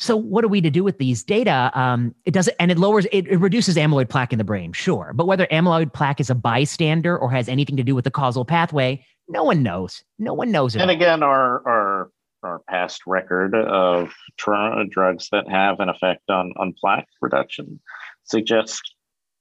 so 0.00 0.16
what 0.16 0.44
are 0.44 0.48
we 0.48 0.62
to 0.62 0.70
do 0.70 0.82
with 0.82 0.96
these 0.96 1.22
data? 1.22 1.70
Um, 1.74 2.14
it 2.24 2.30
does 2.30 2.48
and 2.58 2.70
it 2.70 2.78
lowers, 2.78 3.06
it, 3.12 3.28
it, 3.28 3.36
reduces 3.36 3.76
amyloid 3.76 4.08
plaque 4.08 4.32
in 4.32 4.38
the 4.38 4.44
brain, 4.44 4.72
sure. 4.72 5.12
But 5.14 5.26
whether 5.26 5.46
amyloid 5.48 5.92
plaque 5.92 6.20
is 6.20 6.30
a 6.30 6.34
bystander 6.34 7.18
or 7.18 7.30
has 7.30 7.50
anything 7.50 7.76
to 7.76 7.82
do 7.82 7.94
with 7.94 8.04
the 8.04 8.10
causal 8.10 8.46
pathway, 8.46 9.04
no 9.28 9.44
one 9.44 9.62
knows. 9.62 10.02
No 10.18 10.32
one 10.32 10.50
knows. 10.50 10.74
And 10.74 10.90
again, 10.90 11.22
our 11.22 11.68
our 11.68 12.10
our 12.42 12.60
past 12.60 13.02
record 13.06 13.54
of 13.54 14.10
drugs 14.38 15.28
that 15.32 15.46
have 15.50 15.80
an 15.80 15.90
effect 15.90 16.30
on 16.30 16.54
on 16.56 16.72
plaque 16.80 17.06
reduction 17.20 17.78
suggests 18.24 18.80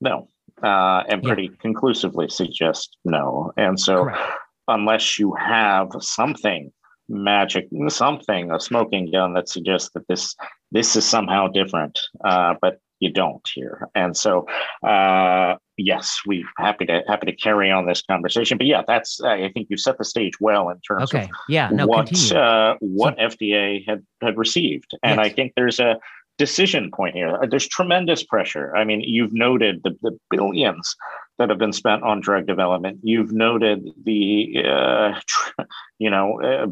no, 0.02 0.28
uh, 0.62 1.04
and 1.08 1.24
pretty 1.24 1.43
yeah. 1.43 1.58
conclusively 1.62 2.28
suggest 2.28 2.98
no. 3.06 3.54
And 3.56 3.80
so, 3.80 4.04
Correct. 4.04 4.34
unless 4.67 5.17
you 5.17 5.34
have 5.36 5.88
something 6.02 6.74
magic 7.10 7.67
something 7.88 8.52
a 8.52 8.60
smoking 8.60 9.12
gun 9.12 9.34
that 9.34 9.50
suggests 9.50 9.89
that 9.93 10.08
this 10.08 10.36
this 10.72 10.95
is 10.95 11.06
somehow 11.06 11.48
different 11.48 12.00
uh, 12.24 12.54
but 12.62 12.80
you 13.00 13.12
don't 13.12 13.48
here 13.54 13.88
and 13.95 14.15
so 14.15 14.45
uh, 14.86 15.56
yes 15.78 16.19
we 16.28 16.45
happy 16.58 16.86
to 16.86 17.02
happy 17.08 17.26
to 17.26 17.36
carry 17.36 17.72
on 17.72 17.86
this 17.86 18.02
conversation 18.02 18.58
but 18.58 18.67
yeah 18.67 18.84
that's 18.88 19.22
i 19.22 19.50
think 19.54 19.67
you 19.69 19.78
set 19.78 19.98
the 19.98 20.06
stage 20.06 20.34
well 20.39 20.69
in 20.69 20.80
terms 20.82 21.04
okay. 21.04 21.24
of 21.24 21.30
yeah 21.48 21.69
no, 21.69 21.88
what 21.88 22.12
uh, 22.34 22.76
what 22.80 23.15
so, 23.17 23.28
fda 23.30 23.84
had 23.88 24.06
had 24.22 24.38
received 24.38 24.91
and 25.04 25.17
yes. 25.17 25.26
i 25.26 25.30
think 25.30 25.54
there's 25.56 25.80
a 25.80 25.98
decision 26.39 26.89
point 26.89 27.13
here. 27.13 27.38
There's 27.48 27.67
tremendous 27.67 28.24
pressure. 28.24 28.76
I 28.76 28.86
mean, 28.86 29.02
you've 29.02 29.34
noted 29.34 29.82
the, 29.84 29.95
the 30.02 30.17
billions 30.32 30.95
that 31.39 31.49
have 31.49 31.58
been 31.58 31.73
spent 31.73 32.04
on 32.04 32.19
drug 32.19 32.45
development. 32.45 32.99
You've 33.02 33.32
noted 33.32 33.89
the, 34.04 34.63
uh, 34.63 35.19
tr- 35.25 35.63
you 35.97 36.10
know, 36.10 36.39
uh, 36.41 36.67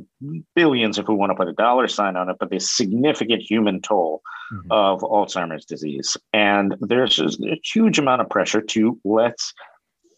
billions, 0.55 0.99
if 0.99 1.07
we 1.07 1.15
want 1.15 1.31
to 1.31 1.35
put 1.35 1.47
a 1.47 1.53
dollar 1.53 1.87
sign 1.87 2.15
on 2.15 2.29
it, 2.29 2.35
but 2.39 2.51
the 2.51 2.59
significant 2.59 3.41
human 3.41 3.81
toll 3.81 4.21
mm-hmm. 4.53 4.71
of 4.71 5.01
Alzheimer's 5.01 5.65
disease. 5.65 6.17
And 6.33 6.75
there's 6.81 7.19
a 7.19 7.59
huge 7.63 7.97
amount 7.97 8.21
of 8.21 8.29
pressure 8.29 8.61
to 8.61 8.99
let's 9.03 9.53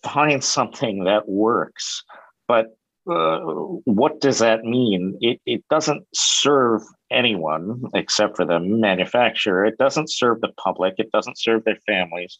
find 0.03 0.43
something 0.43 1.03
that 1.03 1.29
works. 1.29 2.03
But 2.47 2.75
uh, 3.09 3.39
what 3.85 4.19
does 4.19 4.39
that 4.39 4.63
mean? 4.63 5.17
It, 5.21 5.39
it 5.45 5.63
doesn't 5.69 6.05
serve 6.13 6.81
anyone 7.11 7.83
except 7.93 8.35
for 8.35 8.45
the 8.45 8.59
manufacturer. 8.59 9.65
It 9.65 9.77
doesn't 9.77 10.11
serve 10.11 10.41
the 10.41 10.51
public. 10.63 10.95
It 10.97 11.11
doesn't 11.11 11.37
serve 11.37 11.63
their 11.63 11.79
families. 11.87 12.37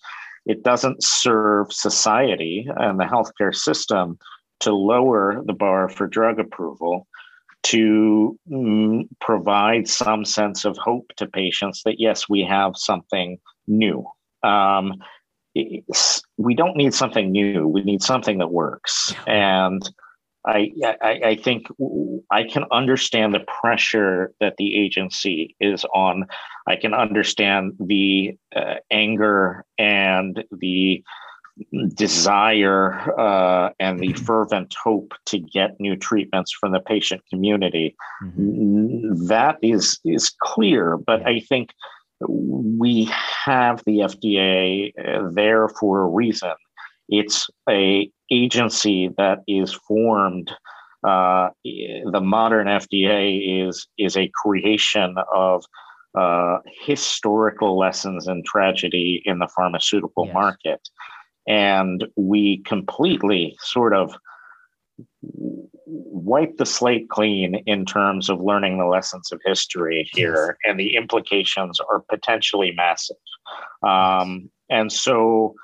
It 0.49 0.63
doesn't 0.63 1.03
serve 1.03 1.71
society 1.71 2.67
and 2.75 2.99
the 2.99 3.03
healthcare 3.03 3.55
system 3.55 4.17
to 4.61 4.73
lower 4.73 5.43
the 5.45 5.53
bar 5.53 5.89
for 5.89 6.07
drug 6.07 6.39
approval 6.39 7.07
to 7.61 8.35
mm, 8.51 9.07
provide 9.21 9.87
some 9.87 10.25
sense 10.25 10.65
of 10.65 10.75
hope 10.77 11.11
to 11.17 11.27
patients 11.27 11.83
that 11.85 11.99
yes, 11.99 12.27
we 12.27 12.41
have 12.41 12.71
something 12.75 13.37
new. 13.67 14.03
Um, 14.41 14.95
we 15.53 16.55
don't 16.55 16.77
need 16.77 16.95
something 16.95 17.31
new. 17.31 17.67
We 17.67 17.83
need 17.83 18.01
something 18.01 18.39
that 18.39 18.51
works. 18.51 19.13
And 19.27 19.87
I, 20.49 20.71
I, 21.01 21.19
I 21.25 21.35
think 21.35 21.67
I 22.31 22.43
can 22.43 22.65
understand 22.71 23.33
the 23.33 23.45
pressure 23.61 24.33
that 24.39 24.55
the 24.57 24.75
agency 24.75 25.55
is 25.59 25.85
on. 25.93 26.27
I 26.67 26.75
can 26.75 26.93
understand 26.93 27.73
the 27.79 28.37
uh, 28.55 28.75
anger 28.91 29.65
and 29.77 30.43
the 30.51 31.03
desire 31.95 33.19
uh, 33.19 33.71
and 33.79 33.99
the 33.99 34.13
fervent 34.13 34.73
hope 34.81 35.13
to 35.25 35.39
get 35.39 35.79
new 35.79 35.95
treatments 35.95 36.51
from 36.51 36.71
the 36.71 36.79
patient 36.79 37.21
community. 37.29 37.95
Mm-hmm. 38.23 39.27
That 39.27 39.57
is 39.61 39.99
is 40.05 40.31
clear, 40.41 40.97
but 40.97 41.25
I 41.27 41.41
think 41.41 41.73
we 42.27 43.05
have 43.45 43.83
the 43.85 43.99
FDA 43.99 44.93
uh, 44.97 45.29
there 45.31 45.69
for 45.69 46.01
a 46.01 46.07
reason. 46.07 46.53
It's 47.07 47.49
a 47.69 48.11
agency 48.31 49.09
that 49.17 49.39
is 49.47 49.73
formed. 49.73 50.51
Uh, 51.07 51.49
the 51.63 52.21
modern 52.21 52.67
FDA 52.67 53.67
is 53.67 53.87
is 53.97 54.17
a 54.17 54.29
creation 54.43 55.15
of 55.33 55.63
uh, 56.17 56.57
historical 56.85 57.77
lessons 57.77 58.27
and 58.27 58.43
tragedy 58.43 59.21
in 59.25 59.39
the 59.39 59.47
pharmaceutical 59.55 60.25
yes. 60.25 60.33
market, 60.33 60.89
and 61.47 62.05
we 62.17 62.61
completely 62.65 63.55
sort 63.61 63.93
of 63.93 64.13
wipe 65.85 66.57
the 66.57 66.65
slate 66.65 67.09
clean 67.09 67.55
in 67.65 67.85
terms 67.85 68.29
of 68.29 68.41
learning 68.41 68.77
the 68.77 68.85
lessons 68.85 69.31
of 69.31 69.39
history 69.45 70.09
here, 70.13 70.57
yes. 70.63 70.69
and 70.69 70.79
the 70.79 70.95
implications 70.95 71.79
are 71.89 72.01
potentially 72.09 72.73
massive. 72.75 73.15
Um, 73.83 74.49
and 74.69 74.91
so 74.91 75.55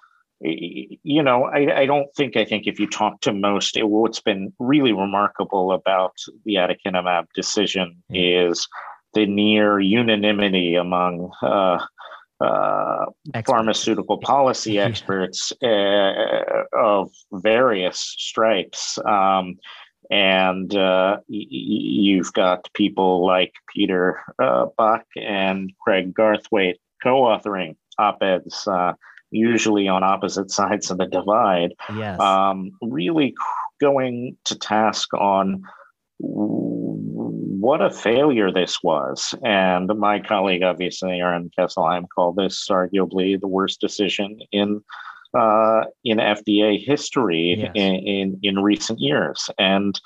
you 0.41 1.24
know, 1.24 1.45
I, 1.45 1.82
I, 1.82 1.86
don't 1.86 2.13
think, 2.15 2.36
I 2.36 2.45
think 2.45 2.67
if 2.67 2.80
you 2.80 2.88
talk 2.88 3.21
to 3.21 3.34
most, 3.34 3.78
it, 3.78 3.88
what's 3.88 4.19
been 4.19 4.54
really 4.60 4.91
remarkable 4.91 5.71
about 5.71 6.13
the 6.43 6.56
aducanumab 6.56 7.26
decision 7.34 8.04
mm. 8.12 8.50
is 8.52 8.67
the 9.13 9.26
near 9.26 9.80
unanimity 9.80 10.76
among 10.76 11.32
uh, 11.41 11.80
uh, 12.41 13.06
pharmaceutical 13.45 14.17
policy 14.17 14.78
experts 14.80 15.54
uh, 15.63 16.12
of 16.78 17.10
various 17.32 18.00
stripes. 18.17 19.00
Um, 19.06 19.56
and 20.12 20.76
uh, 20.76 21.17
y- 21.30 21.48
you've 21.50 22.34
got 22.34 22.69
people 22.74 23.26
like 23.26 23.54
Peter 23.74 24.19
uh, 24.38 24.67
Bach 24.78 25.06
and 25.15 25.71
Craig 25.82 26.13
Garthwaite 26.13 26.76
co 27.02 27.24
authoring 27.24 27.76
op 27.98 28.21
eds 28.21 28.67
uh, 28.67 28.93
usually 29.36 29.88
on 29.88 30.04
opposite 30.04 30.52
sides 30.60 30.91
of 30.91 30.98
the 30.98 31.08
divide, 31.08 31.74
yes. 31.95 32.19
um, 32.19 32.71
really 32.82 33.34
going 33.82 34.38
to 34.45 34.58
task 34.58 35.13
on 35.13 35.62
what 36.19 37.82
a 37.82 37.89
failure 37.89 38.52
this 38.52 38.82
was. 38.84 39.34
And 39.43 39.88
my 39.98 40.19
colleague, 40.19 40.63
obviously, 40.63 41.19
Aaron 41.19 41.50
Kesselheim, 41.58 42.06
called 42.13 42.38
this 42.38 42.67
arguably 42.69 43.39
the 43.39 43.48
worst 43.48 43.82
decision 43.82 44.39
in 44.52 44.82
uh, 45.38 45.84
in 46.06 46.17
FDA 46.19 46.84
history 46.84 47.56
yes. 47.58 47.71
in, 47.76 47.95
in, 47.95 48.39
in 48.41 48.60
recent 48.60 49.00
years. 49.00 49.50
And 49.58 50.00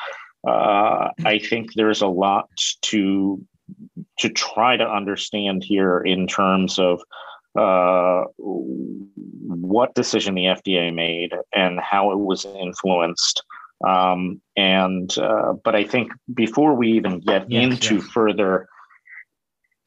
uh, 0.48 1.10
I 1.24 1.38
think 1.38 1.74
there's 1.74 2.02
a 2.02 2.08
lot 2.08 2.50
to 2.84 3.46
to 4.18 4.30
try 4.30 4.76
to 4.76 4.89
understand 4.89 5.63
here 5.63 6.00
in 6.00 6.26
terms 6.28 6.80
of 6.80 7.02
uh, 7.60 8.24
what 8.38 9.93
decision 9.95 10.36
the 10.36 10.45
FDA 10.45 10.93
made 10.93 11.32
and 11.54 11.80
how 11.80 12.12
it 12.12 12.19
was 12.19 12.45
influenced 12.45 13.43
um, 13.88 14.41
and 14.58 15.17
uh, 15.17 15.54
but 15.63 15.76
I 15.76 15.84
think 15.84 16.12
before 16.34 16.74
we 16.74 16.91
even 16.93 17.19
get 17.19 17.50
yes, 17.50 17.63
into 17.63 17.95
yes. 17.95 18.04
further 18.12 18.67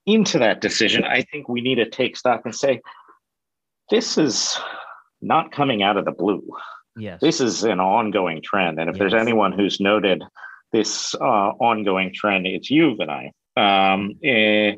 into 0.07 0.39
that 0.39 0.61
decision, 0.61 1.05
I 1.05 1.23
think 1.23 1.49
we 1.49 1.61
need 1.61 1.77
to 1.77 1.89
take 1.89 2.17
stock 2.17 2.43
and 2.45 2.55
say 2.55 2.81
this 3.91 4.17
is 4.17 4.59
not 5.21 5.53
coming 5.53 5.83
out 5.83 5.97
of 5.97 6.05
the 6.05 6.11
blue. 6.11 6.43
Yes. 6.97 7.21
This 7.21 7.41
is 7.41 7.65
an 7.65 7.81
ongoing 7.81 8.43
trend. 8.43 8.79
And 8.81 8.89
if 8.89 8.97
yes. 8.97 9.01
there's 9.01 9.15
anyone 9.15 9.53
who's 9.53 9.79
noted 9.79 10.23
this 10.73 11.15
uh, 11.15 11.53
ongoing 11.61 12.13
trend, 12.15 12.47
it's 12.47 12.71
you, 12.71 12.97
Vinay. 12.97 13.31
Um, 13.57 14.15
eh, 14.25 14.73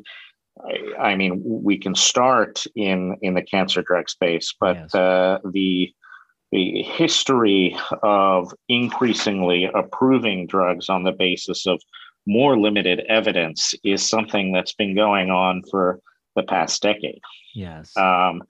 I, 0.63 1.01
I, 1.11 1.15
mean, 1.15 1.41
we 1.43 1.77
can 1.77 1.95
start 1.95 2.65
in 2.75 3.17
in 3.21 3.33
the 3.33 3.41
cancer 3.41 3.81
drug 3.81 4.09
space, 4.09 4.53
but 4.59 4.75
yes. 4.75 4.95
uh, 4.95 5.39
the 5.51 5.93
the 6.51 6.83
history 6.83 7.75
of 8.03 8.53
increasingly 8.69 9.69
approving 9.73 10.47
drugs 10.47 10.89
on 10.89 11.03
the 11.03 11.11
basis 11.11 11.65
of 11.65 11.81
more 12.25 12.57
limited 12.57 13.01
evidence 13.09 13.73
is 13.83 14.07
something 14.07 14.51
that's 14.51 14.73
been 14.73 14.95
going 14.95 15.29
on 15.29 15.63
for 15.69 15.99
the 16.35 16.43
past 16.43 16.81
decade. 16.81 17.21
Yes. 17.53 17.95
Um, 17.97 18.43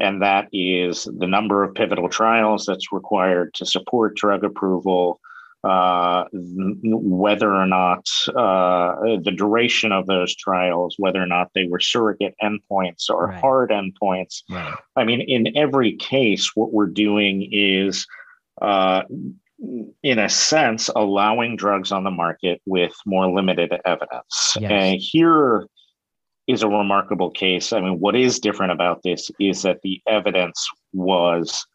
and 0.00 0.22
that 0.22 0.48
is 0.52 1.08
the 1.18 1.26
number 1.26 1.64
of 1.64 1.74
pivotal 1.74 2.08
trials 2.08 2.66
that's 2.66 2.92
required 2.92 3.52
to 3.54 3.66
support 3.66 4.16
drug 4.16 4.44
approval, 4.44 5.20
uh, 5.64 6.24
whether 6.32 7.52
or 7.52 7.66
not 7.66 8.06
uh, 8.28 8.94
the 9.22 9.34
duration 9.36 9.90
of 9.90 10.06
those 10.06 10.34
trials, 10.36 10.94
whether 10.98 11.20
or 11.20 11.26
not 11.26 11.50
they 11.54 11.66
were 11.66 11.80
surrogate 11.80 12.34
endpoints 12.42 13.10
or 13.10 13.26
right. 13.26 13.40
hard 13.40 13.70
endpoints. 13.70 14.42
Right. 14.48 14.74
I 14.96 15.04
mean, 15.04 15.20
in 15.20 15.56
every 15.56 15.96
case, 15.96 16.54
what 16.54 16.72
we're 16.72 16.86
doing 16.86 17.48
is, 17.50 18.06
uh, 18.62 19.02
in 20.02 20.18
a 20.18 20.28
sense, 20.28 20.88
allowing 20.94 21.56
drugs 21.56 21.90
on 21.90 22.04
the 22.04 22.10
market 22.12 22.60
with 22.64 22.94
more 23.04 23.28
limited 23.28 23.72
evidence. 23.84 24.56
Yes. 24.60 24.70
And 24.70 25.00
here 25.00 25.66
is 26.46 26.62
a 26.62 26.68
remarkable 26.68 27.30
case. 27.30 27.72
I 27.72 27.80
mean, 27.80 27.98
what 27.98 28.14
is 28.14 28.38
different 28.38 28.72
about 28.72 29.02
this 29.02 29.30
is 29.40 29.62
that 29.62 29.82
the 29.82 30.00
evidence 30.06 30.66
was 30.92 31.66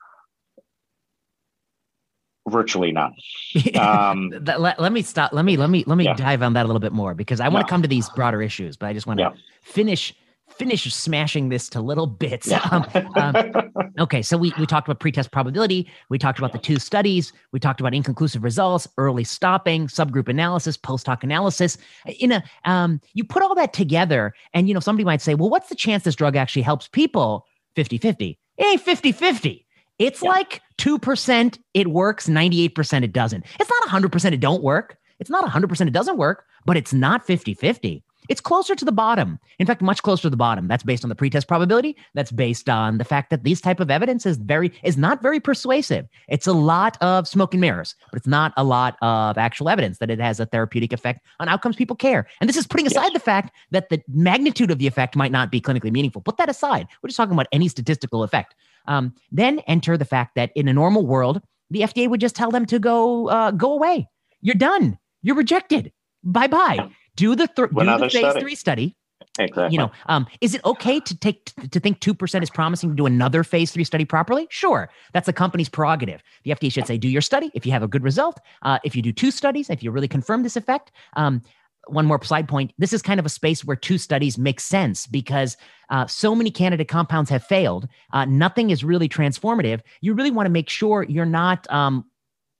virtually 2.53 2.91
none. 2.91 3.15
Um, 3.75 4.31
let, 4.45 4.79
let, 4.79 4.91
me 4.91 5.01
stop. 5.01 5.33
Let 5.33 5.45
me 5.45 5.57
let 5.57 5.69
me 5.69 5.83
let 5.85 5.95
me 5.97 6.05
yeah. 6.05 6.13
dive 6.15 6.41
on 6.41 6.53
that 6.53 6.63
a 6.63 6.67
little 6.67 6.79
bit 6.79 6.91
more 6.91 7.13
because 7.13 7.39
I 7.39 7.49
want 7.49 7.67
to 7.67 7.69
come 7.69 7.81
to 7.81 7.87
these 7.87 8.09
broader 8.09 8.41
issues, 8.41 8.77
but 8.77 8.87
I 8.87 8.93
just 8.93 9.05
want 9.05 9.19
to 9.19 9.23
yeah. 9.25 9.33
finish 9.61 10.15
finish 10.53 10.91
smashing 10.93 11.49
this 11.49 11.69
to 11.69 11.81
little 11.81 12.07
bits. 12.07 12.47
Yeah. 12.47 12.61
Um, 12.71 13.11
um, 13.15 13.71
okay, 13.99 14.21
so 14.21 14.37
we 14.37 14.53
we 14.57 14.65
talked 14.65 14.87
about 14.87 14.99
pretest 14.99 15.31
probability. 15.31 15.89
We 16.09 16.17
talked 16.17 16.39
about 16.39 16.51
the 16.51 16.59
two 16.59 16.79
studies. 16.79 17.33
We 17.51 17.59
talked 17.59 17.79
about 17.79 17.93
inconclusive 17.93 18.43
results, 18.43 18.87
early 18.97 19.23
stopping, 19.23 19.87
subgroup 19.87 20.29
analysis, 20.29 20.77
post 20.77 21.07
hoc 21.07 21.23
analysis. 21.23 21.77
In 22.19 22.31
a 22.31 22.43
um, 22.65 23.01
you 23.13 23.23
put 23.23 23.43
all 23.43 23.55
that 23.55 23.73
together, 23.73 24.33
and 24.53 24.67
you 24.67 24.73
know 24.73 24.79
somebody 24.79 25.05
might 25.05 25.21
say, 25.21 25.35
well, 25.35 25.49
what's 25.49 25.69
the 25.69 25.75
chance 25.75 26.03
this 26.03 26.15
drug 26.15 26.35
actually 26.35 26.63
helps 26.63 26.87
people? 26.87 27.45
50-50. 27.75 28.37
It 28.57 28.63
ain't 28.63 28.85
50-50. 28.85 29.62
It's 29.99 30.23
yeah. 30.23 30.29
like 30.29 30.61
2% 30.77 31.59
it 31.73 31.87
works, 31.87 32.27
98% 32.27 33.03
it 33.03 33.13
doesn't. 33.13 33.45
It's 33.59 33.69
not 33.69 33.89
100% 33.89 34.31
it 34.33 34.39
don't 34.39 34.63
work. 34.63 34.97
It's 35.19 35.29
not 35.29 35.45
100% 35.49 35.87
it 35.87 35.93
doesn't 35.93 36.17
work, 36.17 36.45
but 36.65 36.77
it's 36.77 36.93
not 36.93 37.25
50 37.25 37.53
50. 37.53 38.03
It's 38.29 38.41
closer 38.41 38.75
to 38.75 38.85
the 38.85 38.91
bottom. 38.91 39.39
In 39.59 39.67
fact, 39.67 39.81
much 39.81 40.01
closer 40.01 40.23
to 40.23 40.29
the 40.29 40.37
bottom. 40.37 40.67
That's 40.67 40.83
based 40.83 41.03
on 41.03 41.09
the 41.09 41.15
pretest 41.15 41.47
probability. 41.47 41.95
That's 42.13 42.31
based 42.31 42.69
on 42.69 42.97
the 42.97 43.03
fact 43.03 43.29
that 43.29 43.43
these 43.43 43.61
type 43.61 43.79
of 43.79 43.91
evidence 43.91 44.25
is 44.25 44.37
very 44.37 44.71
is 44.83 44.97
not 44.97 45.21
very 45.21 45.39
persuasive. 45.39 46.07
It's 46.27 46.47
a 46.47 46.53
lot 46.53 46.97
of 47.01 47.27
smoke 47.27 47.53
and 47.53 47.61
mirrors, 47.61 47.95
but 48.11 48.17
it's 48.17 48.27
not 48.27 48.53
a 48.57 48.63
lot 48.63 48.97
of 49.01 49.37
actual 49.37 49.69
evidence 49.69 49.97
that 49.99 50.09
it 50.09 50.19
has 50.19 50.39
a 50.39 50.45
therapeutic 50.45 50.93
effect 50.93 51.25
on 51.39 51.49
outcomes 51.49 51.75
people 51.75 51.95
care. 51.95 52.27
And 52.39 52.49
this 52.49 52.57
is 52.57 52.67
putting 52.67 52.87
aside 52.87 53.05
yes. 53.05 53.13
the 53.13 53.19
fact 53.19 53.55
that 53.71 53.89
the 53.89 54.01
magnitude 54.07 54.71
of 54.71 54.79
the 54.79 54.87
effect 54.87 55.15
might 55.15 55.31
not 55.31 55.51
be 55.51 55.61
clinically 55.61 55.91
meaningful. 55.91 56.21
Put 56.21 56.37
that 56.37 56.49
aside. 56.49 56.87
We're 57.01 57.09
just 57.09 57.17
talking 57.17 57.33
about 57.33 57.47
any 57.51 57.67
statistical 57.67 58.23
effect. 58.23 58.55
Um, 58.87 59.13
then 59.31 59.59
enter 59.59 59.97
the 59.97 60.05
fact 60.05 60.35
that 60.35 60.51
in 60.55 60.67
a 60.67 60.73
normal 60.73 61.05
world, 61.05 61.41
the 61.69 61.81
FDA 61.81 62.09
would 62.09 62.21
just 62.21 62.35
tell 62.35 62.51
them 62.51 62.65
to 62.67 62.79
go 62.79 63.29
uh, 63.29 63.51
go 63.51 63.73
away. 63.73 64.07
You're 64.41 64.55
done. 64.55 64.97
You're 65.21 65.35
rejected. 65.35 65.91
Bye 66.23 66.47
bye. 66.47 66.89
Do 67.15 67.35
the 67.35 67.47
th- 67.47 67.69
do 67.69 67.85
the 67.85 68.09
phase 68.09 68.19
study. 68.19 68.39
three 68.39 68.55
study. 68.55 68.95
Exactly. 69.39 69.73
You 69.73 69.79
know, 69.79 69.91
um, 70.07 70.27
is 70.41 70.53
it 70.53 70.63
okay 70.65 70.99
to 70.99 71.17
take 71.17 71.51
to 71.71 71.79
think 71.79 71.99
two 71.99 72.13
percent 72.13 72.43
is 72.43 72.49
promising 72.49 72.89
to 72.89 72.95
do 72.95 73.05
another 73.05 73.43
phase 73.43 73.71
three 73.71 73.83
study 73.83 74.05
properly? 74.05 74.47
Sure, 74.49 74.89
that's 75.13 75.25
the 75.25 75.33
company's 75.33 75.69
prerogative. 75.69 76.21
The 76.43 76.51
FDA 76.51 76.71
should 76.71 76.87
say, 76.87 76.97
do 76.97 77.07
your 77.07 77.21
study. 77.21 77.51
If 77.53 77.65
you 77.65 77.71
have 77.71 77.83
a 77.83 77.87
good 77.87 78.03
result, 78.03 78.39
uh, 78.61 78.79
if 78.83 78.95
you 78.95 79.01
do 79.01 79.11
two 79.11 79.31
studies, 79.31 79.69
if 79.69 79.81
you 79.81 79.91
really 79.91 80.07
confirm 80.07 80.43
this 80.43 80.55
effect, 80.55 80.91
um, 81.15 81.41
one 81.87 82.05
more 82.05 82.21
side 82.23 82.47
point 82.47 82.71
this 82.77 82.93
is 82.93 83.01
kind 83.01 83.19
of 83.19 83.25
a 83.25 83.29
space 83.29 83.65
where 83.65 83.75
two 83.75 83.97
studies 83.97 84.37
make 84.37 84.59
sense 84.59 85.07
because 85.07 85.57
uh, 85.89 86.07
so 86.07 86.33
many 86.33 86.49
candidate 86.49 86.87
compounds 86.87 87.29
have 87.29 87.43
failed 87.43 87.87
uh, 88.13 88.25
nothing 88.25 88.69
is 88.69 88.83
really 88.83 89.09
transformative 89.09 89.81
you 90.01 90.13
really 90.13 90.31
want 90.31 90.45
to 90.45 90.49
make 90.49 90.69
sure 90.69 91.03
you're 91.09 91.25
not 91.25 91.69
um, 91.71 92.05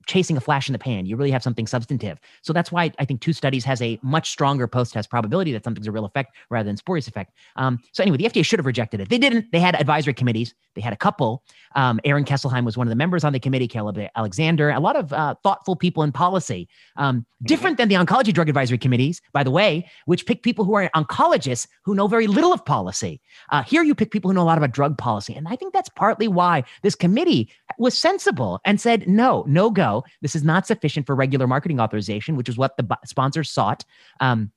chasing 0.05 0.37
a 0.37 0.41
flash 0.41 0.67
in 0.67 0.73
the 0.73 0.79
pan. 0.79 1.05
You 1.05 1.15
really 1.15 1.31
have 1.31 1.43
something 1.43 1.67
substantive. 1.67 2.19
So 2.41 2.53
that's 2.53 2.71
why 2.71 2.91
I 2.99 3.05
think 3.05 3.21
two 3.21 3.33
studies 3.33 3.63
has 3.65 3.81
a 3.81 3.99
much 4.01 4.29
stronger 4.29 4.67
post-test 4.67 5.09
probability 5.09 5.51
that 5.53 5.63
something's 5.63 5.87
a 5.87 5.91
real 5.91 6.05
effect 6.05 6.35
rather 6.49 6.67
than 6.67 6.77
spurious 6.77 7.07
effect. 7.07 7.33
Um, 7.55 7.79
so 7.91 8.03
anyway, 8.03 8.17
the 8.17 8.25
FDA 8.25 8.45
should 8.45 8.59
have 8.59 8.65
rejected 8.65 9.01
it. 9.01 9.09
They 9.09 9.17
didn't. 9.17 9.51
They 9.51 9.59
had 9.59 9.75
advisory 9.75 10.13
committees. 10.13 10.53
They 10.75 10.81
had 10.81 10.93
a 10.93 10.97
couple. 10.97 11.43
Um, 11.75 11.99
Aaron 12.03 12.25
Kesselheim 12.25 12.65
was 12.65 12.77
one 12.77 12.87
of 12.87 12.89
the 12.89 12.95
members 12.95 13.23
on 13.23 13.33
the 13.33 13.39
committee. 13.39 13.67
Caleb 13.67 13.99
Alexander, 14.15 14.69
a 14.69 14.79
lot 14.79 14.95
of 14.95 15.13
uh, 15.13 15.35
thoughtful 15.43 15.75
people 15.75 16.03
in 16.03 16.11
policy. 16.11 16.67
Um, 16.95 17.25
mm-hmm. 17.43 17.45
different 17.45 17.77
than 17.77 17.89
the 17.89 17.95
oncology 17.95 18.33
drug 18.33 18.49
advisory 18.49 18.77
committees, 18.77 19.21
by 19.31 19.43
the 19.43 19.51
way, 19.51 19.89
which 20.05 20.25
pick 20.25 20.43
people 20.43 20.65
who 20.65 20.73
are 20.75 20.89
oncologists 20.95 21.67
who 21.83 21.95
know 21.95 22.07
very 22.07 22.27
little 22.27 22.53
of 22.53 22.63
policy. 22.65 23.21
Uh, 23.49 23.63
here 23.63 23.83
you 23.83 23.95
pick 23.95 24.11
people 24.11 24.29
who 24.29 24.35
know 24.35 24.41
a 24.41 24.43
lot 24.43 24.57
about 24.57 24.71
drug 24.71 24.97
policy, 24.97 25.33
and 25.33 25.47
I 25.47 25.55
think 25.55 25.73
that's 25.73 25.89
partly 25.89 26.27
why 26.27 26.63
this 26.81 26.95
committee 26.95 27.51
was 27.77 27.97
sensible 27.97 28.59
and 28.65 28.79
said 28.79 29.07
no, 29.07 29.43
no 29.47 29.69
go 29.69 29.92
this 30.21 30.35
is 30.35 30.43
not 30.43 30.65
sufficient 30.65 31.05
for 31.05 31.15
regular 31.15 31.45
marketing 31.45 31.79
authorization, 31.79 32.35
which 32.35 32.49
is 32.49 32.57
what 32.57 32.77
the 32.77 32.97
sponsors 33.05 33.51
sought. 33.51 33.83
Um, 34.19 34.51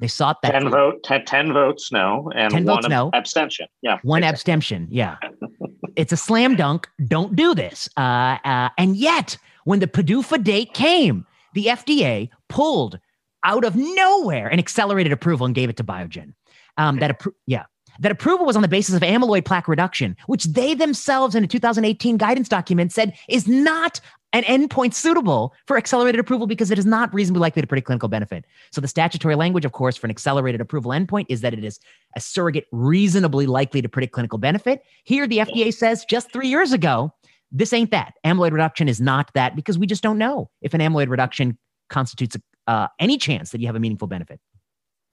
they 0.00 0.08
sought 0.08 0.42
that 0.42 0.50
10 0.50 0.68
vote 0.68 1.02
10, 1.04 1.24
10 1.26 1.52
votes 1.52 1.92
no 1.92 2.30
and 2.34 2.52
10 2.52 2.64
one 2.64 2.76
votes 2.76 2.88
no. 2.88 3.10
abstention. 3.14 3.68
Yeah. 3.82 3.98
One 4.02 4.18
exactly. 4.18 4.34
abstention. 4.34 4.88
Yeah. 4.90 5.16
it's 5.96 6.12
a 6.12 6.16
slam 6.16 6.56
dunk. 6.56 6.88
Don't 7.06 7.36
do 7.36 7.54
this. 7.54 7.88
Uh, 7.96 8.38
uh, 8.44 8.70
and 8.76 8.96
yet, 8.96 9.36
when 9.64 9.78
the 9.78 9.86
PDUFA 9.86 10.42
date 10.42 10.74
came, 10.74 11.24
the 11.54 11.66
FDA 11.66 12.30
pulled 12.48 12.98
out 13.44 13.64
of 13.64 13.76
nowhere 13.76 14.48
an 14.48 14.58
accelerated 14.58 15.12
approval 15.12 15.46
and 15.46 15.54
gave 15.54 15.68
it 15.68 15.76
to 15.76 15.84
Biogen. 15.84 16.34
Um, 16.78 16.98
that 16.98 17.18
appro- 17.18 17.34
yeah, 17.46 17.64
that 18.00 18.10
approval 18.12 18.46
was 18.46 18.56
on 18.56 18.62
the 18.62 18.68
basis 18.68 18.94
of 18.94 19.02
amyloid 19.02 19.44
plaque 19.44 19.68
reduction, 19.68 20.16
which 20.26 20.44
they 20.44 20.74
themselves 20.74 21.34
in 21.34 21.44
a 21.44 21.46
2018 21.46 22.16
guidance 22.16 22.48
document 22.48 22.92
said 22.92 23.14
is 23.28 23.46
not 23.46 24.00
an 24.32 24.44
endpoint 24.44 24.94
suitable 24.94 25.54
for 25.66 25.76
accelerated 25.76 26.18
approval 26.18 26.46
because 26.46 26.70
it 26.70 26.78
is 26.78 26.86
not 26.86 27.12
reasonably 27.12 27.40
likely 27.40 27.62
to 27.62 27.66
predict 27.66 27.86
clinical 27.86 28.08
benefit. 28.08 28.44
So 28.70 28.80
the 28.80 28.88
statutory 28.88 29.34
language, 29.34 29.64
of 29.64 29.72
course, 29.72 29.96
for 29.96 30.06
an 30.06 30.10
accelerated 30.10 30.60
approval 30.60 30.90
endpoint 30.90 31.26
is 31.28 31.42
that 31.42 31.52
it 31.52 31.64
is 31.64 31.78
a 32.16 32.20
surrogate 32.20 32.66
reasonably 32.72 33.46
likely 33.46 33.82
to 33.82 33.88
predict 33.88 34.12
clinical 34.12 34.38
benefit. 34.38 34.82
Here, 35.04 35.26
the 35.26 35.38
FDA 35.38 35.72
says 35.72 36.04
just 36.08 36.32
three 36.32 36.48
years 36.48 36.72
ago, 36.72 37.12
this 37.50 37.72
ain't 37.72 37.90
that. 37.90 38.14
Amyloid 38.24 38.52
reduction 38.52 38.88
is 38.88 39.00
not 39.00 39.30
that 39.34 39.54
because 39.54 39.78
we 39.78 39.86
just 39.86 40.02
don't 40.02 40.18
know 40.18 40.50
if 40.62 40.72
an 40.72 40.80
amyloid 40.80 41.08
reduction 41.08 41.58
constitutes 41.90 42.36
uh, 42.66 42.88
any 42.98 43.18
chance 43.18 43.50
that 43.50 43.60
you 43.60 43.66
have 43.66 43.76
a 43.76 43.80
meaningful 43.80 44.08
benefit. 44.08 44.40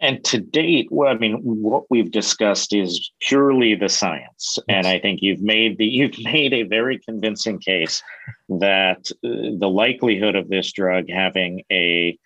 And 0.02 0.24
to 0.26 0.40
date, 0.40 0.88
well, 0.92 1.10
I 1.10 1.18
mean, 1.18 1.40
what 1.44 1.84
we've 1.90 2.12
discussed 2.12 2.74
is 2.74 3.12
purely 3.20 3.76
the 3.76 3.90
science, 3.90 4.58
yes. 4.58 4.64
and 4.68 4.88
I 4.88 4.98
think 4.98 5.22
you've 5.22 5.42
made 5.42 5.78
the 5.78 5.86
you've 5.98 6.20
made 6.24 6.54
a 6.54 6.64
very 6.64 7.00
convincing 7.00 7.60
case 7.60 8.02
that 8.48 9.12
uh, 9.26 9.58
the 9.58 9.70
likelihood 9.70 10.36
of 10.36 10.50
this 10.50 10.72
drug 10.72 11.10
having 11.10 11.64
a 11.72 12.18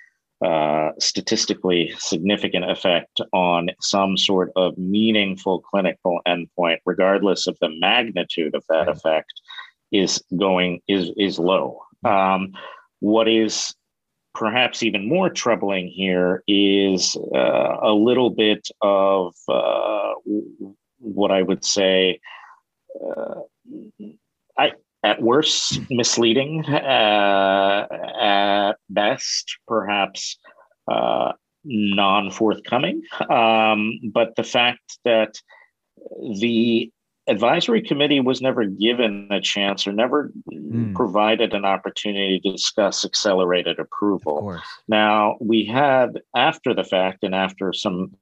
uh, 0.43 0.91
statistically 0.99 1.93
significant 1.97 2.69
effect 2.69 3.21
on 3.31 3.69
some 3.79 4.17
sort 4.17 4.51
of 4.55 4.77
meaningful 4.77 5.61
clinical 5.61 6.19
endpoint, 6.27 6.77
regardless 6.85 7.47
of 7.47 7.57
the 7.61 7.69
magnitude 7.79 8.53
of 8.53 8.63
that 8.67 8.87
right. 8.87 8.89
effect, 8.89 9.33
is 9.91 10.21
going 10.37 10.81
is 10.87 11.11
is 11.17 11.39
low. 11.39 11.81
Um, 12.03 12.53
what 12.99 13.27
is 13.27 13.73
perhaps 14.33 14.83
even 14.83 15.07
more 15.07 15.29
troubling 15.29 15.87
here 15.87 16.43
is 16.47 17.15
uh, 17.35 17.77
a 17.81 17.93
little 17.93 18.29
bit 18.29 18.67
of 18.81 19.33
uh, 19.47 20.13
what 20.99 21.31
I 21.31 21.41
would 21.41 21.63
say, 21.63 22.19
uh, 22.99 23.41
I, 24.57 24.73
at 25.03 25.21
worst, 25.21 25.79
misleading, 25.89 26.65
uh, 26.65 27.87
at 28.19 28.73
best, 28.89 29.57
perhaps 29.67 30.37
uh, 30.87 31.33
non 31.63 32.31
forthcoming. 32.31 33.03
Um, 33.29 33.99
but 34.11 34.35
the 34.35 34.43
fact 34.43 34.99
that 35.05 35.35
the 36.39 36.91
advisory 37.27 37.81
committee 37.81 38.19
was 38.19 38.41
never 38.41 38.65
given 38.65 39.27
a 39.31 39.39
chance 39.39 39.87
or 39.87 39.93
never 39.93 40.31
mm. 40.51 40.93
provided 40.93 41.53
an 41.53 41.65
opportunity 41.65 42.39
to 42.39 42.51
discuss 42.51 43.05
accelerated 43.05 43.79
approval. 43.79 44.59
Now, 44.87 45.37
we 45.39 45.65
had 45.65 46.19
after 46.35 46.73
the 46.73 46.83
fact 46.83 47.23
and 47.23 47.33
after 47.33 47.73
some. 47.73 48.15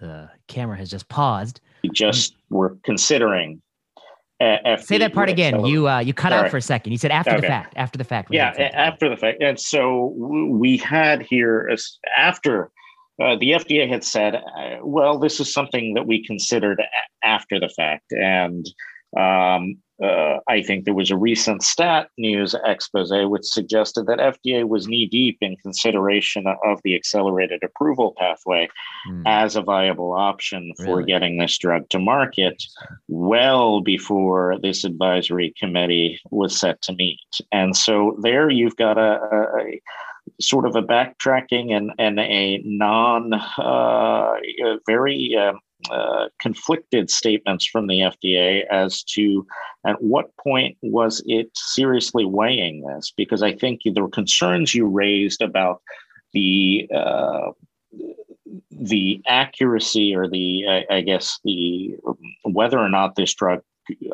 The 0.00 0.30
camera 0.46 0.76
has 0.76 0.90
just 0.90 1.08
paused. 1.08 1.60
We 1.82 1.88
just 1.90 2.36
were 2.50 2.76
considering. 2.84 3.62
Uh, 4.38 4.76
Say 4.76 4.98
that 4.98 5.14
part 5.14 5.30
again. 5.30 5.64
You 5.64 5.88
uh, 5.88 6.00
you 6.00 6.12
cut 6.12 6.30
out 6.30 6.50
for 6.50 6.58
a 6.58 6.62
second. 6.62 6.92
You 6.92 6.98
said 6.98 7.10
after 7.10 7.30
okay. 7.30 7.40
the 7.40 7.46
fact. 7.46 7.72
After 7.76 7.96
the 7.96 8.04
fact. 8.04 8.28
Yeah, 8.30 8.50
after 8.74 9.08
the 9.08 9.16
fact. 9.16 9.42
And 9.42 9.58
so 9.58 10.12
we 10.50 10.76
had 10.76 11.22
here 11.22 11.74
after 12.18 12.70
uh, 13.22 13.36
the 13.36 13.52
FDA 13.52 13.88
had 13.88 14.04
said, 14.04 14.34
uh, 14.34 14.78
well, 14.82 15.18
this 15.18 15.40
is 15.40 15.52
something 15.52 15.94
that 15.94 16.06
we 16.06 16.24
considered 16.24 16.80
a- 16.80 17.26
after 17.26 17.58
the 17.58 17.68
fact. 17.68 18.12
And 18.12 18.66
um, 19.18 19.78
uh, 20.02 20.38
I 20.46 20.62
think 20.62 20.84
there 20.84 20.94
was 20.94 21.10
a 21.10 21.16
recent 21.16 21.62
stat 21.62 22.10
news 22.18 22.54
expose 22.66 23.10
which 23.10 23.44
suggested 23.44 24.04
that 24.06 24.18
FDA 24.18 24.68
was 24.68 24.86
knee 24.86 25.06
deep 25.06 25.38
in 25.40 25.56
consideration 25.56 26.44
of 26.64 26.80
the 26.84 26.94
accelerated 26.94 27.62
approval 27.64 28.14
pathway 28.18 28.68
mm. 29.08 29.22
as 29.24 29.56
a 29.56 29.62
viable 29.62 30.12
option 30.12 30.74
for 30.84 30.98
really? 30.98 31.04
getting 31.04 31.38
this 31.38 31.56
drug 31.56 31.88
to 31.88 31.98
market 31.98 32.62
well 33.08 33.80
before 33.80 34.58
this 34.60 34.84
advisory 34.84 35.54
committee 35.58 36.20
was 36.30 36.58
set 36.58 36.82
to 36.82 36.92
meet. 36.92 37.20
And 37.50 37.74
so 37.74 38.18
there 38.20 38.50
you've 38.50 38.76
got 38.76 38.98
a, 38.98 39.18
a 39.58 39.80
sort 40.40 40.66
of 40.66 40.76
a 40.76 40.82
backtracking 40.82 41.72
and, 41.72 41.92
and 41.98 42.18
a 42.20 42.60
non 42.64 43.34
uh, 43.34 44.34
very 44.86 45.36
uh, 45.38 45.52
uh, 45.90 46.28
conflicted 46.40 47.10
statements 47.10 47.66
from 47.66 47.86
the 47.86 48.00
FDA 48.00 48.64
as 48.70 49.02
to 49.04 49.46
at 49.86 50.02
what 50.02 50.36
point 50.36 50.76
was 50.82 51.22
it 51.26 51.50
seriously 51.54 52.24
weighing 52.24 52.82
this? 52.82 53.12
Because 53.16 53.42
I 53.42 53.54
think 53.54 53.82
the 53.84 54.08
concerns 54.12 54.74
you 54.74 54.86
raised 54.86 55.42
about 55.42 55.82
the 56.32 56.88
uh, 56.94 57.52
the 58.70 59.22
accuracy 59.26 60.14
or 60.14 60.28
the 60.28 60.64
I, 60.68 60.96
I 60.96 61.00
guess 61.02 61.38
the 61.44 61.96
whether 62.44 62.78
or 62.78 62.88
not 62.88 63.14
this 63.14 63.34
drug 63.34 63.62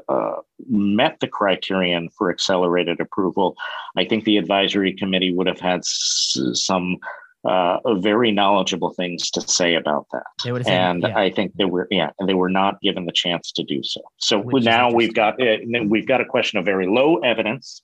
uh, 0.09 0.37
met 0.69 1.19
the 1.21 1.29
criterion 1.29 2.09
for 2.17 2.31
accelerated 2.31 3.01
approval, 3.01 3.57
I 3.97 4.05
think 4.05 4.25
the 4.25 4.37
advisory 4.37 4.93
committee 4.93 5.33
would 5.33 5.47
have 5.47 5.61
had 5.61 5.81
s- 5.81 6.37
some 6.55 6.99
uh, 7.45 7.79
very 7.95 8.31
knowledgeable 8.31 8.93
things 8.95 9.31
to 9.31 9.41
say 9.41 9.75
about 9.75 10.07
that. 10.13 10.23
and 10.69 11.03
yeah. 11.03 11.19
I 11.19 11.31
think 11.31 11.55
they 11.55 11.65
were, 11.65 11.89
yeah, 11.91 12.11
and 12.19 12.29
they 12.29 12.35
were 12.35 12.51
not 12.51 12.81
given 12.81 13.07
the 13.07 13.13
chance 13.13 13.51
to 13.53 13.65
do 13.65 13.83
so. 13.83 14.01
So 14.19 14.39
Which 14.41 14.65
now 14.65 14.93
we've 14.93 15.15
got 15.15 15.41
uh, 15.43 15.57
we've 15.87 16.07
got 16.07 16.21
a 16.21 16.25
question 16.25 16.59
of 16.59 16.65
very 16.65 16.87
low 16.87 17.17
evidence 17.19 17.83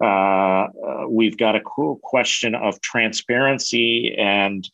uh, 0.00 0.68
we've 1.08 1.36
got 1.36 1.56
a 1.56 1.60
cool 1.60 2.00
question 2.02 2.54
of 2.54 2.80
transparency 2.80 4.14
and 4.18 4.68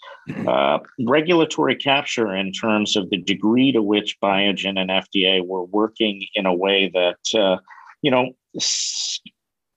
uh, 0.46 0.78
regulatory 1.00 1.74
capture 1.74 2.34
in 2.34 2.52
terms 2.52 2.96
of 2.96 3.10
the 3.10 3.16
degree 3.16 3.72
to 3.72 3.82
which 3.82 4.18
Biogen 4.20 4.78
and 4.78 4.90
FDA 4.90 5.44
were 5.44 5.64
working 5.64 6.26
in 6.34 6.46
a 6.46 6.54
way 6.54 6.90
that, 6.94 7.38
uh, 7.40 7.58
you 8.02 8.10
know, 8.10 8.32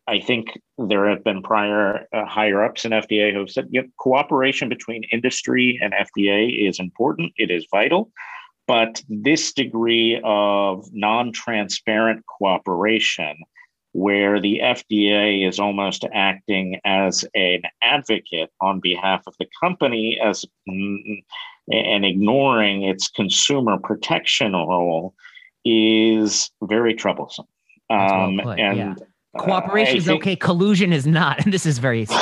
I 0.07 0.19
think 0.19 0.59
there 0.77 1.07
have 1.09 1.23
been 1.23 1.41
prior 1.41 2.07
uh, 2.13 2.25
higher 2.25 2.63
ups 2.63 2.85
in 2.85 2.91
FDA 2.91 3.31
who 3.31 3.39
have 3.39 3.49
said 3.49 3.67
know, 3.71 3.83
cooperation 3.97 4.69
between 4.69 5.03
industry 5.11 5.79
and 5.81 5.93
FDA 5.93 6.67
is 6.67 6.79
important, 6.79 7.33
it 7.37 7.51
is 7.51 7.67
vital. 7.71 8.11
But 8.67 9.01
this 9.09 9.51
degree 9.53 10.21
of 10.23 10.87
non 10.93 11.31
transparent 11.31 12.23
cooperation 12.27 13.37
where 13.99 14.39
the 14.39 14.61
FDA 14.63 15.45
is 15.45 15.59
almost 15.59 16.05
acting 16.13 16.79
as 16.85 17.25
an 17.35 17.63
advocate 17.83 18.49
on 18.61 18.79
behalf 18.79 19.23
of 19.27 19.35
the 19.39 19.47
company 19.59 20.17
as 20.23 20.45
mm, 20.69 21.21
and 21.69 22.05
ignoring 22.05 22.83
its 22.83 23.09
consumer 23.09 23.77
protection 23.77 24.53
role 24.53 25.13
is 25.65 26.49
very 26.63 26.93
troublesome. 26.93 27.45
Um, 27.89 28.37
well 28.37 28.51
and 28.51 28.77
yeah. 28.77 28.95
Cooperation 29.37 29.95
uh, 29.95 29.97
is 29.97 30.05
think, 30.05 30.23
okay. 30.23 30.35
Collusion 30.35 30.91
is 30.91 31.05
not, 31.05 31.43
and 31.43 31.53
this 31.53 31.65
is 31.65 31.77
very. 31.77 32.07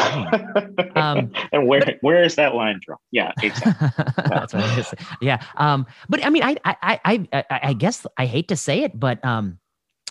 Um, 0.96 1.32
and 1.52 1.68
where 1.68 1.86
but, 1.86 1.98
where 2.02 2.24
is 2.24 2.36
that 2.36 2.56
line 2.56 2.80
drawn? 2.84 2.98
Yeah, 3.12 3.32
exactly. 3.44 3.88
that's 4.30 4.52
what 4.52 4.64
it 4.64 4.80
is. 4.80 4.94
Yeah, 5.22 5.44
um, 5.58 5.86
but 6.10 6.26
I 6.26 6.32
mean, 6.32 6.42
I, 6.42 6.56
I 6.66 6.76
I 7.06 7.28
I 7.32 7.46
I 7.50 7.74
guess 7.74 8.08
I 8.18 8.26
hate 8.26 8.48
to 8.48 8.56
say 8.56 8.82
it, 8.82 9.00
but 9.00 9.24
um, 9.24 9.60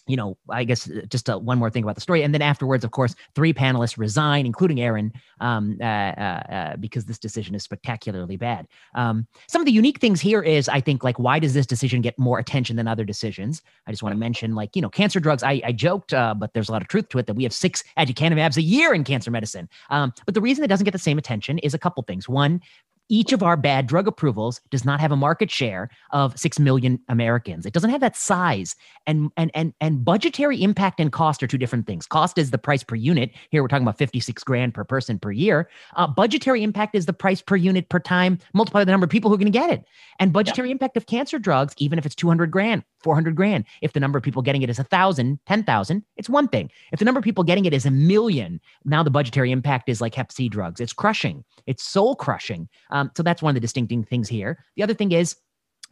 you 0.07 0.17
know, 0.17 0.37
I 0.49 0.65
guess 0.65 0.89
uh, 0.89 1.03
just 1.09 1.29
uh, 1.29 1.39
one 1.39 1.59
more 1.59 1.71
thing 1.71 1.83
about 1.83 1.95
the 1.95 2.01
story. 2.01 2.23
And 2.23 2.33
then 2.33 2.43
afterwards, 2.43 2.85
of 2.85 2.91
course, 2.91 3.15
three 3.35 3.53
panelists 3.53 3.99
resign, 3.99 4.47
including 4.47 4.81
Aaron, 4.81 5.13
um, 5.41 5.77
uh, 5.81 5.85
uh, 5.85 6.43
uh, 6.49 6.77
because 6.77 7.05
this 7.05 7.19
decision 7.19 7.55
is 7.55 7.65
spectacularly 7.65 8.37
bad. 8.37 8.69
Um, 8.95 9.27
some 9.49 9.61
of 9.61 9.67
the 9.67 9.73
unique 9.73 10.01
things 10.01 10.21
here 10.21 10.43
is, 10.43 10.69
I 10.69 10.81
think, 10.81 11.03
like, 11.03 11.19
why 11.19 11.39
does 11.39 11.55
this 11.55 11.67
decision 11.67 12.03
get 12.03 12.19
more 12.19 12.39
attention 12.39 12.77
than 12.77 12.87
other 12.87 13.05
decisions? 13.05 13.63
I 13.87 13.91
just 13.91 14.03
want 14.03 14.13
to 14.13 14.19
mention, 14.19 14.55
like, 14.55 14.77
you 14.77 14.83
know, 14.83 14.89
cancer 14.89 15.21
drugs. 15.21 15.43
I, 15.43 15.61
I 15.65 15.73
joked, 15.73 16.15
uh, 16.15 16.35
but 16.35 16.55
there's 16.55 16.69
a 16.69 16.73
lot 16.73 16.83
of 16.83 16.89
truth 16.89 17.09
to 17.11 17.19
it 17.19 17.27
that 17.27 17.35
we 17.35 17.43
have 17.43 17.53
six 17.53 17.83
aducanumabs 17.99 18.57
a 18.57 18.63
year 18.63 18.95
in 18.95 19.05
cancer 19.05 19.31
medicine. 19.31 19.69
Um, 19.91 20.13
but 20.25 20.35
the 20.35 20.41
reason 20.41 20.65
it 20.65 20.69
doesn't 20.69 20.85
get 20.85 20.93
the 20.93 20.99
same 20.99 21.19
attention 21.19 21.59
is 21.59 21.75
a 21.75 21.79
couple 21.79 22.03
things. 22.05 22.29
One, 22.29 22.61
each 23.09 23.33
of 23.33 23.43
our 23.43 23.57
bad 23.57 23.87
drug 23.87 24.09
approvals 24.09 24.61
does 24.71 24.85
not 24.85 25.01
have 25.01 25.13
a 25.13 25.17
market 25.17 25.51
share 25.51 25.91
of 26.11 26.39
6 26.39 26.59
million 26.59 26.99
Americans. 27.09 27.67
It 27.67 27.73
doesn't 27.73 27.91
have 27.91 28.01
that 28.01 28.17
size. 28.17 28.75
And 29.07 29.31
and 29.37 29.51
and 29.55 29.73
and 29.81 30.05
budgetary 30.05 30.63
impact 30.63 31.01
and 31.01 31.13
cost 31.13 31.43
are 31.43 31.47
two 31.47 31.59
different 31.59 31.87
things. 31.87 32.07
Cost 32.07 32.39
is 32.39 32.51
the 32.51 32.59
price 32.59 32.83
per 32.83 32.95
unit. 32.95 33.31
Here 33.51 33.63
we're 33.63 33.69
talking 33.69 33.85
about 33.85 33.99
56 33.99 34.43
grand 34.45 34.75
per 34.75 34.85
person 34.85 35.19
per 35.19 35.31
year. 35.31 35.69
Uh, 35.95 36.07
budgetary 36.07 36.63
impact 36.63 36.95
is 36.95 37.07
the 37.07 37.13
price 37.13 37.41
per 37.41 37.57
unit 37.57 37.89
per 37.89 38.01
time 38.01 38.39
multiplied 38.53 38.81
by 38.81 38.85
the 38.85 38.91
number 38.91 39.05
of 39.05 39.11
people 39.11 39.31
who 39.31 39.35
are 39.35 39.39
going 39.39 39.53
to 39.53 39.59
get 39.59 39.71
it. 39.71 39.85
And 40.19 40.33
budgetary 40.33 40.69
yeah. 40.69 40.73
impact 40.73 40.97
of 40.97 41.07
cancer 41.07 41.39
drugs, 41.39 41.75
even 41.79 41.99
if 41.99 42.07
it's 42.07 42.15
200 42.15 42.51
grand, 42.51 42.83
400 43.01 43.37
grand. 43.37 43.65
If 43.83 43.93
the 43.93 44.01
number 44.01 44.19
of 44.19 44.25
people 44.25 44.43
getting 44.43 44.63
it 44.63 44.71
is 44.71 44.79
a 44.79 44.85
thousand, 44.85 45.39
10,000, 45.47 46.03
it's 46.17 46.29
one 46.29 46.49
thing. 46.49 46.71
If 46.93 46.99
the 46.99 47.05
number 47.05 47.19
of 47.19 47.25
people 47.25 47.45
getting 47.45 47.65
it 47.65 47.75
is 47.75 47.87
a 47.87 47.91
million, 47.91 48.61
now 48.85 49.03
the 49.03 49.11
budgetary 49.11 49.53
impact 49.53 49.89
is 49.89 50.01
like 50.01 50.15
Hep 50.15 50.33
C 50.33 50.49
drugs. 50.49 50.81
It's 50.81 50.93
crushing. 50.93 51.45
It's 51.67 51.83
soul 51.83 52.17
crushing. 52.17 52.69
Um, 52.91 53.11
so 53.17 53.23
that's 53.23 53.43
one 53.43 53.51
of 53.51 53.55
the 53.55 53.61
distincting 53.61 54.05
things 54.05 54.29
here. 54.29 54.65
The 54.77 54.83
other 54.83 54.95
thing 54.95 55.13
is 55.13 55.37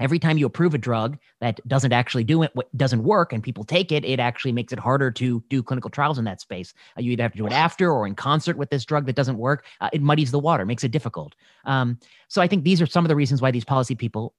every 0.00 0.18
time 0.18 0.38
you 0.38 0.46
approve 0.46 0.74
a 0.74 0.78
drug 0.78 1.18
that 1.40 1.60
doesn't 1.68 1.92
actually 1.92 2.24
do 2.24 2.42
it 2.42 2.52
doesn't 2.76 3.04
work 3.04 3.32
and 3.32 3.42
people 3.42 3.64
take 3.64 3.92
it 3.92 4.04
it 4.04 4.18
actually 4.18 4.52
makes 4.52 4.72
it 4.72 4.78
harder 4.78 5.10
to 5.10 5.42
do 5.48 5.62
clinical 5.62 5.90
trials 5.90 6.18
in 6.18 6.24
that 6.24 6.40
space 6.40 6.74
uh, 6.98 7.00
you 7.00 7.12
either 7.12 7.22
have 7.22 7.32
to 7.32 7.38
do 7.38 7.46
it 7.46 7.52
after 7.52 7.92
or 7.92 8.06
in 8.06 8.14
concert 8.14 8.56
with 8.56 8.70
this 8.70 8.84
drug 8.84 9.06
that 9.06 9.14
doesn't 9.14 9.38
work 9.38 9.64
uh, 9.80 9.88
it 9.92 10.02
muddies 10.02 10.30
the 10.30 10.38
water 10.38 10.64
makes 10.66 10.84
it 10.84 10.90
difficult 10.90 11.34
um, 11.64 11.98
so 12.28 12.42
i 12.42 12.48
think 12.48 12.64
these 12.64 12.82
are 12.82 12.86
some 12.86 13.04
of 13.04 13.08
the 13.08 13.16
reasons 13.16 13.40
why 13.40 13.50
these 13.50 13.64
policy 13.64 13.94
people 13.94 14.34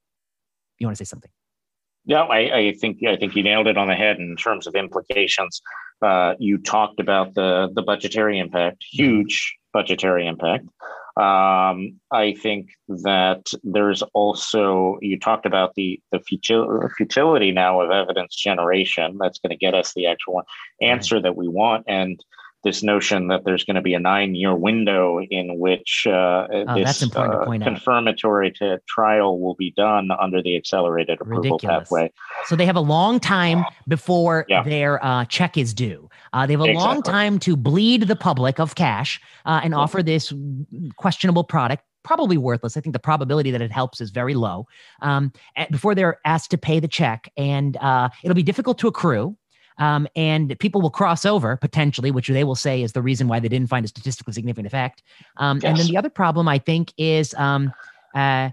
you 0.80 0.88
want 0.88 0.96
to 0.96 1.04
say 1.04 1.08
something 1.08 1.32
yeah, 2.06 2.22
I, 2.22 2.58
I, 2.58 2.74
think 2.80 3.00
I 3.08 3.16
think 3.16 3.36
you 3.36 3.44
nailed 3.44 3.68
it 3.68 3.78
on 3.78 3.88
the 3.88 3.96
head 3.96 4.18
in 4.18 4.36
terms 4.36 4.68
of 4.68 4.76
implications. 4.76 5.62
Uh, 6.02 6.36
you 6.40 6.58
talked 6.58 7.00
about 7.00 7.34
the 7.34 7.70
the 7.74 7.82
budgetary 7.82 8.38
impact, 8.40 8.84
huge 8.92 9.56
budgetary 9.74 10.28
impact. 10.28 10.66
Um, 11.18 12.00
I 12.12 12.36
think 12.42 12.72
that 12.90 13.52
there's 13.64 14.04
also 14.14 14.98
you 15.02 15.18
talked 15.18 15.46
about 15.46 15.74
the 15.76 16.00
the 16.12 16.20
futility 16.20 17.52
now 17.52 17.82
of 17.82 17.90
evidence 17.90 18.36
generation. 18.36 19.18
That's 19.20 19.40
going 19.40 19.52
to 19.52 19.56
get 19.56 19.74
us 19.74 19.94
the 19.94 20.08
actual 20.08 20.44
answer 20.82 21.22
that 21.22 21.36
we 21.36 21.48
want, 21.48 21.86
and 21.88 22.20
this 22.66 22.84
notion 22.84 23.28
that 23.28 23.46
there's 23.46 23.64
going 23.64 23.76
to 23.76 23.82
be 23.82 23.94
a 23.94 24.00
nine 24.00 24.36
year 24.36 24.54
window 24.54 25.20
in 25.30 25.60
which 25.60 26.06
uh, 26.10 26.48
oh, 26.52 26.76
this 26.76 27.02
uh, 27.16 27.46
confirmatory 27.62 28.52
to 28.52 28.82
trial 28.90 29.40
will 29.40 29.54
be 29.56 29.72
done 29.78 30.10
under 30.20 30.42
the 30.42 30.58
accelerated 30.58 31.22
approval 31.22 31.44
Ridiculous. 31.44 31.88
pathway. 31.88 32.12
So 32.46 32.56
they 32.56 32.66
have 32.66 32.76
a 32.76 32.82
long 32.82 33.20
time 33.20 33.64
before 33.88 34.46
yeah. 34.50 34.64
their 34.64 35.04
uh, 35.06 35.26
check 35.26 35.58
is 35.58 35.74
due. 35.74 36.10
Uh, 36.34 36.46
they 36.48 36.54
have 36.54 36.62
a 36.62 36.66
exactly. 36.66 36.86
long 36.86 37.02
time 37.04 37.40
to 37.40 37.56
bleed 37.56 38.08
the 38.08 38.16
public 38.16 38.60
of 38.60 38.76
cash 38.76 39.22
uh, 39.46 39.62
and 39.64 39.74
offer 39.74 40.04
this 40.04 40.34
questionable 40.98 41.44
product 41.44 41.84
probably 42.04 42.38
worthless. 42.38 42.78
I 42.78 42.82
think 42.82 42.94
the 42.94 43.00
probability 43.00 43.52
that 43.52 43.62
it 43.62 43.72
helps 43.72 44.00
is 44.00 44.12
very 44.12 44.36
low 44.36 44.68
um, 45.02 45.34
before 45.72 45.96
they're 45.96 46.20
asked 46.24 46.52
to 46.52 46.58
pay 46.58 46.80
the 46.80 46.88
check. 46.88 47.32
And 47.36 47.78
uh, 47.78 48.10
it'll 48.24 48.36
be 48.36 48.44
difficult 48.44 48.78
to 48.80 48.88
accrue. 48.88 49.36
Um, 49.78 50.08
and 50.16 50.58
people 50.60 50.82
will 50.82 50.90
cross 50.90 51.26
over 51.26 51.58
potentially, 51.58 52.12
which 52.12 52.28
they 52.28 52.44
will 52.44 52.56
say 52.56 52.82
is 52.82 52.94
the 52.94 53.02
reason 53.02 53.28
why 53.28 53.40
they 53.40 53.50
didn't 53.50 53.68
find 53.68 53.86
a 53.86 53.88
statistically 53.88 54.34
significant 54.34 54.68
effect. 54.68 55.04
Um, 55.38 55.58
yes. 55.58 55.66
And 55.66 55.78
then 55.78 55.88
the 55.88 55.98
other 55.98 56.10
problem, 56.10 56.48
I 56.48 56.60
think, 56.60 56.94
is 56.98 57.34
um, 57.36 57.74
uh, 58.16 58.52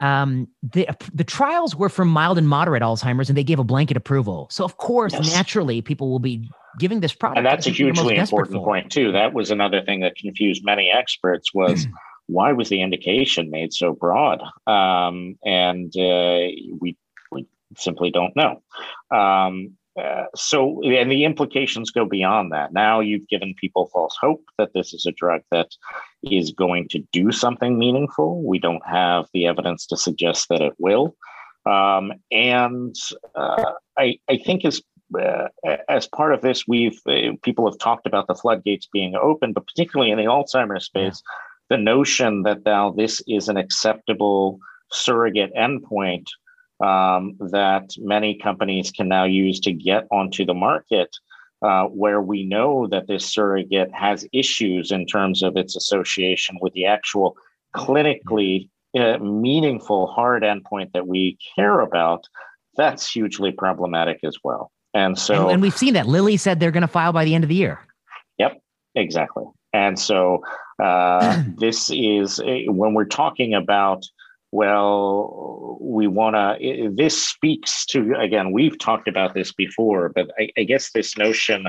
um, 0.00 0.48
the 0.62 0.88
the 1.12 1.24
trials 1.24 1.76
were 1.76 1.88
for 1.88 2.04
mild 2.04 2.38
and 2.38 2.48
moderate 2.48 2.82
Alzheimer's, 2.82 3.28
and 3.28 3.36
they 3.36 3.44
gave 3.44 3.58
a 3.58 3.64
blanket 3.64 3.96
approval. 3.96 4.48
So 4.50 4.64
of 4.64 4.76
course, 4.78 5.12
yes. 5.12 5.34
naturally, 5.34 5.82
people 5.82 6.10
will 6.10 6.20
be 6.20 6.48
giving 6.78 7.00
this 7.00 7.12
product. 7.12 7.38
And 7.38 7.46
that's 7.46 7.66
a 7.66 7.70
hugely 7.70 8.16
important 8.16 8.64
point 8.64 8.90
too. 8.90 9.12
That 9.12 9.34
was 9.34 9.50
another 9.50 9.82
thing 9.82 10.00
that 10.00 10.16
confused 10.16 10.64
many 10.64 10.90
experts 10.90 11.52
was. 11.52 11.86
why 12.30 12.52
was 12.52 12.68
the 12.68 12.80
indication 12.80 13.50
made 13.50 13.72
so 13.72 13.92
broad? 13.92 14.40
Um, 14.66 15.36
and 15.44 15.92
uh, 15.96 16.46
we 16.80 16.96
we 17.32 17.46
simply 17.76 18.10
don't 18.10 18.34
know. 18.36 18.62
Um, 19.10 19.76
uh, 19.98 20.24
so, 20.34 20.80
and 20.84 21.10
the 21.10 21.24
implications 21.24 21.90
go 21.90 22.04
beyond 22.04 22.52
that. 22.52 22.72
Now 22.72 23.00
you've 23.00 23.28
given 23.28 23.54
people 23.60 23.90
false 23.92 24.16
hope 24.20 24.44
that 24.58 24.72
this 24.72 24.94
is 24.94 25.04
a 25.06 25.12
drug 25.12 25.42
that 25.50 25.68
is 26.22 26.52
going 26.52 26.88
to 26.90 27.00
do 27.12 27.32
something 27.32 27.78
meaningful. 27.78 28.42
We 28.44 28.58
don't 28.58 28.86
have 28.86 29.26
the 29.32 29.46
evidence 29.46 29.86
to 29.86 29.96
suggest 29.96 30.48
that 30.48 30.60
it 30.60 30.74
will. 30.78 31.16
Um, 31.66 32.12
and 32.30 32.94
uh, 33.34 33.72
I, 33.98 34.18
I 34.28 34.38
think 34.38 34.64
as 34.64 34.80
uh, 35.18 35.48
as 35.88 36.06
part 36.06 36.32
of 36.32 36.40
this, 36.40 36.68
we've 36.68 36.98
uh, 37.08 37.32
people 37.42 37.68
have 37.68 37.78
talked 37.78 38.06
about 38.06 38.28
the 38.28 38.34
floodgates 38.34 38.86
being 38.92 39.16
open, 39.16 39.52
but 39.52 39.66
particularly 39.66 40.12
in 40.12 40.18
the 40.18 40.24
Alzheimer's 40.24 40.84
space, 40.84 41.20
yeah. 41.70 41.76
the 41.76 41.82
notion 41.82 42.44
that 42.44 42.64
now 42.64 42.90
this 42.92 43.20
is 43.26 43.48
an 43.48 43.56
acceptable 43.56 44.60
surrogate 44.92 45.52
endpoint 45.54 46.26
um, 46.80 47.36
that 47.50 47.90
many 47.98 48.36
companies 48.36 48.90
can 48.90 49.08
now 49.08 49.24
use 49.24 49.60
to 49.60 49.72
get 49.72 50.06
onto 50.10 50.44
the 50.44 50.54
market, 50.54 51.14
uh, 51.62 51.84
where 51.84 52.20
we 52.20 52.44
know 52.44 52.86
that 52.86 53.06
this 53.06 53.24
surrogate 53.24 53.92
has 53.92 54.26
issues 54.32 54.90
in 54.90 55.06
terms 55.06 55.42
of 55.42 55.56
its 55.56 55.76
association 55.76 56.58
with 56.60 56.72
the 56.72 56.86
actual 56.86 57.36
clinically 57.76 58.68
uh, 58.98 59.18
meaningful 59.18 60.06
hard 60.06 60.42
endpoint 60.42 60.92
that 60.92 61.06
we 61.06 61.38
care 61.54 61.80
about. 61.80 62.24
That's 62.76 63.10
hugely 63.10 63.52
problematic 63.52 64.20
as 64.24 64.36
well. 64.42 64.72
And 64.94 65.18
so, 65.18 65.42
and, 65.42 65.52
and 65.52 65.62
we've 65.62 65.76
seen 65.76 65.94
that 65.94 66.06
Lilly 66.06 66.36
said 66.36 66.58
they're 66.58 66.70
going 66.70 66.80
to 66.82 66.88
file 66.88 67.12
by 67.12 67.24
the 67.24 67.34
end 67.34 67.44
of 67.44 67.48
the 67.48 67.54
year. 67.54 67.78
Yep, 68.38 68.60
exactly. 68.94 69.44
And 69.72 69.98
so, 69.98 70.42
uh, 70.82 71.42
this 71.58 71.90
is 71.92 72.40
a, 72.40 72.66
when 72.68 72.94
we're 72.94 73.04
talking 73.04 73.54
about 73.54 74.04
well, 74.52 75.78
we 75.80 76.06
want 76.06 76.34
to, 76.34 76.92
this 76.94 77.22
speaks 77.22 77.84
to, 77.86 78.14
again, 78.18 78.52
we've 78.52 78.78
talked 78.78 79.06
about 79.06 79.34
this 79.34 79.52
before, 79.52 80.08
but 80.08 80.30
I, 80.38 80.50
I, 80.58 80.62
guess 80.64 80.90
this 80.90 81.16
notion 81.16 81.66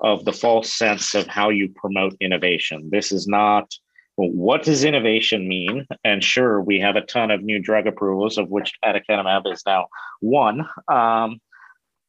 of 0.00 0.24
the 0.24 0.32
false 0.32 0.72
sense 0.72 1.14
of 1.14 1.28
how 1.28 1.50
you 1.50 1.68
promote 1.68 2.16
innovation. 2.20 2.88
This 2.90 3.12
is 3.12 3.28
not, 3.28 3.72
well, 4.16 4.30
what 4.30 4.64
does 4.64 4.84
innovation 4.84 5.48
mean? 5.48 5.86
And 6.02 6.24
sure, 6.24 6.60
we 6.60 6.80
have 6.80 6.96
a 6.96 7.02
ton 7.02 7.30
of 7.30 7.42
new 7.42 7.60
drug 7.60 7.86
approvals, 7.86 8.36
of 8.36 8.48
which 8.48 8.72
aducanumab 8.84 9.52
is 9.52 9.62
now 9.64 9.86
one. 10.20 10.66
Um, 10.88 11.40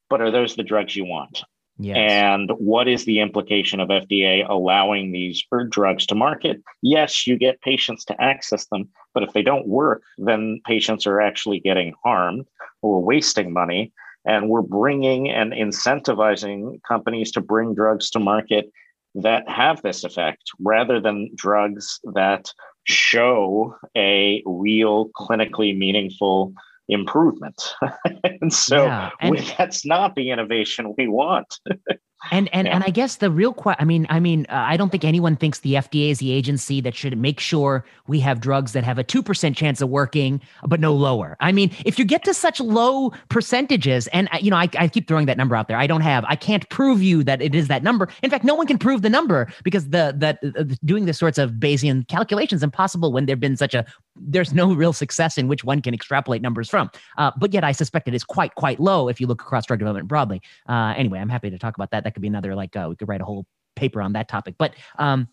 but 0.10 0.22
are 0.22 0.32
those 0.32 0.56
the 0.56 0.64
drugs 0.64 0.96
you 0.96 1.06
want? 1.06 1.44
Yes. 1.78 1.98
And 1.98 2.52
what 2.58 2.88
is 2.88 3.06
the 3.06 3.20
implication 3.20 3.80
of 3.80 3.90
FDA 3.90 4.48
allowing 4.48 5.12
these 5.12 5.44
drugs 5.70 6.06
to 6.08 6.16
market? 6.16 6.62
Yes, 6.82 7.28
you 7.28 7.38
get 7.38 7.62
patients 7.62 8.06
to 8.06 8.22
access 8.22 8.66
them, 8.68 8.90
but 9.16 9.24
if 9.24 9.34
they 9.34 9.42
don't 9.42 9.68
work, 9.68 10.04
then 10.20 10.62
patients 10.68 11.08
are 11.08 11.20
actually 11.20 11.60
getting 11.60 11.96
harmed 12.04 12.46
or 12.84 13.02
wasting 13.02 13.52
money. 13.52 13.92
And 14.26 14.50
we're 14.50 14.62
bringing 14.62 15.30
and 15.30 15.54
incentivizing 15.54 16.82
companies 16.88 17.32
to 17.32 17.42
bring 17.42 17.74
drugs 17.74 18.12
to 18.12 18.20
market 18.20 18.72
that 19.16 19.50
have 19.50 19.82
this 19.82 20.04
effect 20.04 20.44
rather 20.60 21.00
than 21.00 21.32
drugs 21.36 22.00
that 22.14 22.52
show 22.84 23.76
a 23.96 24.44
real 24.46 25.10
clinically 25.18 25.76
meaningful 25.76 26.54
improvement. 26.90 27.74
and 28.24 28.54
so 28.54 28.86
yeah, 28.86 29.10
and 29.22 29.32
we, 29.32 29.40
that's 29.58 29.86
not 29.86 30.16
the 30.16 30.32
innovation 30.32 30.94
we 30.98 31.08
want. 31.08 31.60
and 32.32 32.50
and 32.54 32.68
yeah. 32.68 32.76
and 32.76 32.84
I 32.84 32.90
guess 32.90 33.18
the 33.18 33.32
real 33.32 33.54
question. 33.54 33.82
I 33.82 33.86
mean, 33.86 34.08
I 34.10 34.20
mean, 34.20 34.46
uh, 34.50 34.56
I 34.56 34.78
don't 34.78 34.90
think 34.90 35.04
anyone 35.04 35.36
thinks 35.36 35.60
the 35.60 35.76
FDA 35.76 36.10
is 36.12 36.20
the 36.20 36.32
agency 36.32 36.82
that 36.82 36.96
should 36.96 37.18
make 37.18 37.40
sure 37.40 37.86
we 38.08 38.20
have 38.22 38.40
drugs 38.40 38.74
that 38.74 38.84
have 38.84 38.98
a 38.98 39.04
two 39.04 39.24
percent 39.24 39.56
chance 39.56 39.82
of 39.82 39.90
working, 39.90 40.42
but 40.66 40.80
no 40.80 40.94
lower. 40.94 41.38
I 41.40 41.52
mean, 41.52 41.72
if 41.86 42.00
you 42.00 42.06
get 42.06 42.24
to 42.26 42.34
such 42.34 42.60
low 42.60 43.12
percentages, 43.30 44.08
and 44.08 44.28
uh, 44.32 44.38
you 44.42 44.52
know, 44.52 44.58
I, 44.58 44.70
I 44.78 44.88
keep 44.88 45.08
throwing 45.08 45.26
that 45.28 45.38
number 45.38 45.56
out 45.56 45.68
there. 45.68 45.78
I 45.78 45.88
don't 45.88 46.02
have, 46.02 46.26
I 46.28 46.36
can't 46.36 46.68
prove 46.70 47.02
you 47.02 47.24
that 47.24 47.42
it 47.42 47.56
is 47.56 47.68
that 47.68 47.84
number. 47.84 48.10
In 48.24 48.30
fact, 48.30 48.44
no 48.44 48.56
one 48.56 48.68
can 48.68 48.78
prove 48.78 49.02
the 49.02 49.10
number 49.10 49.48
because 49.64 49.90
the 49.90 50.14
that 50.18 50.40
uh, 50.44 50.64
doing 50.84 51.06
this 51.06 51.20
sorts 51.20 51.38
of 51.38 51.52
Bayesian 51.52 52.08
calculations 52.08 52.64
impossible 52.64 53.12
when 53.12 53.26
there've 53.26 53.40
been 53.40 53.58
such 53.58 53.74
a 53.74 53.86
there's 54.16 54.54
no 54.54 54.74
real 54.74 54.94
success 54.94 55.38
in 55.38 55.48
which 55.48 55.64
one 55.64 55.82
can 55.82 55.94
extrapolate 55.94 56.42
numbers 56.42 56.70
from. 56.70 56.90
Uh, 57.18 57.32
but 57.38 57.54
yet, 57.54 57.64
I 57.64 57.72
suspect 57.72 58.08
it 58.08 58.14
is 58.14 58.24
quite 58.24 58.56
quite 58.56 58.80
low 58.80 59.10
if 59.10 59.22
you 59.22 59.28
look 59.28 59.42
across 59.42 59.66
drug 59.66 59.80
development 59.80 60.08
broadly. 60.08 60.42
Uh, 60.68 60.94
anyway, 60.98 61.20
I'm 61.20 61.30
happy 61.30 61.50
to 61.50 61.58
talk 61.58 61.76
about 61.76 61.92
that. 61.92 62.04
That 62.04 62.15
could 62.16 62.22
be 62.22 62.28
another 62.28 62.56
like 62.56 62.76
uh, 62.76 62.88
we 62.90 62.96
could 62.96 63.08
write 63.08 63.22
a 63.22 63.26
whole 63.26 63.46
paper 63.76 64.02
on 64.02 64.14
that 64.14 64.28
topic. 64.28 64.56
But 64.58 64.74
um, 64.98 65.28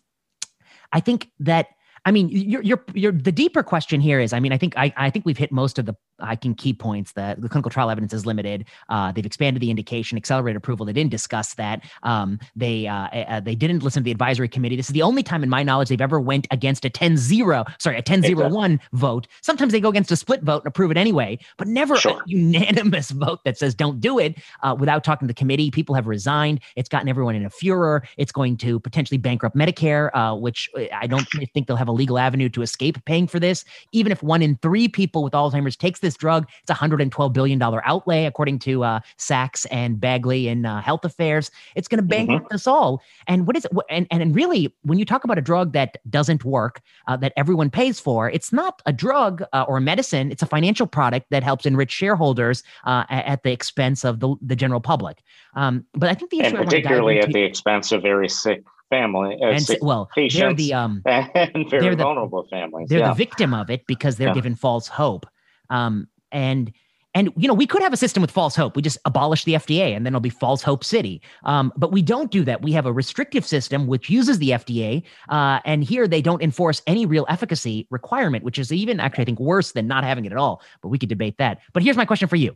I 0.91 0.99
think 0.99 1.31
that 1.39 1.69
I 2.05 2.11
mean, 2.11 2.27
the 2.27 3.31
deeper 3.31 3.63
question 3.63 4.01
here 4.01 4.19
is, 4.19 4.33
I 4.33 4.41
mean, 4.41 4.51
I 4.51 4.57
think, 4.57 4.73
I, 4.75 4.93
I 4.97 5.09
think 5.09 5.25
we've 5.25 5.37
hit 5.37 5.53
most 5.53 5.79
of 5.79 5.85
the, 5.85 5.95
I 6.23 6.35
can 6.35 6.55
key 6.55 6.73
points 6.73 7.11
that 7.13 7.41
the 7.41 7.49
clinical 7.49 7.69
trial 7.69 7.89
evidence 7.89 8.13
is 8.13 8.25
limited. 8.25 8.65
Uh, 8.89 9.11
they've 9.11 9.25
expanded 9.25 9.61
the 9.61 9.69
indication, 9.69 10.17
accelerated 10.17 10.57
approval. 10.57 10.85
They 10.85 10.93
didn't 10.93 11.11
discuss 11.11 11.53
that. 11.55 11.83
Um, 12.03 12.39
they, 12.55 12.87
uh, 12.87 13.07
uh, 13.07 13.39
they 13.39 13.55
didn't 13.55 13.83
listen 13.83 14.01
to 14.01 14.05
the 14.05 14.11
advisory 14.11 14.47
committee. 14.47 14.75
This 14.75 14.89
is 14.89 14.93
the 14.93 15.01
only 15.01 15.23
time 15.23 15.43
in 15.43 15.49
my 15.49 15.63
knowledge 15.63 15.89
they've 15.89 16.01
ever 16.01 16.19
went 16.19 16.47
against 16.51 16.85
a 16.85 16.89
10-0, 16.89 17.65
sorry, 17.79 17.97
a 17.97 18.01
10-0-1 18.01 18.79
vote. 18.93 19.27
Sometimes 19.41 19.73
they 19.73 19.79
go 19.79 19.89
against 19.89 20.11
a 20.11 20.15
split 20.15 20.41
vote 20.43 20.63
and 20.63 20.67
approve 20.67 20.91
it 20.91 20.97
anyway, 20.97 21.37
but 21.57 21.67
never 21.67 21.97
sure. 21.97 22.21
a 22.21 22.23
unanimous 22.25 23.11
vote 23.11 23.43
that 23.43 23.57
says 23.57 23.75
don't 23.75 23.99
do 23.99 24.19
it 24.19 24.37
uh, 24.61 24.75
without 24.77 25.03
talking 25.03 25.27
to 25.27 25.33
the 25.33 25.37
committee. 25.37 25.71
People 25.71 25.95
have 25.95 26.07
resigned. 26.07 26.59
It's 26.75 26.89
gotten 26.89 27.09
everyone 27.09 27.35
in 27.35 27.45
a 27.45 27.49
furor. 27.49 28.03
It's 28.17 28.31
going 28.31 28.57
to 28.57 28.79
potentially 28.79 29.17
bankrupt 29.17 29.55
Medicare, 29.55 30.09
uh, 30.13 30.35
which 30.35 30.69
uh, 30.77 30.85
I 30.93 31.07
don't 31.07 31.27
think 31.53 31.67
they'll 31.67 31.77
have 31.77 31.87
a 31.87 31.93
legal 31.93 32.17
avenue 32.17 32.49
to 32.49 32.61
escape 32.61 33.03
paying 33.05 33.27
for 33.27 33.39
this. 33.39 33.65
Even 33.91 34.11
if 34.11 34.23
one 34.23 34.41
in 34.41 34.57
three 34.57 34.87
people 34.87 35.23
with 35.23 35.33
Alzheimer's 35.33 35.75
takes 35.75 35.99
this 35.99 36.12
drug, 36.17 36.47
it's 36.61 36.71
a 36.71 36.73
$112 36.73 37.33
billion 37.33 37.61
outlay, 37.61 38.25
according 38.25 38.59
to 38.59 38.83
uh, 38.83 38.99
Sachs 39.17 39.65
and 39.65 39.99
Bagley 39.99 40.47
in 40.47 40.65
uh, 40.65 40.81
Health 40.81 41.05
Affairs. 41.05 41.51
It's 41.75 41.87
going 41.87 41.97
to 41.97 42.07
bankrupt 42.07 42.45
mm-hmm. 42.45 42.55
us 42.55 42.67
all. 42.67 43.01
And 43.27 43.47
what 43.47 43.55
is 43.55 43.65
it? 43.65 43.71
And, 43.89 44.07
and 44.09 44.35
really, 44.35 44.73
when 44.83 44.99
you 44.99 45.05
talk 45.05 45.23
about 45.23 45.37
a 45.37 45.41
drug 45.41 45.73
that 45.73 45.97
doesn't 46.09 46.45
work, 46.45 46.81
uh, 47.07 47.17
that 47.17 47.33
everyone 47.37 47.69
pays 47.69 47.99
for, 47.99 48.29
it's 48.29 48.51
not 48.51 48.81
a 48.85 48.93
drug 48.93 49.43
uh, 49.53 49.65
or 49.67 49.77
a 49.77 49.81
medicine. 49.81 50.31
It's 50.31 50.41
a 50.41 50.47
financial 50.47 50.87
product 50.87 51.27
that 51.29 51.43
helps 51.43 51.65
enrich 51.65 51.91
shareholders 51.91 52.63
uh, 52.85 53.05
at 53.09 53.43
the 53.43 53.51
expense 53.51 54.03
of 54.03 54.19
the, 54.19 54.35
the 54.41 54.55
general 54.55 54.81
public. 54.81 55.23
Um, 55.55 55.85
but 55.93 56.09
I 56.09 56.13
think 56.13 56.31
the 56.31 56.39
issue 56.41 56.55
and 56.55 56.65
particularly 56.65 57.19
at 57.19 57.31
the 57.31 57.43
expense 57.43 57.91
of 57.91 58.01
very 58.01 58.29
sick 58.29 58.63
family 58.89 59.37
uh, 59.41 59.47
and 59.47 59.77
well 59.81 60.09
they're 60.15 60.53
the 60.53 60.73
um 60.73 61.01
and 61.05 61.69
very 61.69 61.81
they're 61.81 61.95
the, 61.95 62.03
vulnerable 62.03 62.45
families 62.49 62.89
they're 62.89 62.99
yeah. 62.99 63.09
the 63.09 63.15
victim 63.15 63.53
of 63.53 63.69
it 63.69 63.85
because 63.87 64.17
they're 64.17 64.27
yeah. 64.27 64.33
given 64.33 64.53
false 64.55 64.87
hope 64.87 65.25
um 65.69 66.07
and 66.31 66.71
and 67.15 67.31
you 67.37 67.47
know 67.47 67.53
we 67.53 67.67
could 67.67 67.81
have 67.81 67.93
a 67.93 67.97
system 67.97 68.21
with 68.21 68.31
false 68.31 68.55
hope 68.55 68.75
we 68.75 68.81
just 68.81 68.97
abolish 69.05 69.43
the 69.43 69.53
fda 69.53 69.95
and 69.95 70.05
then 70.05 70.13
it'll 70.13 70.21
be 70.21 70.29
false 70.29 70.61
hope 70.61 70.83
city 70.83 71.21
um, 71.43 71.71
but 71.77 71.91
we 71.91 72.01
don't 72.01 72.31
do 72.31 72.43
that 72.43 72.61
we 72.61 72.71
have 72.71 72.85
a 72.85 72.93
restrictive 72.93 73.45
system 73.45 73.87
which 73.87 74.09
uses 74.09 74.39
the 74.39 74.49
fda 74.51 75.03
uh, 75.29 75.59
and 75.65 75.83
here 75.83 76.07
they 76.07 76.21
don't 76.21 76.41
enforce 76.41 76.81
any 76.87 77.05
real 77.05 77.25
efficacy 77.29 77.87
requirement 77.89 78.43
which 78.43 78.57
is 78.57 78.71
even 78.71 78.99
actually 78.99 79.21
i 79.21 79.25
think 79.25 79.39
worse 79.39 79.71
than 79.73 79.87
not 79.87 80.03
having 80.03 80.25
it 80.25 80.31
at 80.31 80.37
all 80.37 80.61
but 80.81 80.89
we 80.89 80.97
could 80.97 81.09
debate 81.09 81.37
that 81.37 81.59
but 81.73 81.83
here's 81.83 81.97
my 81.97 82.05
question 82.05 82.27
for 82.27 82.35
you 82.35 82.55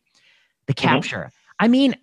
the 0.68 0.74
mm-hmm. 0.74 0.88
capture 0.88 1.18
mm-hmm. 1.18 1.66
i 1.66 1.68
mean 1.68 1.96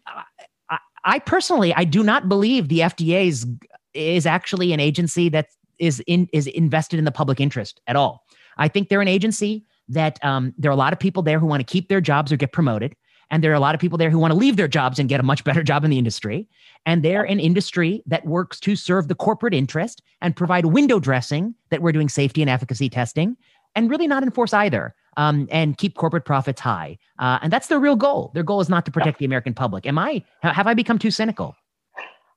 I, 0.70 0.78
I 1.04 1.18
personally 1.18 1.74
i 1.74 1.84
do 1.84 2.02
not 2.02 2.28
believe 2.28 2.68
the 2.68 2.80
FDA 2.80 3.26
is 3.28 3.46
is 3.94 4.26
actually 4.26 4.72
an 4.72 4.80
agency 4.80 5.28
that 5.30 5.46
is 5.78 6.02
in 6.06 6.28
is 6.32 6.46
invested 6.48 6.98
in 6.98 7.04
the 7.04 7.12
public 7.12 7.40
interest 7.40 7.80
at 7.86 7.96
all. 7.96 8.24
I 8.58 8.68
think 8.68 8.88
they're 8.88 9.00
an 9.00 9.08
agency 9.08 9.64
that 9.88 10.22
um, 10.24 10.54
there 10.58 10.70
are 10.70 10.74
a 10.74 10.76
lot 10.76 10.92
of 10.92 10.98
people 10.98 11.22
there 11.22 11.38
who 11.38 11.46
want 11.46 11.60
to 11.60 11.72
keep 11.72 11.88
their 11.88 12.00
jobs 12.00 12.32
or 12.32 12.36
get 12.36 12.52
promoted. 12.52 12.94
And 13.30 13.42
there 13.42 13.50
are 13.50 13.54
a 13.54 13.60
lot 13.60 13.74
of 13.74 13.80
people 13.80 13.98
there 13.98 14.10
who 14.10 14.18
want 14.18 14.32
to 14.32 14.38
leave 14.38 14.56
their 14.56 14.68
jobs 14.68 14.98
and 14.98 15.08
get 15.08 15.20
a 15.20 15.24
much 15.24 15.44
better 15.44 15.62
job 15.62 15.84
in 15.84 15.90
the 15.90 15.98
industry. 15.98 16.48
And 16.86 17.02
they're 17.02 17.24
an 17.24 17.40
industry 17.40 18.02
that 18.06 18.26
works 18.26 18.60
to 18.60 18.76
serve 18.76 19.08
the 19.08 19.14
corporate 19.14 19.54
interest 19.54 20.02
and 20.20 20.36
provide 20.36 20.66
window 20.66 20.98
dressing 21.00 21.54
that 21.70 21.82
we're 21.82 21.92
doing 21.92 22.08
safety 22.08 22.42
and 22.42 22.50
efficacy 22.50 22.88
testing 22.88 23.36
and 23.74 23.90
really 23.90 24.06
not 24.06 24.22
enforce 24.22 24.52
either 24.52 24.94
um, 25.16 25.48
and 25.50 25.78
keep 25.78 25.96
corporate 25.96 26.24
profits 26.24 26.60
high. 26.60 26.98
Uh, 27.18 27.38
and 27.42 27.52
that's 27.52 27.68
their 27.68 27.80
real 27.80 27.96
goal. 27.96 28.30
Their 28.34 28.42
goal 28.42 28.60
is 28.60 28.68
not 28.68 28.84
to 28.84 28.90
protect 28.90 29.18
the 29.18 29.24
American 29.24 29.54
public. 29.54 29.86
Am 29.86 29.98
I, 29.98 30.22
have 30.42 30.66
I 30.66 30.74
become 30.74 30.98
too 30.98 31.10
cynical? 31.10 31.56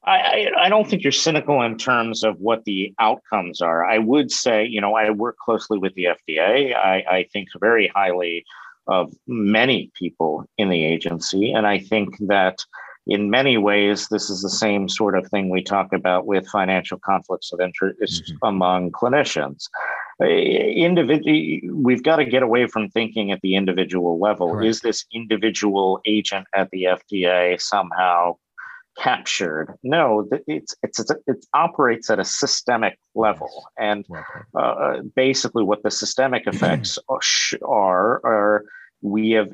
I, 0.07 0.51
I 0.57 0.69
don't 0.69 0.87
think 0.87 1.03
you're 1.03 1.11
cynical 1.11 1.61
in 1.61 1.77
terms 1.77 2.23
of 2.23 2.39
what 2.39 2.63
the 2.63 2.93
outcomes 2.97 3.61
are. 3.61 3.85
I 3.85 3.97
would 3.97 4.31
say, 4.31 4.65
you 4.65 4.79
know, 4.79 4.95
I 4.95 5.09
work 5.09 5.37
closely 5.37 5.77
with 5.77 5.93
the 5.95 6.05
FDA. 6.05 6.73
I, 6.73 7.03
I 7.09 7.23
think 7.33 7.49
very 7.59 7.89
highly 7.89 8.45
of 8.87 9.13
many 9.27 9.91
people 9.99 10.45
in 10.57 10.69
the 10.69 10.85
agency. 10.85 11.51
And 11.51 11.67
I 11.67 11.79
think 11.79 12.15
that 12.27 12.63
in 13.05 13.29
many 13.29 13.57
ways, 13.57 14.07
this 14.07 14.29
is 14.29 14.41
the 14.41 14.49
same 14.49 14.87
sort 14.87 15.17
of 15.17 15.27
thing 15.27 15.49
we 15.49 15.61
talk 15.61 15.91
about 15.91 16.25
with 16.25 16.47
financial 16.47 16.99
conflicts 16.99 17.51
of 17.51 17.59
interest 17.59 17.99
mm-hmm. 18.23 18.47
among 18.47 18.91
clinicians. 18.91 19.67
Uh, 20.21 21.73
we've 21.73 22.03
got 22.03 22.15
to 22.15 22.25
get 22.25 22.43
away 22.43 22.65
from 22.67 22.89
thinking 22.89 23.31
at 23.31 23.41
the 23.41 23.55
individual 23.55 24.19
level. 24.19 24.53
Correct. 24.53 24.67
Is 24.67 24.79
this 24.79 25.05
individual 25.13 25.99
agent 26.05 26.47
at 26.55 26.69
the 26.71 26.83
FDA 26.83 27.61
somehow 27.61 28.37
captured. 28.97 29.75
No, 29.83 30.27
it's 30.47 30.75
it's, 30.83 30.99
it's 30.99 31.11
it 31.27 31.45
operates 31.53 32.09
at 32.09 32.19
a 32.19 32.25
systemic 32.25 32.97
level, 33.15 33.67
and 33.77 34.05
uh, 34.57 34.97
basically 35.15 35.63
what 35.63 35.83
the 35.83 35.91
systemic 35.91 36.43
effects 36.47 36.97
are 37.67 38.21
are 38.25 38.63
we 39.01 39.31
have 39.31 39.51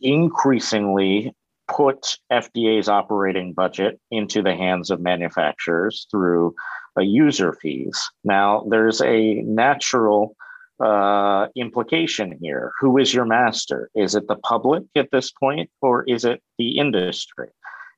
increasingly 0.00 1.34
put 1.68 2.18
FDA's 2.32 2.88
operating 2.88 3.52
budget 3.52 3.98
into 4.10 4.42
the 4.42 4.54
hands 4.54 4.90
of 4.90 5.00
manufacturers 5.00 6.06
through 6.10 6.54
uh, 6.96 7.02
user 7.02 7.52
fees. 7.52 8.00
Now, 8.22 8.64
there's 8.70 9.00
a 9.02 9.42
natural 9.42 10.36
uh, 10.78 11.48
implication 11.56 12.38
here. 12.40 12.72
Who 12.80 12.98
is 12.98 13.12
your 13.12 13.24
master? 13.24 13.90
Is 13.94 14.14
it 14.14 14.28
the 14.28 14.36
public 14.36 14.84
at 14.94 15.10
this 15.10 15.32
point, 15.32 15.70
or 15.80 16.04
is 16.04 16.24
it 16.24 16.40
the 16.58 16.78
industry? 16.78 17.48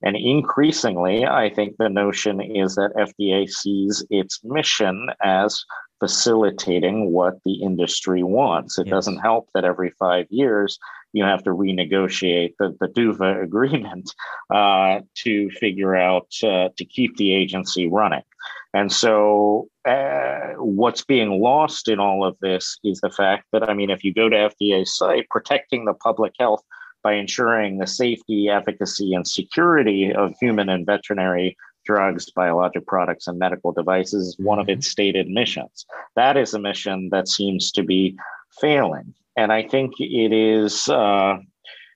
And 0.03 0.17
increasingly, 0.17 1.27
I 1.27 1.51
think 1.51 1.77
the 1.77 1.89
notion 1.89 2.41
is 2.41 2.77
that 2.77 2.93
FDA 2.97 3.49
sees 3.49 4.05
its 4.11 4.41
mission 4.45 5.09
as 5.23 5.65
facilitating 5.99 7.11
what 7.11 7.35
the 7.45 7.55
industry 7.63 8.23
wants. 8.23 8.79
It 8.79 8.87
yes. 8.87 8.93
doesn't 8.93 9.19
help 9.19 9.49
that 9.55 9.65
every 9.65 9.91
five 9.99 10.27
years 10.31 10.79
you 11.13 11.25
have 11.25 11.43
to 11.45 11.51
renegotiate 11.51 12.55
the, 12.59 12.77
the 12.81 12.89
PDUFA 12.89 13.43
agreement 13.45 14.15
uh, 14.55 15.01
to 15.17 15.51
figure 15.51 15.97
out 15.97 16.29
uh, 16.45 16.69
to 16.77 16.85
keep 16.85 17.17
the 17.17 17.35
agency 17.35 17.89
running. 17.89 18.23
And 18.75 18.93
so, 18.93 19.69
uh, 19.87 20.53
what's 20.59 21.03
being 21.03 21.41
lost 21.41 21.89
in 21.89 21.99
all 21.99 22.25
of 22.25 22.37
this 22.43 22.79
is 22.85 23.01
the 23.01 23.11
fact 23.11 23.47
that, 23.53 23.69
I 23.69 23.73
mean, 23.73 23.89
if 23.89 24.05
you 24.05 24.13
go 24.13 24.29
to 24.29 24.37
FDA's 24.37 24.95
site, 24.95 25.29
protecting 25.31 25.87
the 25.87 25.95
public 25.95 26.35
health 26.39 26.63
by 27.03 27.15
ensuring 27.15 27.79
the 27.79 27.87
safety, 27.87 28.49
efficacy, 28.49 29.15
and 29.15 29.27
security 29.27 30.13
of 30.13 30.35
human 30.41 30.69
and 30.69 30.87
veterinary 30.87 31.57
drugs, 31.85 32.31
biologic 32.31 32.87
products, 32.87 33.27
and 33.27 33.39
medical 33.39 33.73
devices 33.73 34.37
one 34.39 34.59
of 34.59 34.67
mm-hmm. 34.67 34.79
its 34.79 34.89
stated 34.89 35.29
missions. 35.29 35.87
That 36.17 36.37
is 36.37 36.55
a 36.55 36.59
mission 36.59 37.09
that 37.11 37.29
seems 37.29 37.71
to 37.73 37.83
be 37.83 38.17
failing. 38.61 39.15
And 39.37 39.53
I 39.53 39.63
think 39.63 39.95
it 39.99 40.33
is, 40.33 40.89
uh, 40.89 41.39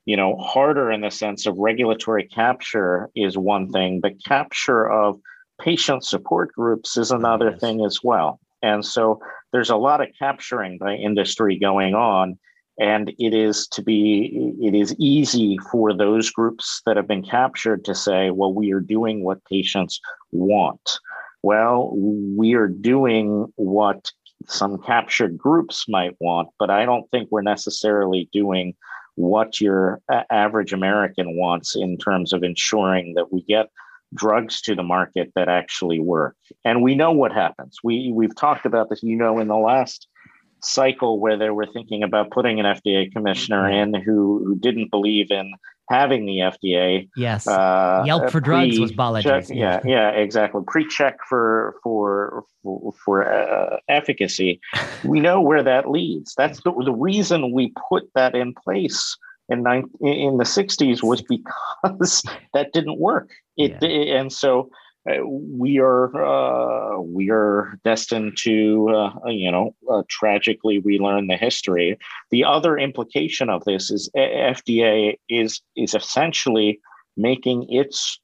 you 0.07 0.16
know, 0.16 0.36
harder 0.36 0.90
in 0.90 1.00
the 1.00 1.11
sense 1.11 1.46
of 1.46 1.59
regulatory 1.59 2.24
capture 2.24 3.11
is 3.14 3.36
one 3.36 3.70
thing, 3.70 4.00
but 4.00 4.24
capture 4.24 4.90
of 4.90 5.20
patient 5.61 6.05
support 6.05 6.53
groups 6.53 6.96
is 6.96 7.11
another 7.11 7.57
thing 7.57 7.84
as 7.84 7.98
well. 8.03 8.40
And 8.62 8.84
so 8.84 9.20
there's 9.53 9.70
a 9.70 9.76
lot 9.76 10.00
of 10.00 10.09
capturing 10.18 10.78
by 10.78 10.94
industry 10.94 11.59
going 11.59 11.94
on 11.94 12.38
and 12.78 13.12
it 13.18 13.34
is 13.34 13.66
to 13.68 13.82
be 13.82 14.54
it 14.60 14.74
is 14.74 14.94
easy 14.98 15.58
for 15.70 15.94
those 15.94 16.30
groups 16.30 16.82
that 16.86 16.96
have 16.96 17.08
been 17.08 17.22
captured 17.22 17.84
to 17.84 17.94
say 17.94 18.30
well 18.30 18.52
we 18.52 18.72
are 18.72 18.80
doing 18.80 19.24
what 19.24 19.44
patients 19.44 20.00
want. 20.30 20.98
Well 21.42 21.92
we 21.96 22.54
are 22.54 22.68
doing 22.68 23.52
what 23.56 24.10
some 24.46 24.78
captured 24.82 25.36
groups 25.38 25.84
might 25.88 26.16
want 26.20 26.48
but 26.58 26.68
i 26.68 26.84
don't 26.84 27.08
think 27.10 27.28
we're 27.30 27.42
necessarily 27.42 28.28
doing 28.32 28.74
what 29.14 29.60
your 29.60 30.00
average 30.30 30.72
american 30.72 31.36
wants 31.36 31.76
in 31.76 31.96
terms 31.96 32.32
of 32.32 32.42
ensuring 32.42 33.14
that 33.14 33.32
we 33.32 33.42
get 33.42 33.68
drugs 34.14 34.60
to 34.62 34.74
the 34.74 34.82
market 34.82 35.32
that 35.34 35.48
actually 35.48 36.00
work. 36.00 36.36
And 36.64 36.82
we 36.82 36.94
know 36.94 37.12
what 37.12 37.32
happens. 37.32 37.78
We 37.82 38.12
we've 38.14 38.36
talked 38.36 38.66
about 38.66 38.90
this 38.90 39.02
you 39.02 39.16
know 39.16 39.38
in 39.38 39.48
the 39.48 39.56
last 39.56 40.08
cycle 40.62 41.18
where 41.18 41.36
they 41.36 41.50
were 41.50 41.66
thinking 41.66 42.02
about 42.02 42.30
putting 42.30 42.60
an 42.60 42.66
FDA 42.66 43.10
commissioner 43.12 43.68
in 43.68 43.94
who, 43.94 44.42
who 44.44 44.54
didn't 44.56 44.90
believe 44.90 45.30
in 45.30 45.52
having 45.90 46.24
the 46.26 46.38
FDA. 46.38 47.08
Yes. 47.16 47.46
Uh, 47.46 48.02
Yelp 48.06 48.30
for 48.30 48.40
drugs 48.40 48.78
was 48.78 48.92
Balaji. 48.92 49.54
Yeah, 49.54 49.80
yeah, 49.84 50.10
exactly. 50.10 50.62
Pre-check 50.66 51.18
for 51.28 51.76
for 51.82 52.44
for, 52.62 52.92
for 53.04 53.32
uh, 53.32 53.78
efficacy. 53.88 54.60
we 55.04 55.20
know 55.20 55.40
where 55.40 55.62
that 55.62 55.90
leads. 55.90 56.34
That's 56.34 56.62
the, 56.62 56.72
the 56.84 56.94
reason 56.94 57.52
we 57.52 57.72
put 57.88 58.04
that 58.14 58.34
in 58.34 58.54
place 58.54 59.16
in 59.48 59.62
nine, 59.62 59.90
in 60.00 60.38
the 60.38 60.44
60s 60.44 61.02
was 61.02 61.22
because 61.22 62.22
that 62.54 62.72
didn't 62.72 62.98
work. 62.98 63.30
It 63.56 63.76
yeah. 63.82 64.18
and 64.18 64.32
so 64.32 64.70
we 65.24 65.78
are 65.78 66.14
uh, 66.14 67.00
we 67.00 67.30
are 67.30 67.78
destined 67.84 68.36
to 68.38 68.88
uh, 68.90 69.28
you 69.28 69.50
know 69.50 69.74
uh, 69.90 70.03
tragically 70.09 70.78
relearn 70.78 71.26
the 71.26 71.36
history. 71.36 71.98
The 72.30 72.44
other 72.44 72.78
implication 72.78 73.50
of 73.50 73.64
this 73.64 73.90
is 73.90 74.11
FDA 74.16 75.18
is 75.28 75.61
is 75.76 75.94
essentially 75.94 76.80
making 77.16 77.66
its 77.68 78.20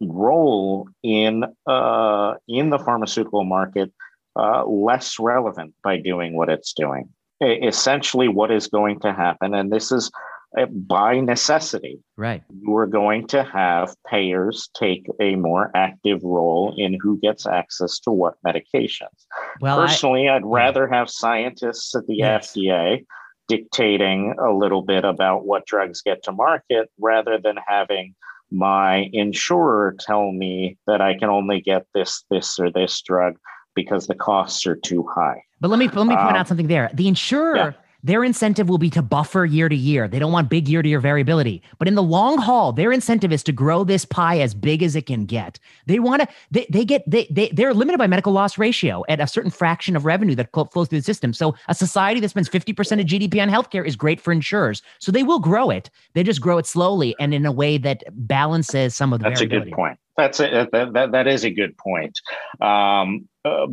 role 0.00 0.88
in 1.02 1.44
uh, 1.66 2.34
in 2.48 2.70
the 2.70 2.78
pharmaceutical 2.78 3.44
market 3.44 3.92
uh, 4.36 4.64
less 4.66 5.18
relevant 5.18 5.74
by 5.82 5.98
doing 5.98 6.36
what 6.36 6.48
it's 6.48 6.72
doing. 6.72 7.08
Essentially, 7.42 8.28
what 8.28 8.50
is 8.50 8.68
going 8.68 9.00
to 9.00 9.12
happen, 9.14 9.54
and 9.54 9.72
this 9.72 9.90
is 9.90 10.10
uh, 10.14 10.29
by 10.72 11.20
necessity, 11.20 12.00
right? 12.16 12.42
You 12.60 12.76
are 12.76 12.86
going 12.86 13.28
to 13.28 13.44
have 13.44 13.94
payers 14.06 14.68
take 14.74 15.06
a 15.20 15.36
more 15.36 15.70
active 15.74 16.20
role 16.24 16.74
in 16.76 16.98
who 17.00 17.20
gets 17.20 17.46
access 17.46 18.00
to 18.00 18.10
what 18.10 18.34
medications. 18.44 19.26
Well, 19.60 19.78
personally, 19.78 20.28
I, 20.28 20.34
would 20.34 20.46
rather 20.46 20.88
have 20.88 21.08
scientists 21.08 21.94
at 21.94 22.06
the 22.06 22.16
yes. 22.16 22.52
FDA 22.52 23.04
dictating 23.46 24.34
a 24.40 24.52
little 24.52 24.82
bit 24.82 25.04
about 25.04 25.46
what 25.46 25.66
drugs 25.66 26.02
get 26.02 26.22
to 26.24 26.32
market 26.32 26.90
rather 26.98 27.38
than 27.38 27.56
having 27.66 28.14
my 28.50 29.08
insurer 29.12 29.94
tell 30.00 30.32
me 30.32 30.76
that 30.88 31.00
I 31.00 31.16
can 31.16 31.28
only 31.28 31.60
get 31.60 31.86
this, 31.94 32.24
this, 32.30 32.58
or 32.58 32.70
this 32.70 33.00
drug 33.02 33.36
because 33.76 34.08
the 34.08 34.16
costs 34.16 34.66
are 34.66 34.76
too 34.76 35.06
high. 35.14 35.42
But 35.60 35.70
let 35.70 35.78
me 35.78 35.86
let 35.86 36.06
me 36.06 36.16
point 36.16 36.30
um, 36.30 36.36
out 36.36 36.48
something 36.48 36.66
there. 36.66 36.90
The 36.92 37.06
insurer. 37.06 37.56
Yeah 37.56 37.72
their 38.02 38.24
incentive 38.24 38.68
will 38.68 38.78
be 38.78 38.90
to 38.90 39.02
buffer 39.02 39.44
year 39.44 39.68
to 39.68 39.76
year. 39.76 40.08
They 40.08 40.18
don't 40.18 40.32
want 40.32 40.48
big 40.48 40.68
year 40.68 40.82
to 40.82 40.88
year 40.88 41.00
variability. 41.00 41.62
But 41.78 41.88
in 41.88 41.94
the 41.94 42.02
long 42.02 42.38
haul, 42.38 42.72
their 42.72 42.92
incentive 42.92 43.32
is 43.32 43.42
to 43.44 43.52
grow 43.52 43.84
this 43.84 44.04
pie 44.04 44.40
as 44.40 44.54
big 44.54 44.82
as 44.82 44.96
it 44.96 45.06
can 45.06 45.26
get. 45.26 45.58
They 45.86 45.98
want 45.98 46.22
to, 46.22 46.28
they, 46.50 46.66
they 46.70 46.84
get, 46.84 47.02
they, 47.06 47.26
they, 47.30 47.48
they're 47.48 47.74
limited 47.74 47.98
by 47.98 48.06
medical 48.06 48.32
loss 48.32 48.58
ratio 48.58 49.04
at 49.08 49.20
a 49.20 49.26
certain 49.26 49.50
fraction 49.50 49.96
of 49.96 50.04
revenue 50.04 50.34
that 50.36 50.50
flows 50.52 50.88
through 50.88 50.98
the 50.98 51.02
system. 51.02 51.32
So 51.32 51.54
a 51.68 51.74
society 51.74 52.20
that 52.20 52.28
spends 52.30 52.48
50% 52.48 53.00
of 53.00 53.06
GDP 53.06 53.42
on 53.42 53.48
healthcare 53.48 53.86
is 53.86 53.96
great 53.96 54.20
for 54.20 54.32
insurers. 54.32 54.82
So 54.98 55.12
they 55.12 55.22
will 55.22 55.40
grow 55.40 55.70
it. 55.70 55.90
They 56.14 56.22
just 56.22 56.40
grow 56.40 56.58
it 56.58 56.66
slowly 56.66 57.14
and 57.20 57.34
in 57.34 57.44
a 57.46 57.52
way 57.52 57.78
that 57.78 58.02
balances 58.10 58.94
some 58.94 59.12
of 59.12 59.20
the 59.20 59.28
That's 59.28 59.40
a 59.40 59.46
good 59.46 59.70
point. 59.72 59.98
That's 60.16 60.40
a, 60.40 60.68
that, 60.72 60.92
that, 60.92 61.12
that 61.12 61.26
is 61.26 61.44
a 61.44 61.50
good 61.50 61.76
point. 61.76 62.18
Um, 62.60 63.28
uh, 63.44 63.66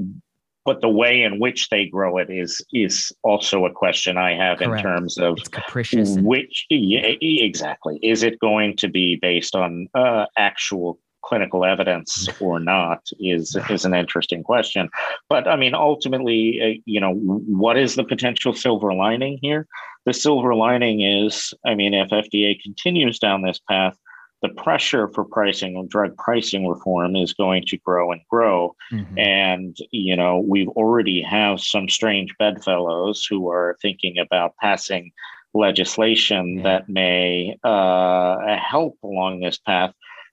but 0.67 0.81
the 0.81 0.89
way 0.89 1.23
in 1.23 1.39
which 1.39 1.69
they 1.69 1.85
grow 1.85 2.17
it 2.17 2.29
is 2.29 2.61
is 2.73 3.13
also 3.23 3.65
a 3.65 3.71
question 3.71 4.17
I 4.17 4.35
have 4.35 4.57
Correct. 4.57 4.85
in 4.85 4.91
terms 4.91 5.17
of 5.17 5.37
it's 5.37 5.47
capricious. 5.47 6.17
Which 6.17 6.65
yeah, 6.69 7.13
exactly 7.21 7.97
is 8.03 8.21
it 8.21 8.37
going 8.39 8.75
to 8.77 8.89
be 8.89 9.17
based 9.21 9.55
on 9.55 9.87
uh, 9.95 10.25
actual 10.37 10.99
clinical 11.23 11.63
evidence 11.63 12.27
or 12.41 12.59
not 12.59 12.99
is 13.17 13.55
is 13.69 13.85
an 13.85 13.93
interesting 13.93 14.43
question. 14.43 14.89
But 15.29 15.47
I 15.47 15.55
mean, 15.55 15.73
ultimately, 15.73 16.59
uh, 16.61 16.81
you 16.83 16.99
know, 16.99 17.13
what 17.13 17.77
is 17.77 17.95
the 17.95 18.03
potential 18.03 18.53
silver 18.53 18.93
lining 18.93 19.39
here? 19.41 19.67
The 20.05 20.13
silver 20.13 20.53
lining 20.53 20.99
is, 21.01 21.53
I 21.65 21.75
mean, 21.75 21.93
if 21.93 22.09
FDA 22.09 22.61
continues 22.61 23.19
down 23.19 23.41
this 23.41 23.59
path, 23.69 23.97
the 24.41 24.49
pressure 24.49 25.07
for 25.09 25.25
pricing 25.25 25.75
and 25.77 25.89
drug 25.89 26.15
pricing 26.17 26.67
reform 26.67 27.15
is 27.15 27.33
going 27.33 27.63
to 27.65 27.77
grow 27.77 28.11
and 28.11 28.21
grow 28.29 28.75
mm-hmm. 28.91 29.17
and 29.17 29.77
you 29.91 30.15
know 30.15 30.39
we've 30.39 30.69
already 30.69 31.21
have 31.21 31.59
some 31.59 31.89
strange 31.89 32.33
bedfellows 32.37 33.25
who 33.25 33.49
are 33.49 33.77
thinking 33.81 34.17
about 34.17 34.55
passing 34.61 35.11
legislation 35.53 36.57
yeah. 36.57 36.63
that 36.63 36.89
may 36.89 37.57
uh, 37.63 38.57
help 38.57 38.97
along 39.03 39.39
this 39.39 39.57
path 39.57 39.91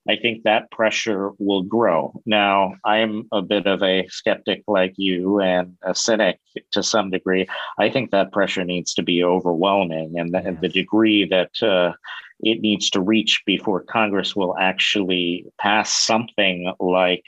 i 0.09 0.17
think 0.17 0.43
that 0.43 0.71
pressure 0.71 1.31
will 1.39 1.63
grow 1.63 2.13
now 2.27 2.75
i'm 2.85 3.27
a 3.33 3.41
bit 3.41 3.67
of 3.67 3.83
a 3.83 4.07
skeptic 4.09 4.63
like 4.69 4.93
you 4.97 5.41
and 5.41 5.77
a 5.83 5.95
cynic 5.95 6.39
to 6.73 6.83
some 6.83 7.11
degree 7.11 7.47
i 7.79 7.89
think 7.89 8.11
that 8.11 8.33
pressure 8.33 8.65
needs 8.65 8.93
to 8.93 9.03
be 9.03 9.25
overwhelming 9.25 10.19
and 10.19 10.35
the, 10.35 10.43
yes. 10.45 10.57
the 10.61 10.69
degree 10.69 11.27
that 11.27 11.51
uh, 11.63 11.93
it 12.41 12.61
needs 12.61 12.91
to 12.91 13.01
reach 13.01 13.43
before 13.47 13.83
Congress 13.83 14.35
will 14.35 14.57
actually 14.59 15.47
pass 15.61 15.91
something 15.91 16.73
like 16.81 17.25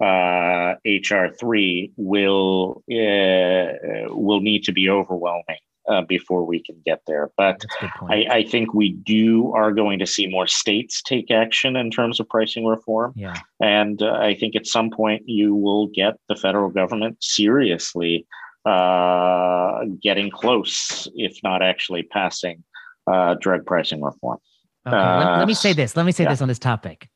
uh, 0.00 0.74
HR 0.86 1.26
three 1.38 1.92
will 1.96 2.82
uh, 2.90 4.08
will 4.14 4.40
need 4.40 4.64
to 4.64 4.72
be 4.72 4.88
overwhelming. 4.88 5.58
uh, 5.90 6.02
before 6.02 6.44
we 6.44 6.62
can 6.62 6.76
get 6.86 7.00
there. 7.06 7.30
But 7.36 7.64
I, 8.08 8.26
I, 8.30 8.42
think 8.44 8.72
we 8.72 8.92
do 8.92 9.52
are 9.52 9.72
going 9.72 9.98
to 9.98 10.06
see 10.06 10.26
more 10.26 10.46
states 10.46 11.02
take 11.02 11.30
action 11.30 11.74
in 11.74 11.90
terms 11.90 12.20
of 12.20 12.28
pricing 12.28 12.64
reform. 12.64 13.12
Yeah. 13.16 13.36
And 13.60 14.00
uh, 14.02 14.12
I 14.12 14.34
think 14.34 14.54
at 14.54 14.66
some 14.66 14.90
point 14.90 15.22
you 15.26 15.54
will 15.54 15.88
get 15.88 16.14
the 16.28 16.36
federal 16.36 16.70
government 16.70 17.16
seriously 17.20 18.26
uh, 18.64 19.84
getting 20.00 20.30
close, 20.30 21.08
if 21.14 21.38
not 21.42 21.62
actually 21.62 22.04
passing 22.04 22.62
uh, 23.10 23.34
drug 23.40 23.66
pricing 23.66 24.02
reform. 24.02 24.38
Okay, 24.86 24.96
let, 24.96 25.38
let, 25.38 25.48
me 25.48 25.54
say 25.54 25.72
this. 25.72 25.96
Let 25.96 26.06
me 26.06 26.12
say 26.12 26.24
yeah. 26.24 26.30
this 26.30 26.40
on 26.40 26.48
this 26.48 26.58
topic. 26.58 27.08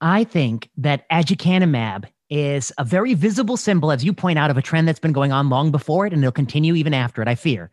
I 0.00 0.24
think 0.24 0.70
that 0.76 1.08
aducanumab 1.10 2.04
is 2.30 2.72
a 2.78 2.84
very 2.84 3.14
visible 3.14 3.56
symbol, 3.56 3.90
as 3.90 4.04
you 4.04 4.12
point 4.12 4.38
out, 4.38 4.50
of 4.50 4.56
a 4.56 4.62
trend 4.62 4.88
that's 4.88 4.98
been 5.00 5.12
going 5.12 5.32
on 5.32 5.48
long 5.48 5.70
before 5.70 6.06
it, 6.06 6.12
and 6.12 6.22
it'll 6.22 6.32
continue 6.32 6.74
even 6.74 6.94
after 6.94 7.22
it, 7.22 7.28
I 7.28 7.34
fear. 7.34 7.70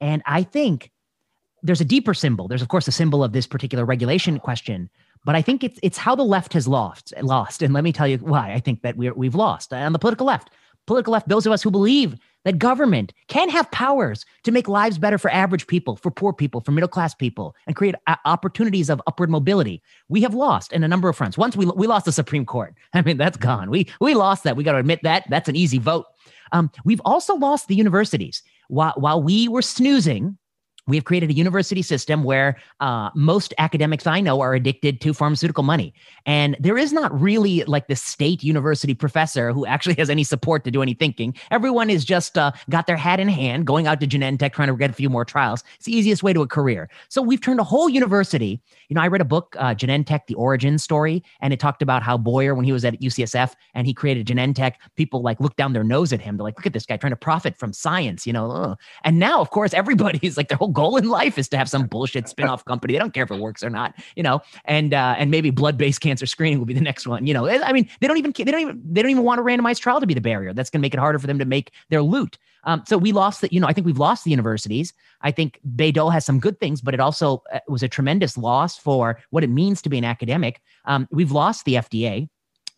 And 0.00 0.22
I 0.26 0.42
think 0.42 0.90
there's 1.62 1.80
a 1.80 1.84
deeper 1.84 2.14
symbol. 2.14 2.48
There's, 2.48 2.62
of 2.62 2.68
course, 2.68 2.86
a 2.88 2.92
symbol 2.92 3.24
of 3.24 3.32
this 3.32 3.46
particular 3.46 3.84
regulation 3.84 4.38
question, 4.38 4.90
but 5.24 5.34
I 5.34 5.42
think 5.42 5.64
it's 5.64 5.78
it's 5.82 5.98
how 5.98 6.14
the 6.14 6.24
left 6.24 6.52
has 6.52 6.68
lost. 6.68 7.12
Lost, 7.20 7.62
and 7.62 7.74
let 7.74 7.84
me 7.84 7.92
tell 7.92 8.06
you 8.06 8.18
why 8.18 8.52
I 8.52 8.60
think 8.60 8.82
that 8.82 8.96
we're, 8.96 9.14
we've 9.14 9.34
lost 9.34 9.72
on 9.72 9.92
the 9.92 9.98
political 9.98 10.26
left. 10.26 10.50
Political 10.86 11.12
left, 11.12 11.28
those 11.28 11.46
of 11.46 11.52
us 11.52 11.62
who 11.62 11.70
believe 11.70 12.16
that 12.46 12.60
government 12.60 13.12
can 13.26 13.48
have 13.50 13.68
powers 13.72 14.24
to 14.44 14.52
make 14.52 14.68
lives 14.68 14.98
better 14.98 15.18
for 15.18 15.28
average 15.32 15.66
people, 15.66 15.96
for 15.96 16.12
poor 16.12 16.32
people, 16.32 16.60
for 16.60 16.70
middle 16.70 16.88
class 16.88 17.12
people, 17.12 17.56
and 17.66 17.74
create 17.74 17.96
opportunities 18.24 18.88
of 18.88 19.02
upward 19.08 19.28
mobility. 19.28 19.82
We 20.08 20.22
have 20.22 20.32
lost 20.32 20.72
in 20.72 20.84
a 20.84 20.88
number 20.88 21.08
of 21.08 21.16
fronts. 21.16 21.36
Once 21.36 21.56
we, 21.56 21.66
we 21.66 21.88
lost 21.88 22.04
the 22.04 22.12
Supreme 22.12 22.46
Court. 22.46 22.72
I 22.94 23.02
mean, 23.02 23.16
that's 23.16 23.36
gone. 23.36 23.68
We, 23.68 23.88
we 24.00 24.14
lost 24.14 24.44
that. 24.44 24.56
We 24.56 24.62
got 24.62 24.72
to 24.72 24.78
admit 24.78 25.00
that. 25.02 25.24
That's 25.28 25.48
an 25.48 25.56
easy 25.56 25.78
vote. 25.78 26.06
Um, 26.52 26.70
we've 26.84 27.02
also 27.04 27.34
lost 27.34 27.66
the 27.66 27.74
universities. 27.74 28.44
While, 28.68 28.94
while 28.96 29.20
we 29.20 29.48
were 29.48 29.62
snoozing, 29.62 30.38
we 30.86 30.96
have 30.96 31.04
created 31.04 31.30
a 31.30 31.32
university 31.32 31.82
system 31.82 32.22
where 32.22 32.56
uh, 32.80 33.10
most 33.14 33.52
academics 33.58 34.06
I 34.06 34.20
know 34.20 34.40
are 34.40 34.54
addicted 34.54 35.00
to 35.00 35.12
pharmaceutical 35.12 35.64
money. 35.64 35.92
And 36.26 36.56
there 36.60 36.78
is 36.78 36.92
not 36.92 37.18
really 37.20 37.64
like 37.64 37.88
the 37.88 37.96
state 37.96 38.42
university 38.42 38.94
professor 38.94 39.52
who 39.52 39.66
actually 39.66 39.96
has 39.96 40.08
any 40.08 40.24
support 40.24 40.64
to 40.64 40.70
do 40.70 40.82
any 40.82 40.94
thinking. 40.94 41.34
Everyone 41.50 41.90
is 41.90 42.04
just 42.04 42.38
uh, 42.38 42.52
got 42.70 42.86
their 42.86 42.96
hat 42.96 43.20
in 43.20 43.28
hand, 43.28 43.66
going 43.66 43.86
out 43.86 44.00
to 44.00 44.06
Genentech, 44.06 44.52
trying 44.52 44.68
to 44.68 44.76
get 44.76 44.90
a 44.90 44.92
few 44.94 45.10
more 45.10 45.24
trials. 45.24 45.64
It's 45.76 45.86
the 45.86 45.96
easiest 45.96 46.22
way 46.22 46.32
to 46.32 46.42
a 46.42 46.46
career. 46.46 46.88
So 47.08 47.20
we've 47.20 47.40
turned 47.40 47.60
a 47.60 47.64
whole 47.64 47.88
university. 47.88 48.60
You 48.88 48.94
know, 48.94 49.00
I 49.00 49.08
read 49.08 49.20
a 49.20 49.26
book, 49.26 49.56
uh, 49.58 49.74
Genentech, 49.74 50.26
The 50.26 50.34
Origin 50.34 50.78
Story, 50.78 51.22
and 51.40 51.52
it 51.52 51.58
talked 51.60 51.82
about 51.82 52.02
how 52.02 52.16
Boyer, 52.16 52.54
when 52.54 52.64
he 52.64 52.72
was 52.72 52.84
at 52.84 53.00
UCSF 53.00 53.54
and 53.74 53.86
he 53.86 53.94
created 53.94 54.26
Genentech, 54.26 54.74
people 54.96 55.22
like 55.22 55.40
looked 55.40 55.56
down 55.56 55.72
their 55.72 55.84
nose 55.84 56.12
at 56.12 56.20
him. 56.20 56.36
They're 56.36 56.44
like, 56.44 56.56
look 56.56 56.66
at 56.66 56.72
this 56.72 56.86
guy 56.86 56.96
trying 56.96 57.12
to 57.12 57.16
profit 57.16 57.56
from 57.56 57.72
science, 57.72 58.26
you 58.26 58.32
know. 58.32 58.50
Ugh. 58.50 58.78
And 59.04 59.18
now, 59.18 59.40
of 59.40 59.50
course, 59.50 59.74
everybody's 59.86 60.36
like, 60.36 60.48
their 60.48 60.58
whole 60.58 60.68
goal 60.76 60.96
in 60.96 61.08
life 61.08 61.38
is 61.38 61.48
to 61.48 61.56
have 61.56 61.68
some 61.68 61.86
bullshit 61.86 62.28
spin-off 62.32 62.64
company. 62.64 62.92
They 62.92 62.98
don't 62.98 63.12
care 63.12 63.24
if 63.24 63.30
it 63.30 63.40
works 63.40 63.64
or 63.64 63.70
not, 63.70 63.94
you 64.14 64.22
know. 64.22 64.40
And 64.66 64.94
uh, 64.94 65.16
and 65.18 65.30
maybe 65.30 65.50
blood-based 65.50 66.00
cancer 66.00 66.26
screening 66.26 66.58
will 66.58 66.66
be 66.66 66.74
the 66.74 66.80
next 66.80 67.06
one. 67.06 67.26
You 67.26 67.34
know, 67.34 67.48
I 67.48 67.72
mean, 67.72 67.88
they 68.00 68.06
don't 68.06 68.18
even 68.18 68.32
they 68.36 68.44
don't 68.44 68.60
even 68.60 68.82
they 68.84 69.02
don't 69.02 69.10
even 69.10 69.24
want 69.24 69.40
a 69.40 69.42
randomized 69.42 69.80
trial 69.80 70.00
to 70.00 70.06
be 70.06 70.14
the 70.14 70.20
barrier. 70.20 70.52
That's 70.52 70.70
going 70.70 70.80
to 70.80 70.82
make 70.82 70.94
it 70.94 71.00
harder 71.00 71.18
for 71.18 71.26
them 71.26 71.38
to 71.38 71.44
make 71.44 71.72
their 71.88 72.02
loot. 72.02 72.38
Um, 72.66 72.82
so 72.86 72.98
we 72.98 73.12
lost 73.12 73.40
the, 73.40 73.48
you 73.52 73.60
know, 73.60 73.68
I 73.68 73.72
think 73.72 73.86
we've 73.86 73.98
lost 73.98 74.24
the 74.24 74.30
universities. 74.30 74.92
I 75.22 75.30
think 75.30 75.60
Bayh-Dole 75.76 76.10
has 76.10 76.26
some 76.26 76.40
good 76.40 76.58
things, 76.58 76.80
but 76.80 76.94
it 76.94 77.00
also 77.00 77.42
uh, 77.52 77.60
was 77.68 77.82
a 77.82 77.88
tremendous 77.88 78.36
loss 78.36 78.76
for 78.76 79.20
what 79.30 79.44
it 79.44 79.50
means 79.50 79.80
to 79.82 79.88
be 79.88 79.98
an 79.98 80.04
academic. 80.04 80.60
Um, 80.84 81.08
we've 81.12 81.30
lost 81.30 81.64
the 81.64 81.74
FDA. 81.74 82.28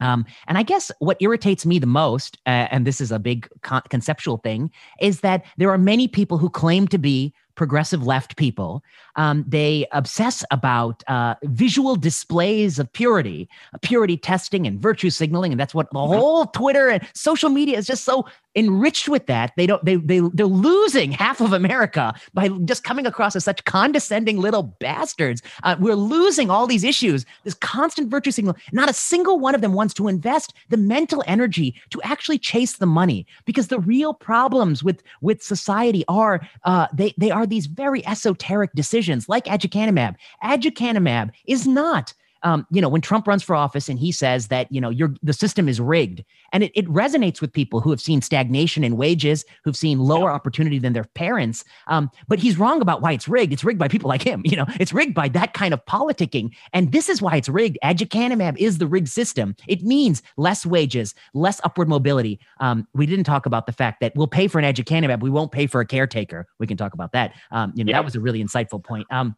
Um, 0.00 0.26
and 0.46 0.56
I 0.56 0.62
guess 0.62 0.92
what 1.00 1.16
irritates 1.20 1.66
me 1.66 1.78
the 1.78 1.86
most, 1.86 2.38
uh, 2.46 2.68
and 2.70 2.86
this 2.86 3.00
is 3.00 3.10
a 3.10 3.18
big 3.18 3.48
con- 3.62 3.82
conceptual 3.88 4.36
thing, 4.36 4.70
is 5.00 5.20
that 5.20 5.44
there 5.56 5.70
are 5.70 5.78
many 5.78 6.06
people 6.06 6.38
who 6.38 6.50
claim 6.50 6.86
to 6.88 6.98
be 6.98 7.34
progressive 7.58 8.06
left 8.06 8.36
people. 8.36 8.82
Um, 9.16 9.44
they 9.46 9.84
obsess 9.92 10.44
about 10.50 11.02
uh, 11.08 11.34
visual 11.42 11.96
displays 11.96 12.78
of 12.78 12.90
purity, 12.92 13.48
purity 13.82 14.16
testing 14.16 14.66
and 14.66 14.80
virtue 14.80 15.10
signaling, 15.10 15.52
and 15.52 15.60
that's 15.60 15.74
what 15.74 15.90
the 15.92 15.98
whole 15.98 16.46
Twitter 16.46 16.88
and 16.88 17.06
social 17.14 17.50
media 17.50 17.76
is 17.76 17.86
just 17.86 18.04
so 18.04 18.24
enriched 18.58 19.08
with 19.08 19.26
that. 19.26 19.52
They 19.56 19.66
don't. 19.66 19.84
They 19.84 19.96
they 19.96 20.20
they're 20.32 20.46
losing 20.46 21.12
half 21.12 21.40
of 21.40 21.52
America 21.52 22.14
by 22.34 22.48
just 22.64 22.84
coming 22.84 23.06
across 23.06 23.36
as 23.36 23.44
such 23.44 23.64
condescending 23.64 24.38
little 24.38 24.64
bastards. 24.64 25.42
Uh, 25.62 25.76
we're 25.78 25.94
losing 25.94 26.50
all 26.50 26.66
these 26.66 26.84
issues. 26.84 27.24
This 27.44 27.54
constant 27.54 28.10
virtue 28.10 28.30
signal. 28.30 28.56
Not 28.72 28.90
a 28.90 28.92
single 28.92 29.38
one 29.38 29.54
of 29.54 29.60
them 29.60 29.72
wants 29.72 29.94
to 29.94 30.08
invest 30.08 30.54
the 30.68 30.76
mental 30.76 31.22
energy 31.26 31.74
to 31.90 32.02
actually 32.02 32.38
chase 32.38 32.76
the 32.76 32.86
money 32.86 33.26
because 33.44 33.68
the 33.68 33.78
real 33.78 34.12
problems 34.12 34.82
with 34.82 35.02
with 35.20 35.42
society 35.42 36.04
are 36.08 36.40
uh, 36.64 36.88
they 36.92 37.14
they 37.16 37.30
are 37.30 37.46
these 37.46 37.66
very 37.66 38.06
esoteric 38.06 38.72
decisions 38.74 39.28
like 39.28 39.44
aducanumab. 39.44 40.16
Aducanumab 40.42 41.30
is 41.46 41.66
not 41.66 42.12
um, 42.42 42.66
you 42.70 42.80
know, 42.80 42.88
when 42.88 43.00
Trump 43.00 43.26
runs 43.26 43.42
for 43.42 43.54
office 43.54 43.88
and 43.88 43.98
he 43.98 44.12
says 44.12 44.48
that, 44.48 44.70
you 44.70 44.80
know, 44.80 44.90
you're, 44.90 45.14
the 45.22 45.32
system 45.32 45.68
is 45.68 45.80
rigged 45.80 46.24
and 46.52 46.62
it, 46.62 46.72
it 46.74 46.86
resonates 46.86 47.40
with 47.40 47.52
people 47.52 47.80
who 47.80 47.90
have 47.90 48.00
seen 48.00 48.22
stagnation 48.22 48.84
in 48.84 48.96
wages, 48.96 49.44
who've 49.64 49.76
seen 49.76 49.98
lower 49.98 50.30
opportunity 50.30 50.78
than 50.78 50.92
their 50.92 51.04
parents. 51.04 51.64
Um, 51.86 52.10
but 52.28 52.38
he's 52.38 52.58
wrong 52.58 52.80
about 52.80 53.02
why 53.02 53.12
it's 53.12 53.28
rigged. 53.28 53.52
It's 53.52 53.64
rigged 53.64 53.78
by 53.78 53.88
people 53.88 54.08
like 54.08 54.22
him. 54.22 54.42
You 54.48 54.56
know, 54.56 54.66
it's 54.80 54.94
rigged 54.94 55.12
by 55.12 55.28
that 55.28 55.52
kind 55.52 55.74
of 55.74 55.84
politicking. 55.84 56.54
And 56.72 56.90
this 56.90 57.10
is 57.10 57.20
why 57.20 57.36
it's 57.36 57.50
rigged. 57.50 57.76
Aducanumab 57.84 58.56
is 58.56 58.78
the 58.78 58.86
rigged 58.86 59.10
system. 59.10 59.54
It 59.66 59.82
means 59.82 60.22
less 60.38 60.64
wages, 60.64 61.14
less 61.34 61.60
upward 61.64 61.86
mobility. 61.86 62.40
Um, 62.60 62.88
we 62.94 63.04
didn't 63.04 63.26
talk 63.26 63.44
about 63.44 63.66
the 63.66 63.72
fact 63.72 64.00
that 64.00 64.14
we'll 64.16 64.26
pay 64.26 64.48
for 64.48 64.58
an 64.58 64.64
aducanumab. 64.64 65.20
We 65.20 65.28
won't 65.28 65.52
pay 65.52 65.66
for 65.66 65.82
a 65.82 65.86
caretaker. 65.86 66.46
We 66.58 66.66
can 66.66 66.78
talk 66.78 66.94
about 66.94 67.12
that. 67.12 67.34
Um, 67.50 67.74
you 67.76 67.84
know, 67.84 67.90
yeah. 67.90 67.98
that 67.98 68.06
was 68.06 68.16
a 68.16 68.20
really 68.20 68.42
insightful 68.42 68.82
point. 68.82 69.06
Um, 69.10 69.36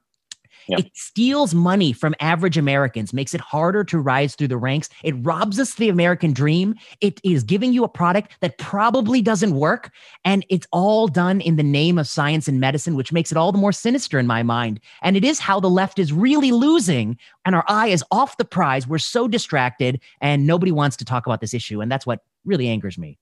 Yep. 0.68 0.80
It 0.80 0.96
steals 0.96 1.54
money 1.54 1.92
from 1.92 2.14
average 2.20 2.56
Americans, 2.56 3.12
makes 3.12 3.34
it 3.34 3.40
harder 3.40 3.84
to 3.84 3.98
rise 3.98 4.34
through 4.34 4.48
the 4.48 4.56
ranks. 4.56 4.88
It 5.02 5.14
robs 5.18 5.58
us 5.58 5.74
the 5.74 5.88
American 5.88 6.32
dream. 6.32 6.74
It 7.00 7.20
is 7.24 7.42
giving 7.42 7.72
you 7.72 7.84
a 7.84 7.88
product 7.88 8.32
that 8.40 8.58
probably 8.58 9.22
doesn't 9.22 9.54
work. 9.54 9.90
And 10.24 10.44
it's 10.48 10.66
all 10.72 11.08
done 11.08 11.40
in 11.40 11.56
the 11.56 11.62
name 11.62 11.98
of 11.98 12.06
science 12.06 12.48
and 12.48 12.60
medicine, 12.60 12.94
which 12.96 13.12
makes 13.12 13.30
it 13.30 13.38
all 13.38 13.52
the 13.52 13.58
more 13.58 13.72
sinister 13.72 14.18
in 14.18 14.26
my 14.26 14.42
mind. 14.42 14.80
And 15.02 15.16
it 15.16 15.24
is 15.24 15.38
how 15.38 15.60
the 15.60 15.70
left 15.70 15.98
is 15.98 16.12
really 16.12 16.52
losing. 16.52 17.18
And 17.44 17.54
our 17.54 17.64
eye 17.68 17.88
is 17.88 18.04
off 18.10 18.36
the 18.36 18.44
prize. 18.44 18.86
We're 18.86 18.98
so 18.98 19.28
distracted, 19.28 20.00
and 20.20 20.46
nobody 20.46 20.72
wants 20.72 20.96
to 20.98 21.04
talk 21.04 21.26
about 21.26 21.40
this 21.40 21.54
issue. 21.54 21.80
And 21.80 21.90
that's 21.90 22.06
what 22.06 22.20
really 22.44 22.68
angers 22.68 22.98
me. 22.98 23.18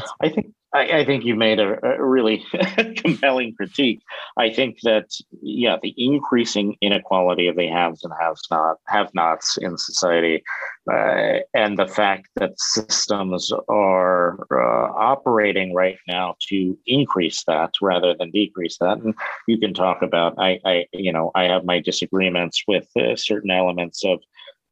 Thoughts? 0.00 0.12
I 0.20 0.28
think 0.28 0.54
I, 0.74 1.00
I, 1.00 1.04
think 1.04 1.24
you 1.24 1.34
made 1.34 1.60
a, 1.60 1.78
a 1.84 2.02
really 2.02 2.44
compelling 2.96 3.54
critique. 3.54 4.00
I 4.38 4.50
think 4.50 4.78
that 4.84 5.10
yeah, 5.42 5.76
the 5.82 5.94
increasing 5.98 6.76
inequality 6.80 7.46
of 7.48 7.56
the 7.56 7.68
haves 7.68 8.02
and 8.04 8.12
haves 8.18 8.42
not 8.50 8.78
have 8.88 9.14
nots 9.14 9.58
in 9.58 9.76
society, 9.76 10.42
uh, 10.90 11.40
and 11.52 11.78
the 11.78 11.86
fact 11.86 12.28
that 12.36 12.58
systems 12.58 13.52
are 13.68 14.46
uh, 14.50 14.92
operating 14.94 15.74
right 15.74 15.98
now 16.08 16.36
to 16.48 16.78
increase 16.86 17.44
that 17.44 17.74
rather 17.82 18.14
than 18.14 18.30
decrease 18.30 18.78
that. 18.78 18.98
And 18.98 19.14
you 19.46 19.58
can 19.58 19.74
talk 19.74 20.00
about 20.00 20.34
I, 20.38 20.58
I 20.64 20.86
you 20.94 21.12
know 21.12 21.30
I 21.34 21.44
have 21.44 21.64
my 21.64 21.80
disagreements 21.80 22.64
with 22.66 22.88
uh, 22.96 23.14
certain 23.16 23.50
elements 23.50 24.04
of 24.06 24.20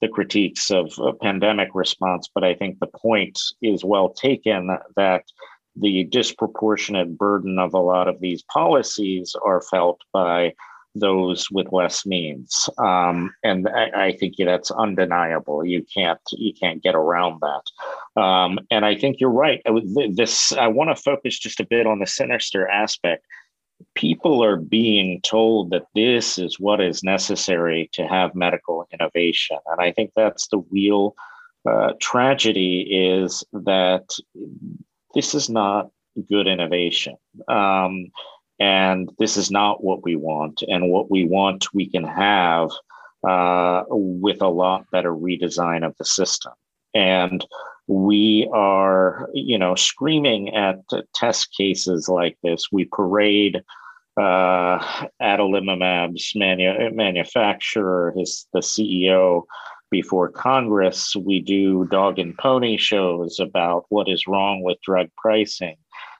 the 0.00 0.08
critiques 0.08 0.70
of 0.70 0.92
pandemic 1.20 1.68
response, 1.74 2.28
but 2.34 2.44
I 2.44 2.54
think 2.54 2.78
the 2.78 2.86
point 2.86 3.38
is 3.62 3.84
well 3.84 4.10
taken 4.10 4.76
that 4.96 5.24
the 5.76 6.04
disproportionate 6.04 7.16
burden 7.16 7.58
of 7.58 7.74
a 7.74 7.78
lot 7.78 8.08
of 8.08 8.20
these 8.20 8.42
policies 8.42 9.34
are 9.44 9.62
felt 9.62 10.00
by 10.12 10.54
those 10.96 11.48
with 11.50 11.68
less 11.70 12.04
means, 12.04 12.68
um, 12.78 13.32
and 13.44 13.68
I, 13.68 14.06
I, 14.06 14.16
think 14.16 14.34
that's 14.36 14.72
undeniable. 14.72 15.64
You 15.64 15.86
can't 15.94 16.20
you 16.32 16.52
can't 16.52 16.82
get 16.82 16.96
around 16.96 17.40
that. 17.42 18.20
Um, 18.20 18.58
and 18.72 18.84
I 18.84 18.96
think 18.96 19.20
you're 19.20 19.30
right. 19.30 19.62
This 20.12 20.52
I 20.52 20.66
want 20.66 20.90
to 20.90 21.00
focus 21.00 21.38
just 21.38 21.60
a 21.60 21.66
bit 21.66 21.86
on 21.86 22.00
the 22.00 22.06
sinister 22.06 22.66
aspect. 22.68 23.24
People 23.94 24.42
are 24.44 24.56
being 24.56 25.20
told 25.22 25.70
that 25.70 25.86
this 25.94 26.38
is 26.38 26.60
what 26.60 26.80
is 26.80 27.02
necessary 27.02 27.90
to 27.92 28.06
have 28.06 28.34
medical 28.34 28.86
innovation, 28.92 29.58
and 29.66 29.80
I 29.80 29.92
think 29.92 30.12
that's 30.14 30.48
the 30.48 30.62
real 30.70 31.14
uh, 31.68 31.92
tragedy. 32.00 32.80
Is 32.90 33.44
that 33.52 34.10
this 35.14 35.34
is 35.34 35.48
not 35.50 35.90
good 36.28 36.46
innovation. 36.46 37.16
Um, 37.48 38.06
and 38.58 39.10
this 39.18 39.36
is 39.36 39.50
not 39.50 39.82
what 39.82 40.04
we 40.04 40.16
want. 40.16 40.62
And 40.68 40.90
what 40.90 41.10
we 41.10 41.24
want, 41.24 41.72
we 41.72 41.88
can 41.88 42.04
have 42.04 42.70
uh, 43.26 43.84
with 43.88 44.42
a 44.42 44.48
lot 44.48 44.90
better 44.90 45.12
redesign 45.12 45.84
of 45.84 45.96
the 45.98 46.04
system. 46.04 46.52
And 46.94 47.44
we 47.90 48.48
are, 48.52 49.28
you 49.34 49.58
know, 49.58 49.74
screaming 49.74 50.54
at 50.54 50.78
test 51.12 51.52
cases 51.56 52.08
like 52.08 52.38
this. 52.40 52.68
We 52.70 52.84
parade 52.84 53.62
uh, 54.16 54.78
adalimumab's 55.20 56.30
manu- 56.36 56.94
manufacturer, 56.94 58.14
his 58.16 58.46
the 58.52 58.60
CEO, 58.60 59.42
before 59.90 60.28
Congress, 60.28 61.16
we 61.16 61.40
do 61.40 61.84
dog 61.86 62.20
and 62.20 62.38
pony 62.38 62.76
shows 62.76 63.40
about 63.40 63.86
what 63.88 64.08
is 64.08 64.28
wrong 64.28 64.62
with 64.62 64.80
drug 64.82 65.08
pricing. 65.16 65.74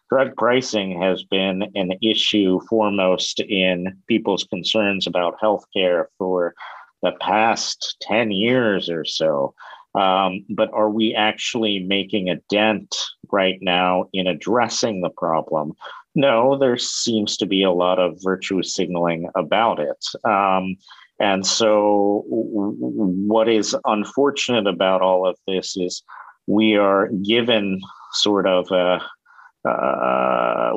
drug 0.09 0.35
pricing 0.37 1.01
has 1.01 1.23
been 1.23 1.63
an 1.77 1.93
issue 2.03 2.59
foremost 2.69 3.39
in 3.39 3.97
people's 4.09 4.43
concerns 4.43 5.07
about 5.07 5.39
healthcare 5.41 6.07
for 6.19 6.53
the 7.03 7.13
past 7.21 7.97
10 8.03 8.33
years 8.33 8.91
or 8.91 9.05
so. 9.05 9.55
Um, 9.95 10.45
but 10.49 10.71
are 10.73 10.91
we 10.91 11.15
actually 11.15 11.81
making 11.81 12.29
a 12.29 12.37
dent 12.49 12.95
right 13.33 13.59
now 13.61 14.07
in 14.13 14.27
addressing 14.27 15.01
the 15.01 15.11
problem? 15.11 15.73
No, 16.15 16.59
there 16.59 16.77
seems 16.77 17.37
to 17.39 17.47
be 17.47 17.63
a 17.63 17.73
lot 17.73 17.99
of 17.99 18.19
virtue 18.23 18.63
signaling 18.63 19.29
about 19.37 19.79
it. 19.79 20.05
Um, 20.25 20.77
and 21.21 21.47
so, 21.47 22.25
what 22.27 23.49
is 23.49 23.77
unfortunate 23.85 24.67
about 24.67 25.03
all 25.03 25.29
of 25.29 25.37
this 25.47 25.77
is 25.77 26.03
we 26.47 26.77
are 26.77 27.09
given 27.09 27.81
sort 28.13 28.47
of 28.47 28.71
a, 28.71 29.03
uh, 29.69 30.73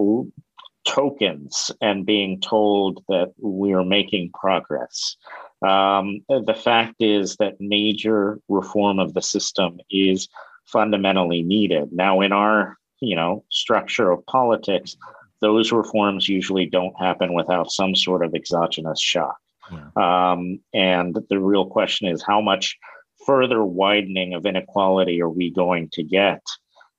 tokens 0.86 1.72
and 1.82 2.06
being 2.06 2.42
told 2.42 3.04
that 3.08 3.34
we 3.42 3.74
are 3.74 3.86
making 3.86 4.32
progress. 4.34 5.16
Um, 5.64 6.22
the 6.28 6.54
fact 6.54 6.96
is 7.00 7.38
that 7.38 7.60
major 7.60 8.40
reform 8.50 9.00
of 9.00 9.14
the 9.14 9.22
system 9.22 9.80
is 9.90 10.28
fundamentally 10.66 11.44
needed. 11.44 11.92
Now, 11.92 12.22
in 12.22 12.32
our 12.32 12.78
you 13.00 13.16
know 13.16 13.44
structure 13.50 14.12
of 14.12 14.26
politics, 14.26 14.98
those 15.42 15.72
reforms 15.72 16.28
usually 16.28 16.66
don't 16.66 16.98
happen 17.00 17.34
without 17.34 17.72
some 17.72 17.96
sort 17.96 18.26
of 18.26 18.34
exogenous 18.34 19.02
shock. 19.02 19.38
Yeah. 19.72 20.32
Um, 20.32 20.60
and 20.74 21.18
the 21.30 21.40
real 21.40 21.66
question 21.66 22.08
is 22.08 22.24
how 22.24 22.42
much 22.42 22.78
further 23.26 23.64
widening 23.64 24.34
of 24.34 24.46
inequality 24.46 25.22
are 25.22 25.30
we 25.30 25.50
going 25.50 25.90
to 25.94 26.04
get? 26.04 26.42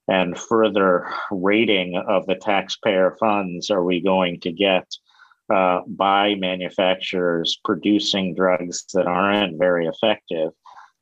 And 0.08 0.38
further 0.38 1.06
rating 1.30 1.96
of 1.96 2.26
the 2.26 2.34
taxpayer 2.34 3.16
funds 3.18 3.70
are 3.70 3.82
we 3.82 4.00
going 4.00 4.40
to 4.40 4.52
get 4.52 4.86
uh, 5.52 5.80
by 5.86 6.34
manufacturers 6.36 7.58
producing 7.64 8.34
drugs 8.34 8.84
that 8.94 9.06
aren't 9.06 9.58
very 9.58 9.86
effective 9.86 10.52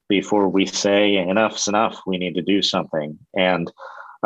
before 0.09 0.49
we 0.49 0.67
say 0.67 1.17
enough's 1.17 1.69
enough, 1.69 2.01
we 2.07 2.19
need 2.19 2.35
to 2.35 2.43
do 2.43 2.61
something. 2.61 3.19
And 3.35 3.73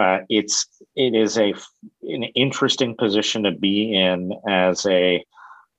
uh, 0.01 0.19
it's 0.29 0.67
it 0.97 1.15
is 1.15 1.39
a 1.39 1.55
an 2.03 2.25
interesting 2.35 2.97
position 2.97 3.45
to 3.45 3.53
be 3.53 3.95
in 3.95 4.33
as 4.49 4.85
a 4.87 5.25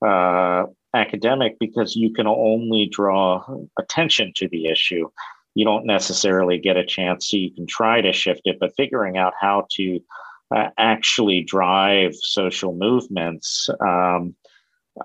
uh, 0.04 0.64
academic 0.94 1.56
because 1.60 1.94
you 1.94 2.12
can 2.12 2.26
only 2.26 2.86
draw 2.86 3.44
attention 3.78 4.32
to 4.36 4.48
the 4.48 4.66
issue. 4.66 5.08
You 5.54 5.64
don't 5.64 5.86
necessarily 5.86 6.58
get 6.58 6.76
a 6.76 6.86
chance, 6.86 7.28
so 7.28 7.36
you 7.36 7.52
can 7.52 7.66
try 7.66 8.00
to 8.00 8.12
shift 8.12 8.42
it, 8.44 8.58
but 8.58 8.74
figuring 8.76 9.18
out 9.18 9.34
how 9.40 9.66
to 9.72 10.00
uh, 10.54 10.68
actually 10.78 11.42
drive 11.42 12.14
social 12.14 12.74
movements, 12.74 13.68
um, 13.80 14.34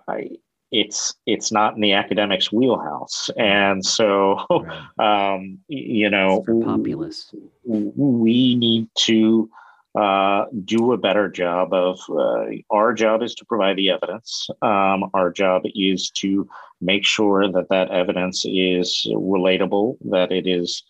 I, 0.08 0.30
it's 0.72 1.14
it's 1.28 1.52
not 1.52 1.76
in 1.76 1.82
the 1.82 1.94
academics' 1.94 2.52
wheelhouse, 2.52 3.30
and 3.38 3.86
so 3.86 4.40
right. 4.50 5.34
um, 5.36 5.60
you 5.68 6.10
know, 6.10 6.44
populace. 6.64 7.34
We 7.64 8.56
need 8.56 8.88
to 9.00 9.50
uh, 9.96 10.46
do 10.66 10.92
a 10.92 10.98
better 10.98 11.30
job 11.30 11.74
of. 11.74 12.00
Uh, 12.10 12.46
our 12.72 12.94
job 12.94 13.22
is 13.22 13.36
to 13.36 13.46
provide 13.46 13.78
the 13.78 13.92
evidence. 13.92 14.50
Um, 14.64 15.10
our 15.14 15.32
job 15.32 15.62
is 15.76 16.10
to 16.12 16.50
make 16.82 17.06
sure 17.06 17.52
that 17.52 17.70
that 17.70 17.92
evidence 17.92 18.44
is 18.46 19.08
relatable, 19.14 19.98
that 20.10 20.32
it 20.32 20.48
is 20.48 20.84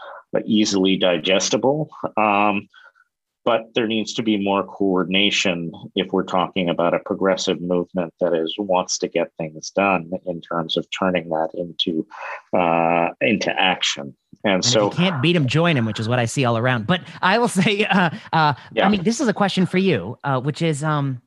easily 0.46 0.96
digestible. 0.96 1.90
Um, 2.16 2.70
but 3.46 3.74
there 3.76 3.88
needs 3.88 4.14
to 4.14 4.24
be 4.24 4.38
more 4.38 4.64
coordination 4.64 5.72
if 5.96 6.12
we're 6.12 6.24
talking 6.24 6.70
about 6.70 6.94
a 6.94 7.00
progressive 7.00 7.62
movement 7.62 8.14
that 8.20 8.34
is 8.34 8.56
wants 8.58 8.98
to 9.00 9.08
get 9.08 9.32
things 9.38 9.70
done 9.72 10.12
in 10.26 10.42
terms 10.42 10.78
of 10.78 10.88
turning 10.98 11.30
that 11.30 11.50
into 11.54 12.06
uh, 12.58 13.10
into 13.22 13.52
action. 13.60 14.16
And, 14.44 14.56
and 14.56 14.66
so 14.66 14.86
you 14.86 14.92
can't 14.92 15.22
beat 15.22 15.34
them, 15.34 15.48
join 15.48 15.76
them, 15.76 15.86
which 15.86 16.00
is 16.00 16.08
what 16.08 16.20
I 16.20 16.26
see 16.26 16.46
all 16.46 16.58
around. 16.58 16.88
But 16.88 17.02
I 17.22 17.38
will 17.38 17.48
say, 17.50 17.86
uh, 17.86 18.10
uh, 18.32 18.54
yeah. 18.74 18.86
I 18.86 18.90
mean, 18.90 19.04
this 19.04 19.20
is 19.20 19.28
a 19.28 19.34
question 19.34 19.66
for 19.66 19.78
you, 19.78 20.18
uh, 20.24 20.40
which 20.40 20.62
is. 20.62 20.84
Um, 20.84 21.22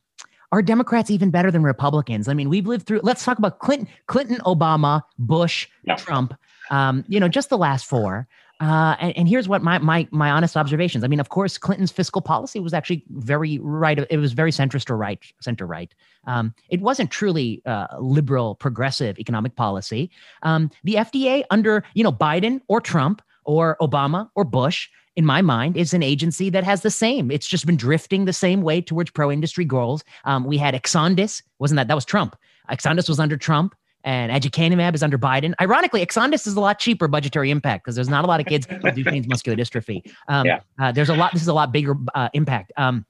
are 0.53 0.63
Democrats 0.63 1.11
even 1.11 1.31
better 1.31 1.51
than 1.51 1.65
Republicans? 1.65 2.29
I 2.29 2.33
mean, 2.33 2.49
we've 2.49 2.69
lived 2.69 2.87
through. 2.87 3.01
Let's 3.03 3.25
talk 3.25 3.37
about 3.37 3.59
Clinton, 3.59 3.89
Clinton, 4.07 4.39
Obama, 4.47 5.03
Bush. 5.19 5.67
Trump. 5.99 6.35
Um, 6.71 7.05
you 7.09 7.19
know, 7.21 7.29
just 7.29 7.51
the 7.51 7.59
last 7.59 7.85
four. 7.85 8.29
Uh, 8.59 8.97
and, 9.01 9.17
and, 9.19 9.29
here's 9.29 9.49
what 9.49 9.63
my, 9.63 9.79
my 9.79 10.09
my 10.13 10.31
honest 10.31 10.57
observations. 10.57 11.05
I 11.05 11.09
mean, 11.09 11.21
of 11.21 11.29
course, 11.29 11.59
Clinton's 11.59 11.93
fiscal 11.93 12.23
policy 12.23 12.59
was 12.59 12.73
actually 12.73 13.05
very 13.11 13.59
right. 13.59 13.99
It 14.09 14.17
was 14.17 14.33
very 14.33 14.51
centrist 14.51 14.89
or 14.89 14.97
right, 14.97 15.23
center 15.43 15.67
right. 15.67 15.95
Um, 16.27 16.55
it 16.71 16.81
wasn't 16.81 17.11
truly 17.11 17.61
uh, 17.67 17.87
liberal, 18.01 18.55
progressive 18.55 19.19
economic 19.19 19.57
policy. 19.57 20.11
Um, 20.43 20.71
the 20.85 20.95
FDA 20.95 21.45
under 21.51 21.85
you 21.93 22.03
know 22.03 22.13
Biden 22.13 22.63
or 22.69 22.81
Trump 22.81 23.21
or 23.45 23.77
Obama 23.83 24.31
or 24.35 24.45
Bush, 24.45 24.89
in 25.17 25.27
my 25.27 25.43
mind, 25.43 25.77
is 25.77 25.93
an 25.93 26.03
agency 26.03 26.49
that 26.49 26.65
has 26.65 26.81
the 26.81 26.91
same. 26.91 27.31
It's 27.31 27.47
just 27.47 27.67
been 27.67 27.77
drifting 27.77 28.25
the 28.25 28.33
same 28.33 28.63
way 28.63 28.81
towards 28.81 29.11
pro-industry 29.11 29.67
goals. 29.67 30.03
Um, 30.25 30.45
we 30.45 30.57
had 30.57 30.75
Exondys, 30.75 31.43
wasn't 31.59 31.77
that? 31.77 31.89
That 31.89 31.95
was 31.95 32.07
Trump. 32.07 32.37
Exondys 32.71 33.09
was 33.09 33.21
under 33.21 33.37
Trump 33.37 33.75
and 34.07 34.31
aducanumab 34.31 34.95
is 34.95 35.03
under 35.03 35.19
Biden. 35.19 35.53
Ironically, 35.61 36.07
Exondys 36.07 36.47
is 36.47 36.55
a 36.55 36.61
lot 36.61 36.79
cheaper 36.79 37.09
budgetary 37.09 37.51
impact 37.51 37.85
because 37.85 37.97
there's 37.97 38.09
not 38.09 38.25
a 38.25 38.29
lot 38.29 38.41
of 38.41 38.47
kids 38.47 38.67
with 38.69 38.95
Duchenne's 38.95 39.27
muscular 39.27 39.57
dystrophy. 39.57 40.09
Um, 40.29 40.47
yeah. 40.47 40.61
Uh, 40.81 40.93
there's 40.93 41.11
a 41.11 41.15
lot. 41.15 41.33
This 41.33 41.43
is 41.43 41.49
a 41.49 41.53
lot 41.53 41.73
bigger 41.73 41.97
uh, 42.15 42.31
impact. 42.33 42.73
Um, 42.79 43.05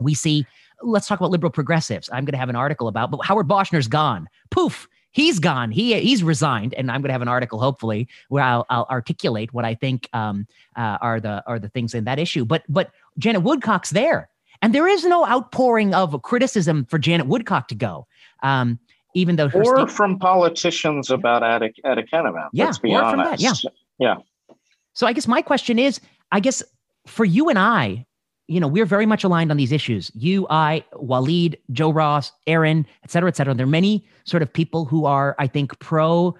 we 0.00 0.14
see. 0.14 0.46
Let's 0.82 1.06
talk 1.06 1.20
about 1.20 1.30
liberal 1.30 1.50
progressives. 1.50 2.08
I'm 2.12 2.24
going 2.24 2.32
to 2.32 2.38
have 2.38 2.48
an 2.48 2.56
article 2.56 2.88
about, 2.88 3.10
but 3.10 3.22
Howard 3.24 3.46
Boschner's 3.46 3.88
gone. 3.88 4.28
Poof. 4.50 4.88
He's 5.10 5.38
gone. 5.38 5.70
He 5.70 5.98
he's 6.00 6.22
resigned, 6.22 6.74
and 6.74 6.90
I'm 6.90 7.00
going 7.00 7.08
to 7.08 7.12
have 7.12 7.22
an 7.22 7.28
article 7.28 7.58
hopefully 7.58 8.08
where 8.28 8.42
I'll, 8.42 8.64
I'll 8.70 8.86
articulate 8.90 9.52
what 9.52 9.64
I 9.64 9.74
think 9.74 10.08
um, 10.12 10.46
uh, 10.76 10.98
are 11.00 11.20
the 11.20 11.42
are 11.46 11.58
the 11.58 11.68
things 11.68 11.94
in 11.94 12.04
that 12.04 12.18
issue. 12.18 12.44
But 12.44 12.62
but 12.68 12.90
Janet 13.18 13.42
Woodcock's 13.42 13.90
there, 13.90 14.28
and 14.62 14.74
there 14.74 14.86
is 14.86 15.04
no 15.04 15.26
outpouring 15.26 15.94
of 15.94 16.20
criticism 16.22 16.86
for 16.86 16.98
Janet 16.98 17.26
Woodcock 17.26 17.68
to 17.68 17.74
go. 17.74 18.06
Um, 18.42 18.78
even 19.14 19.36
though 19.36 19.50
or 19.54 19.78
state- 19.78 19.90
from 19.90 20.18
politicians 20.18 21.10
about 21.10 21.42
adic- 21.42 21.80
aducanumab. 21.84 22.48
Yeah, 22.52 22.66
let's 22.66 22.78
be 22.78 22.94
or 22.94 23.02
honest. 23.02 23.14
From 23.14 23.24
that, 23.24 23.40
yeah, 23.40 23.70
yeah. 23.98 24.54
So 24.92 25.06
I 25.06 25.12
guess 25.12 25.28
my 25.28 25.42
question 25.42 25.78
is, 25.78 26.00
I 26.32 26.40
guess 26.40 26.62
for 27.06 27.24
you 27.24 27.48
and 27.48 27.58
I, 27.58 28.04
you 28.48 28.60
know, 28.60 28.68
we're 28.68 28.86
very 28.86 29.06
much 29.06 29.24
aligned 29.24 29.50
on 29.50 29.56
these 29.56 29.72
issues. 29.72 30.10
You, 30.14 30.46
I, 30.50 30.84
Walid, 30.94 31.58
Joe 31.72 31.90
Ross, 31.92 32.32
Aaron, 32.46 32.86
et 33.04 33.10
cetera, 33.10 33.28
et 33.28 33.36
cetera. 33.36 33.54
There 33.54 33.64
are 33.64 33.68
many 33.68 34.06
sort 34.24 34.42
of 34.42 34.52
people 34.52 34.86
who 34.86 35.04
are, 35.04 35.36
I 35.38 35.46
think, 35.46 35.78
pro 35.80 36.34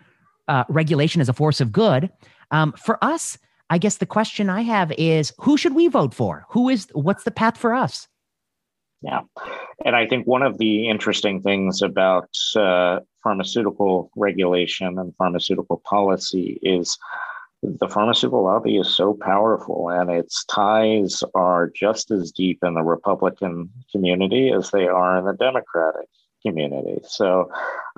uh, 0.48 0.64
regulation 0.68 1.20
as 1.20 1.28
a 1.28 1.34
force 1.34 1.60
of 1.60 1.70
good. 1.70 2.10
Um, 2.50 2.72
for 2.72 3.02
us, 3.04 3.36
I 3.70 3.76
guess 3.76 3.98
the 3.98 4.06
question 4.06 4.48
I 4.48 4.62
have 4.62 4.90
is, 4.92 5.34
who 5.38 5.58
should 5.58 5.74
we 5.74 5.88
vote 5.88 6.14
for? 6.14 6.46
Who 6.48 6.70
is? 6.70 6.88
What's 6.94 7.24
the 7.24 7.30
path 7.30 7.58
for 7.58 7.74
us? 7.74 8.08
Yeah. 9.00 9.20
And 9.84 9.94
I 9.94 10.06
think 10.06 10.26
one 10.26 10.42
of 10.42 10.58
the 10.58 10.88
interesting 10.88 11.40
things 11.40 11.82
about 11.82 12.30
uh, 12.56 13.00
pharmaceutical 13.22 14.10
regulation 14.16 14.98
and 14.98 15.14
pharmaceutical 15.16 15.80
policy 15.84 16.58
is 16.62 16.98
the 17.62 17.88
pharmaceutical 17.88 18.44
lobby 18.44 18.76
is 18.76 18.94
so 18.96 19.14
powerful 19.20 19.88
and 19.90 20.10
its 20.10 20.44
ties 20.44 21.22
are 21.34 21.70
just 21.74 22.10
as 22.10 22.30
deep 22.30 22.58
in 22.62 22.74
the 22.74 22.82
Republican 22.82 23.70
community 23.90 24.50
as 24.50 24.70
they 24.70 24.86
are 24.86 25.18
in 25.18 25.24
the 25.24 25.32
Democratic 25.32 26.08
community. 26.42 27.00
So, 27.08 27.50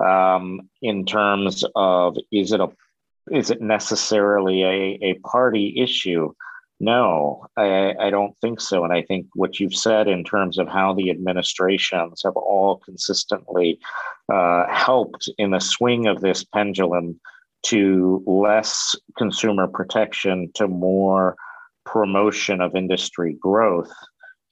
um, 0.03 0.69
in 0.81 1.05
terms 1.05 1.63
of 1.75 2.17
is 2.31 2.51
it 2.51 2.59
a 2.59 2.69
is 3.29 3.51
it 3.51 3.61
necessarily 3.61 4.63
a, 4.63 4.99
a 5.01 5.13
party 5.19 5.75
issue? 5.77 6.33
No, 6.83 7.45
I, 7.55 7.93
I, 7.99 8.09
don't 8.09 8.35
think 8.39 8.59
so. 8.59 8.83
And 8.83 8.91
I 8.91 9.03
think 9.03 9.27
what 9.35 9.59
you've 9.59 9.75
said 9.75 10.07
in 10.07 10.23
terms 10.23 10.57
of 10.57 10.67
how 10.67 10.95
the 10.95 11.11
administrations 11.11 12.23
have 12.25 12.35
all 12.35 12.77
consistently 12.77 13.79
uh, 14.33 14.65
helped 14.67 15.29
in 15.37 15.51
the 15.51 15.59
swing 15.59 16.07
of 16.07 16.21
this 16.21 16.43
pendulum 16.43 17.19
to 17.67 18.23
less 18.25 18.95
consumer 19.15 19.67
protection 19.67 20.49
to 20.55 20.67
more 20.67 21.35
promotion 21.85 22.61
of 22.61 22.75
industry 22.75 23.37
growth 23.39 23.93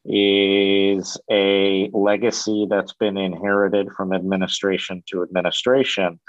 is 0.06 1.18
a 1.32 1.90
legacy 1.94 2.68
that's 2.70 2.94
been 2.94 3.18
inherited 3.18 3.92
from 3.98 4.14
administration 4.14 5.02
to 5.08 5.24
administration 5.24 6.20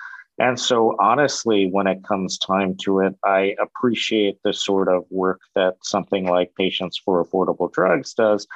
and 0.41 0.59
so, 0.59 0.97
honestly, 0.99 1.69
when 1.71 1.87
it 1.87 2.03
comes 2.03 2.39
time 2.39 2.75
to 2.85 3.01
it, 3.01 3.15
I 3.25 3.55
appreciate 3.61 4.39
the 4.43 4.55
sort 4.55 4.89
of 4.89 5.05
work 5.11 5.41
that 5.55 5.75
something 5.83 6.27
like 6.27 6.55
Patients 6.57 6.97
for 6.97 7.23
Affordable 7.23 7.71
Drugs 7.71 8.15
does 8.15 8.47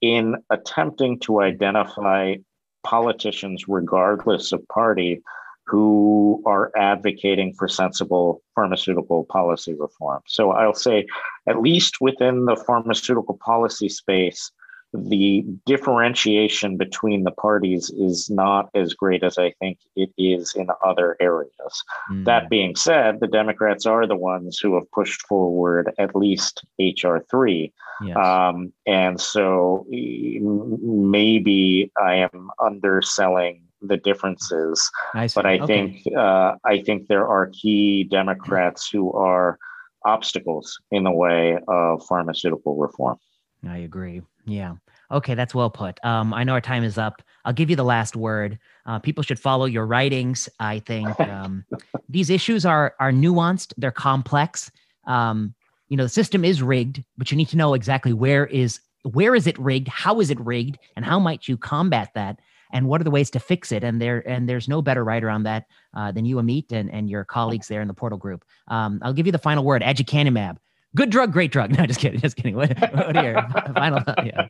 in 0.00 0.36
attempting 0.50 1.18
to 1.20 1.40
identify 1.40 2.36
politicians, 2.84 3.64
regardless 3.66 4.52
of 4.52 4.66
party, 4.68 5.20
who 5.66 6.40
are 6.46 6.70
advocating 6.76 7.54
for 7.54 7.66
sensible 7.66 8.40
pharmaceutical 8.54 9.24
policy 9.24 9.74
reform. 9.74 10.22
So, 10.28 10.52
I'll 10.52 10.74
say, 10.74 11.06
at 11.48 11.60
least 11.60 12.00
within 12.00 12.44
the 12.44 12.54
pharmaceutical 12.54 13.36
policy 13.44 13.88
space, 13.88 14.52
the 14.92 15.44
differentiation 15.64 16.76
between 16.76 17.24
the 17.24 17.30
parties 17.30 17.90
is 17.90 18.28
not 18.28 18.68
as 18.74 18.92
great 18.92 19.22
as 19.22 19.38
I 19.38 19.52
think 19.58 19.78
it 19.96 20.10
is 20.18 20.54
in 20.54 20.68
other 20.84 21.16
areas. 21.18 21.84
Mm. 22.10 22.26
That 22.26 22.50
being 22.50 22.76
said, 22.76 23.20
the 23.20 23.26
Democrats 23.26 23.86
are 23.86 24.06
the 24.06 24.16
ones 24.16 24.58
who 24.58 24.74
have 24.74 24.90
pushed 24.92 25.22
forward 25.22 25.92
at 25.98 26.14
least 26.14 26.64
HR 26.78 27.18
three, 27.30 27.72
yes. 28.04 28.16
um, 28.16 28.72
and 28.86 29.20
so 29.20 29.86
maybe 29.88 31.90
I 32.00 32.16
am 32.16 32.50
underselling 32.62 33.62
the 33.80 33.96
differences. 33.96 34.90
I 35.14 35.28
but 35.34 35.46
I 35.46 35.58
okay. 35.58 35.66
think 35.66 36.16
uh, 36.16 36.54
I 36.64 36.82
think 36.82 37.08
there 37.08 37.26
are 37.26 37.48
key 37.48 38.04
Democrats 38.04 38.88
who 38.90 39.12
are 39.12 39.58
obstacles 40.04 40.78
in 40.90 41.04
the 41.04 41.10
way 41.10 41.58
of 41.68 42.04
pharmaceutical 42.06 42.76
reform. 42.76 43.18
I 43.66 43.78
agree. 43.78 44.22
Yeah. 44.44 44.74
Okay, 45.10 45.34
that's 45.34 45.54
well 45.54 45.70
put. 45.70 46.02
Um, 46.04 46.32
I 46.32 46.42
know 46.42 46.54
our 46.54 46.60
time 46.60 46.84
is 46.84 46.96
up. 46.96 47.22
I'll 47.44 47.52
give 47.52 47.68
you 47.68 47.76
the 47.76 47.84
last 47.84 48.16
word. 48.16 48.58
Uh, 48.86 48.98
people 48.98 49.22
should 49.22 49.38
follow 49.38 49.66
your 49.66 49.86
writings. 49.86 50.48
I 50.58 50.78
think 50.80 51.18
um, 51.20 51.64
these 52.08 52.30
issues 52.30 52.64
are 52.64 52.94
are 52.98 53.12
nuanced. 53.12 53.74
They're 53.76 53.90
complex. 53.90 54.70
Um, 55.06 55.54
you 55.88 55.96
know, 55.96 56.04
the 56.04 56.08
system 56.08 56.44
is 56.44 56.62
rigged, 56.62 57.04
but 57.18 57.30
you 57.30 57.36
need 57.36 57.48
to 57.48 57.56
know 57.56 57.74
exactly 57.74 58.12
where 58.12 58.46
is 58.46 58.80
where 59.02 59.34
is 59.34 59.46
it 59.46 59.58
rigged, 59.58 59.88
how 59.88 60.20
is 60.20 60.30
it 60.30 60.40
rigged, 60.40 60.78
and 60.96 61.04
how 61.04 61.18
might 61.18 61.46
you 61.46 61.56
combat 61.56 62.10
that, 62.14 62.38
and 62.72 62.86
what 62.88 63.00
are 63.00 63.04
the 63.04 63.10
ways 63.10 63.30
to 63.30 63.40
fix 63.40 63.70
it. 63.70 63.84
And 63.84 64.00
there 64.00 64.26
and 64.26 64.48
there's 64.48 64.68
no 64.68 64.80
better 64.80 65.04
writer 65.04 65.28
on 65.28 65.42
that 65.42 65.66
uh, 65.94 66.10
than 66.10 66.24
you, 66.24 66.36
Amit, 66.36 66.72
and 66.72 66.90
and 66.90 67.10
your 67.10 67.24
colleagues 67.24 67.68
there 67.68 67.82
in 67.82 67.88
the 67.88 67.94
Portal 67.94 68.18
Group. 68.18 68.44
Um, 68.68 69.00
I'll 69.02 69.12
give 69.12 69.26
you 69.26 69.32
the 69.32 69.38
final 69.38 69.64
word. 69.64 69.82
Aducanumab 69.82 70.56
Good 70.94 71.10
drug, 71.10 71.32
great 71.32 71.50
drug. 71.50 71.70
No, 71.78 71.86
just 71.86 72.00
kidding. 72.00 72.20
Just 72.20 72.36
kidding. 72.36 72.54
What, 72.54 72.78
what 72.78 73.16
are 73.16 73.24
your 73.24 73.42
final? 73.74 74.02
Yeah. 74.24 74.48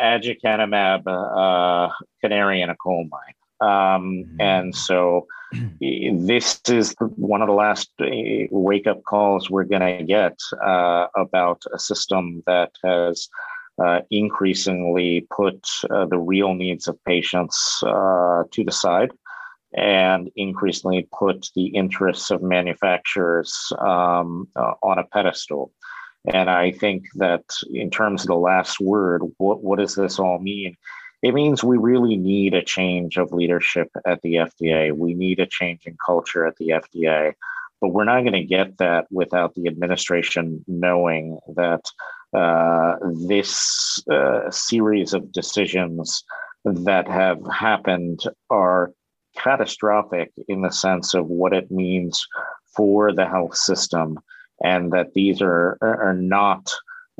Aducanumab, 0.00 1.02
uh, 1.06 1.92
canary 2.20 2.60
in 2.60 2.70
a 2.70 2.76
coal 2.76 3.06
mine. 3.10 3.34
Um, 3.60 3.68
mm-hmm. 3.68 4.40
And 4.40 4.74
so 4.74 5.26
this 5.80 6.60
is 6.68 6.94
one 6.98 7.40
of 7.40 7.48
the 7.48 7.54
last 7.54 7.90
wake 8.50 8.86
up 8.86 9.02
calls 9.04 9.50
we're 9.50 9.64
going 9.64 9.98
to 9.98 10.04
get 10.04 10.38
uh, 10.64 11.06
about 11.16 11.62
a 11.72 11.78
system 11.78 12.42
that 12.46 12.72
has 12.84 13.28
uh, 13.78 14.00
increasingly 14.10 15.26
put 15.30 15.66
uh, 15.90 16.06
the 16.06 16.18
real 16.18 16.54
needs 16.54 16.88
of 16.88 17.02
patients 17.04 17.82
uh, 17.84 18.44
to 18.50 18.64
the 18.64 18.72
side 18.72 19.10
and 19.76 20.30
increasingly 20.36 21.08
put 21.16 21.50
the 21.54 21.66
interests 21.66 22.30
of 22.30 22.42
manufacturers 22.42 23.72
um, 23.78 24.48
uh, 24.56 24.72
on 24.82 24.98
a 24.98 25.04
pedestal. 25.04 25.72
And 26.32 26.50
I 26.50 26.72
think 26.72 27.04
that 27.16 27.44
in 27.72 27.90
terms 27.90 28.22
of 28.22 28.28
the 28.28 28.34
last 28.34 28.80
word, 28.80 29.22
what, 29.38 29.62
what 29.62 29.78
does 29.78 29.94
this 29.94 30.18
all 30.18 30.38
mean? 30.38 30.76
It 31.22 31.34
means 31.34 31.62
we 31.62 31.76
really 31.76 32.16
need 32.16 32.54
a 32.54 32.64
change 32.64 33.16
of 33.16 33.32
leadership 33.32 33.88
at 34.06 34.22
the 34.22 34.34
FDA. 34.34 34.92
We 34.92 35.14
need 35.14 35.40
a 35.40 35.46
change 35.46 35.82
in 35.86 35.96
culture 36.04 36.46
at 36.46 36.56
the 36.56 36.68
FDA. 36.68 37.34
But 37.80 37.90
we're 37.90 38.04
not 38.04 38.22
going 38.22 38.32
to 38.32 38.44
get 38.44 38.78
that 38.78 39.06
without 39.10 39.54
the 39.54 39.66
administration 39.66 40.64
knowing 40.66 41.38
that 41.54 41.82
uh, 42.34 42.96
this 43.28 44.02
uh, 44.10 44.50
series 44.50 45.12
of 45.12 45.32
decisions 45.32 46.24
that 46.64 47.06
have 47.06 47.38
happened 47.52 48.24
are 48.50 48.92
catastrophic 49.36 50.32
in 50.48 50.62
the 50.62 50.70
sense 50.70 51.14
of 51.14 51.26
what 51.26 51.52
it 51.52 51.70
means 51.70 52.26
for 52.74 53.12
the 53.12 53.26
health 53.26 53.56
system, 53.56 54.18
and 54.62 54.92
that 54.92 55.14
these 55.14 55.40
are 55.40 55.78
are 55.80 56.14
not 56.14 56.70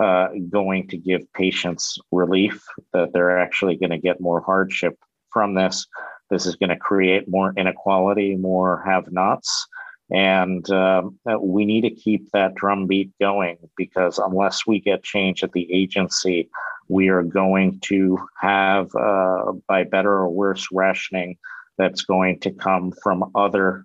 uh, 0.02 0.28
going 0.50 0.88
to 0.88 0.96
give 0.96 1.32
patients 1.32 1.98
relief. 2.12 2.62
That 2.92 3.12
they're 3.12 3.38
actually 3.38 3.76
going 3.76 3.90
to 3.90 3.98
get 3.98 4.20
more 4.20 4.40
hardship 4.40 4.98
from 5.32 5.54
this. 5.54 5.86
This 6.30 6.46
is 6.46 6.56
going 6.56 6.70
to 6.70 6.76
create 6.76 7.28
more 7.28 7.52
inequality, 7.56 8.36
more 8.36 8.82
have-nots, 8.84 9.68
and 10.10 10.68
um, 10.70 11.18
we 11.40 11.64
need 11.64 11.82
to 11.82 11.90
keep 11.90 12.30
that 12.32 12.54
drumbeat 12.54 13.10
going 13.20 13.58
because 13.76 14.18
unless 14.18 14.66
we 14.66 14.80
get 14.80 15.02
change 15.02 15.42
at 15.42 15.52
the 15.52 15.72
agency, 15.72 16.48
we 16.88 17.08
are 17.08 17.22
going 17.22 17.80
to 17.80 18.18
have, 18.40 18.94
uh, 18.94 19.52
by 19.66 19.84
better 19.84 20.12
or 20.12 20.28
worse 20.28 20.68
rationing, 20.72 21.36
that's 21.78 22.02
going 22.02 22.40
to 22.40 22.50
come 22.50 22.92
from 23.02 23.30
other 23.34 23.84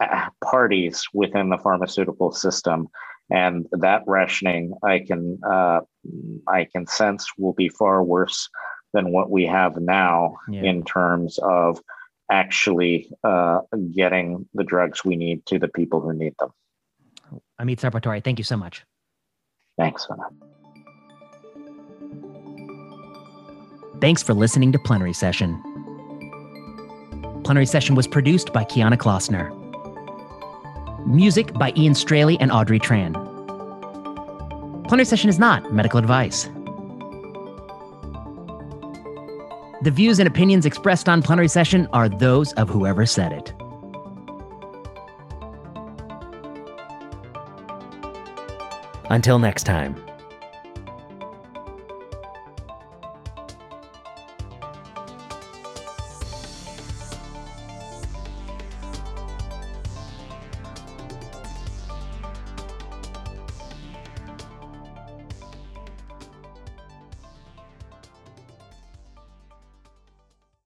uh, 0.00 0.28
parties 0.42 1.04
within 1.12 1.48
the 1.48 1.58
pharmaceutical 1.58 2.32
system 2.32 2.88
and 3.30 3.66
that 3.72 4.02
rationing 4.06 4.72
i 4.82 4.98
can 4.98 5.38
uh, 5.48 5.80
i 6.48 6.64
can 6.64 6.86
sense 6.86 7.26
will 7.38 7.52
be 7.54 7.68
far 7.68 8.02
worse 8.02 8.48
than 8.92 9.10
what 9.10 9.30
we 9.30 9.44
have 9.44 9.76
now 9.76 10.36
yeah. 10.48 10.62
in 10.62 10.84
terms 10.84 11.38
of 11.42 11.80
actually 12.30 13.10
uh, 13.24 13.60
getting 13.94 14.46
the 14.54 14.64
drugs 14.64 15.04
we 15.04 15.16
need 15.16 15.44
to 15.46 15.58
the 15.58 15.68
people 15.68 16.00
who 16.00 16.12
need 16.12 16.34
them 16.38 16.50
Amit 17.60 17.80
Sarpatwari 17.80 18.22
thank 18.22 18.38
you 18.38 18.44
so 18.44 18.56
much 18.56 18.84
thanks 19.78 20.06
Anna. 20.10 20.28
thanks 24.00 24.22
for 24.22 24.34
listening 24.34 24.70
to 24.72 24.78
plenary 24.78 25.12
session 25.12 25.73
Plenary 27.44 27.66
Session 27.66 27.94
was 27.94 28.06
produced 28.06 28.54
by 28.54 28.64
Kiana 28.64 28.96
Klossner. 28.96 29.52
Music 31.06 31.52
by 31.52 31.74
Ian 31.76 31.94
Straley 31.94 32.38
and 32.40 32.50
Audrey 32.50 32.80
Tran. 32.80 33.12
Plenary 34.88 35.04
Session 35.04 35.28
is 35.28 35.38
not 35.38 35.70
medical 35.70 35.98
advice. 35.98 36.44
The 39.82 39.90
views 39.92 40.18
and 40.18 40.26
opinions 40.26 40.64
expressed 40.64 41.06
on 41.06 41.20
Plenary 41.20 41.48
Session 41.48 41.86
are 41.92 42.08
those 42.08 42.54
of 42.54 42.70
whoever 42.70 43.04
said 43.04 43.32
it. 43.32 43.52
Until 49.10 49.38
next 49.38 49.64
time. 49.64 49.94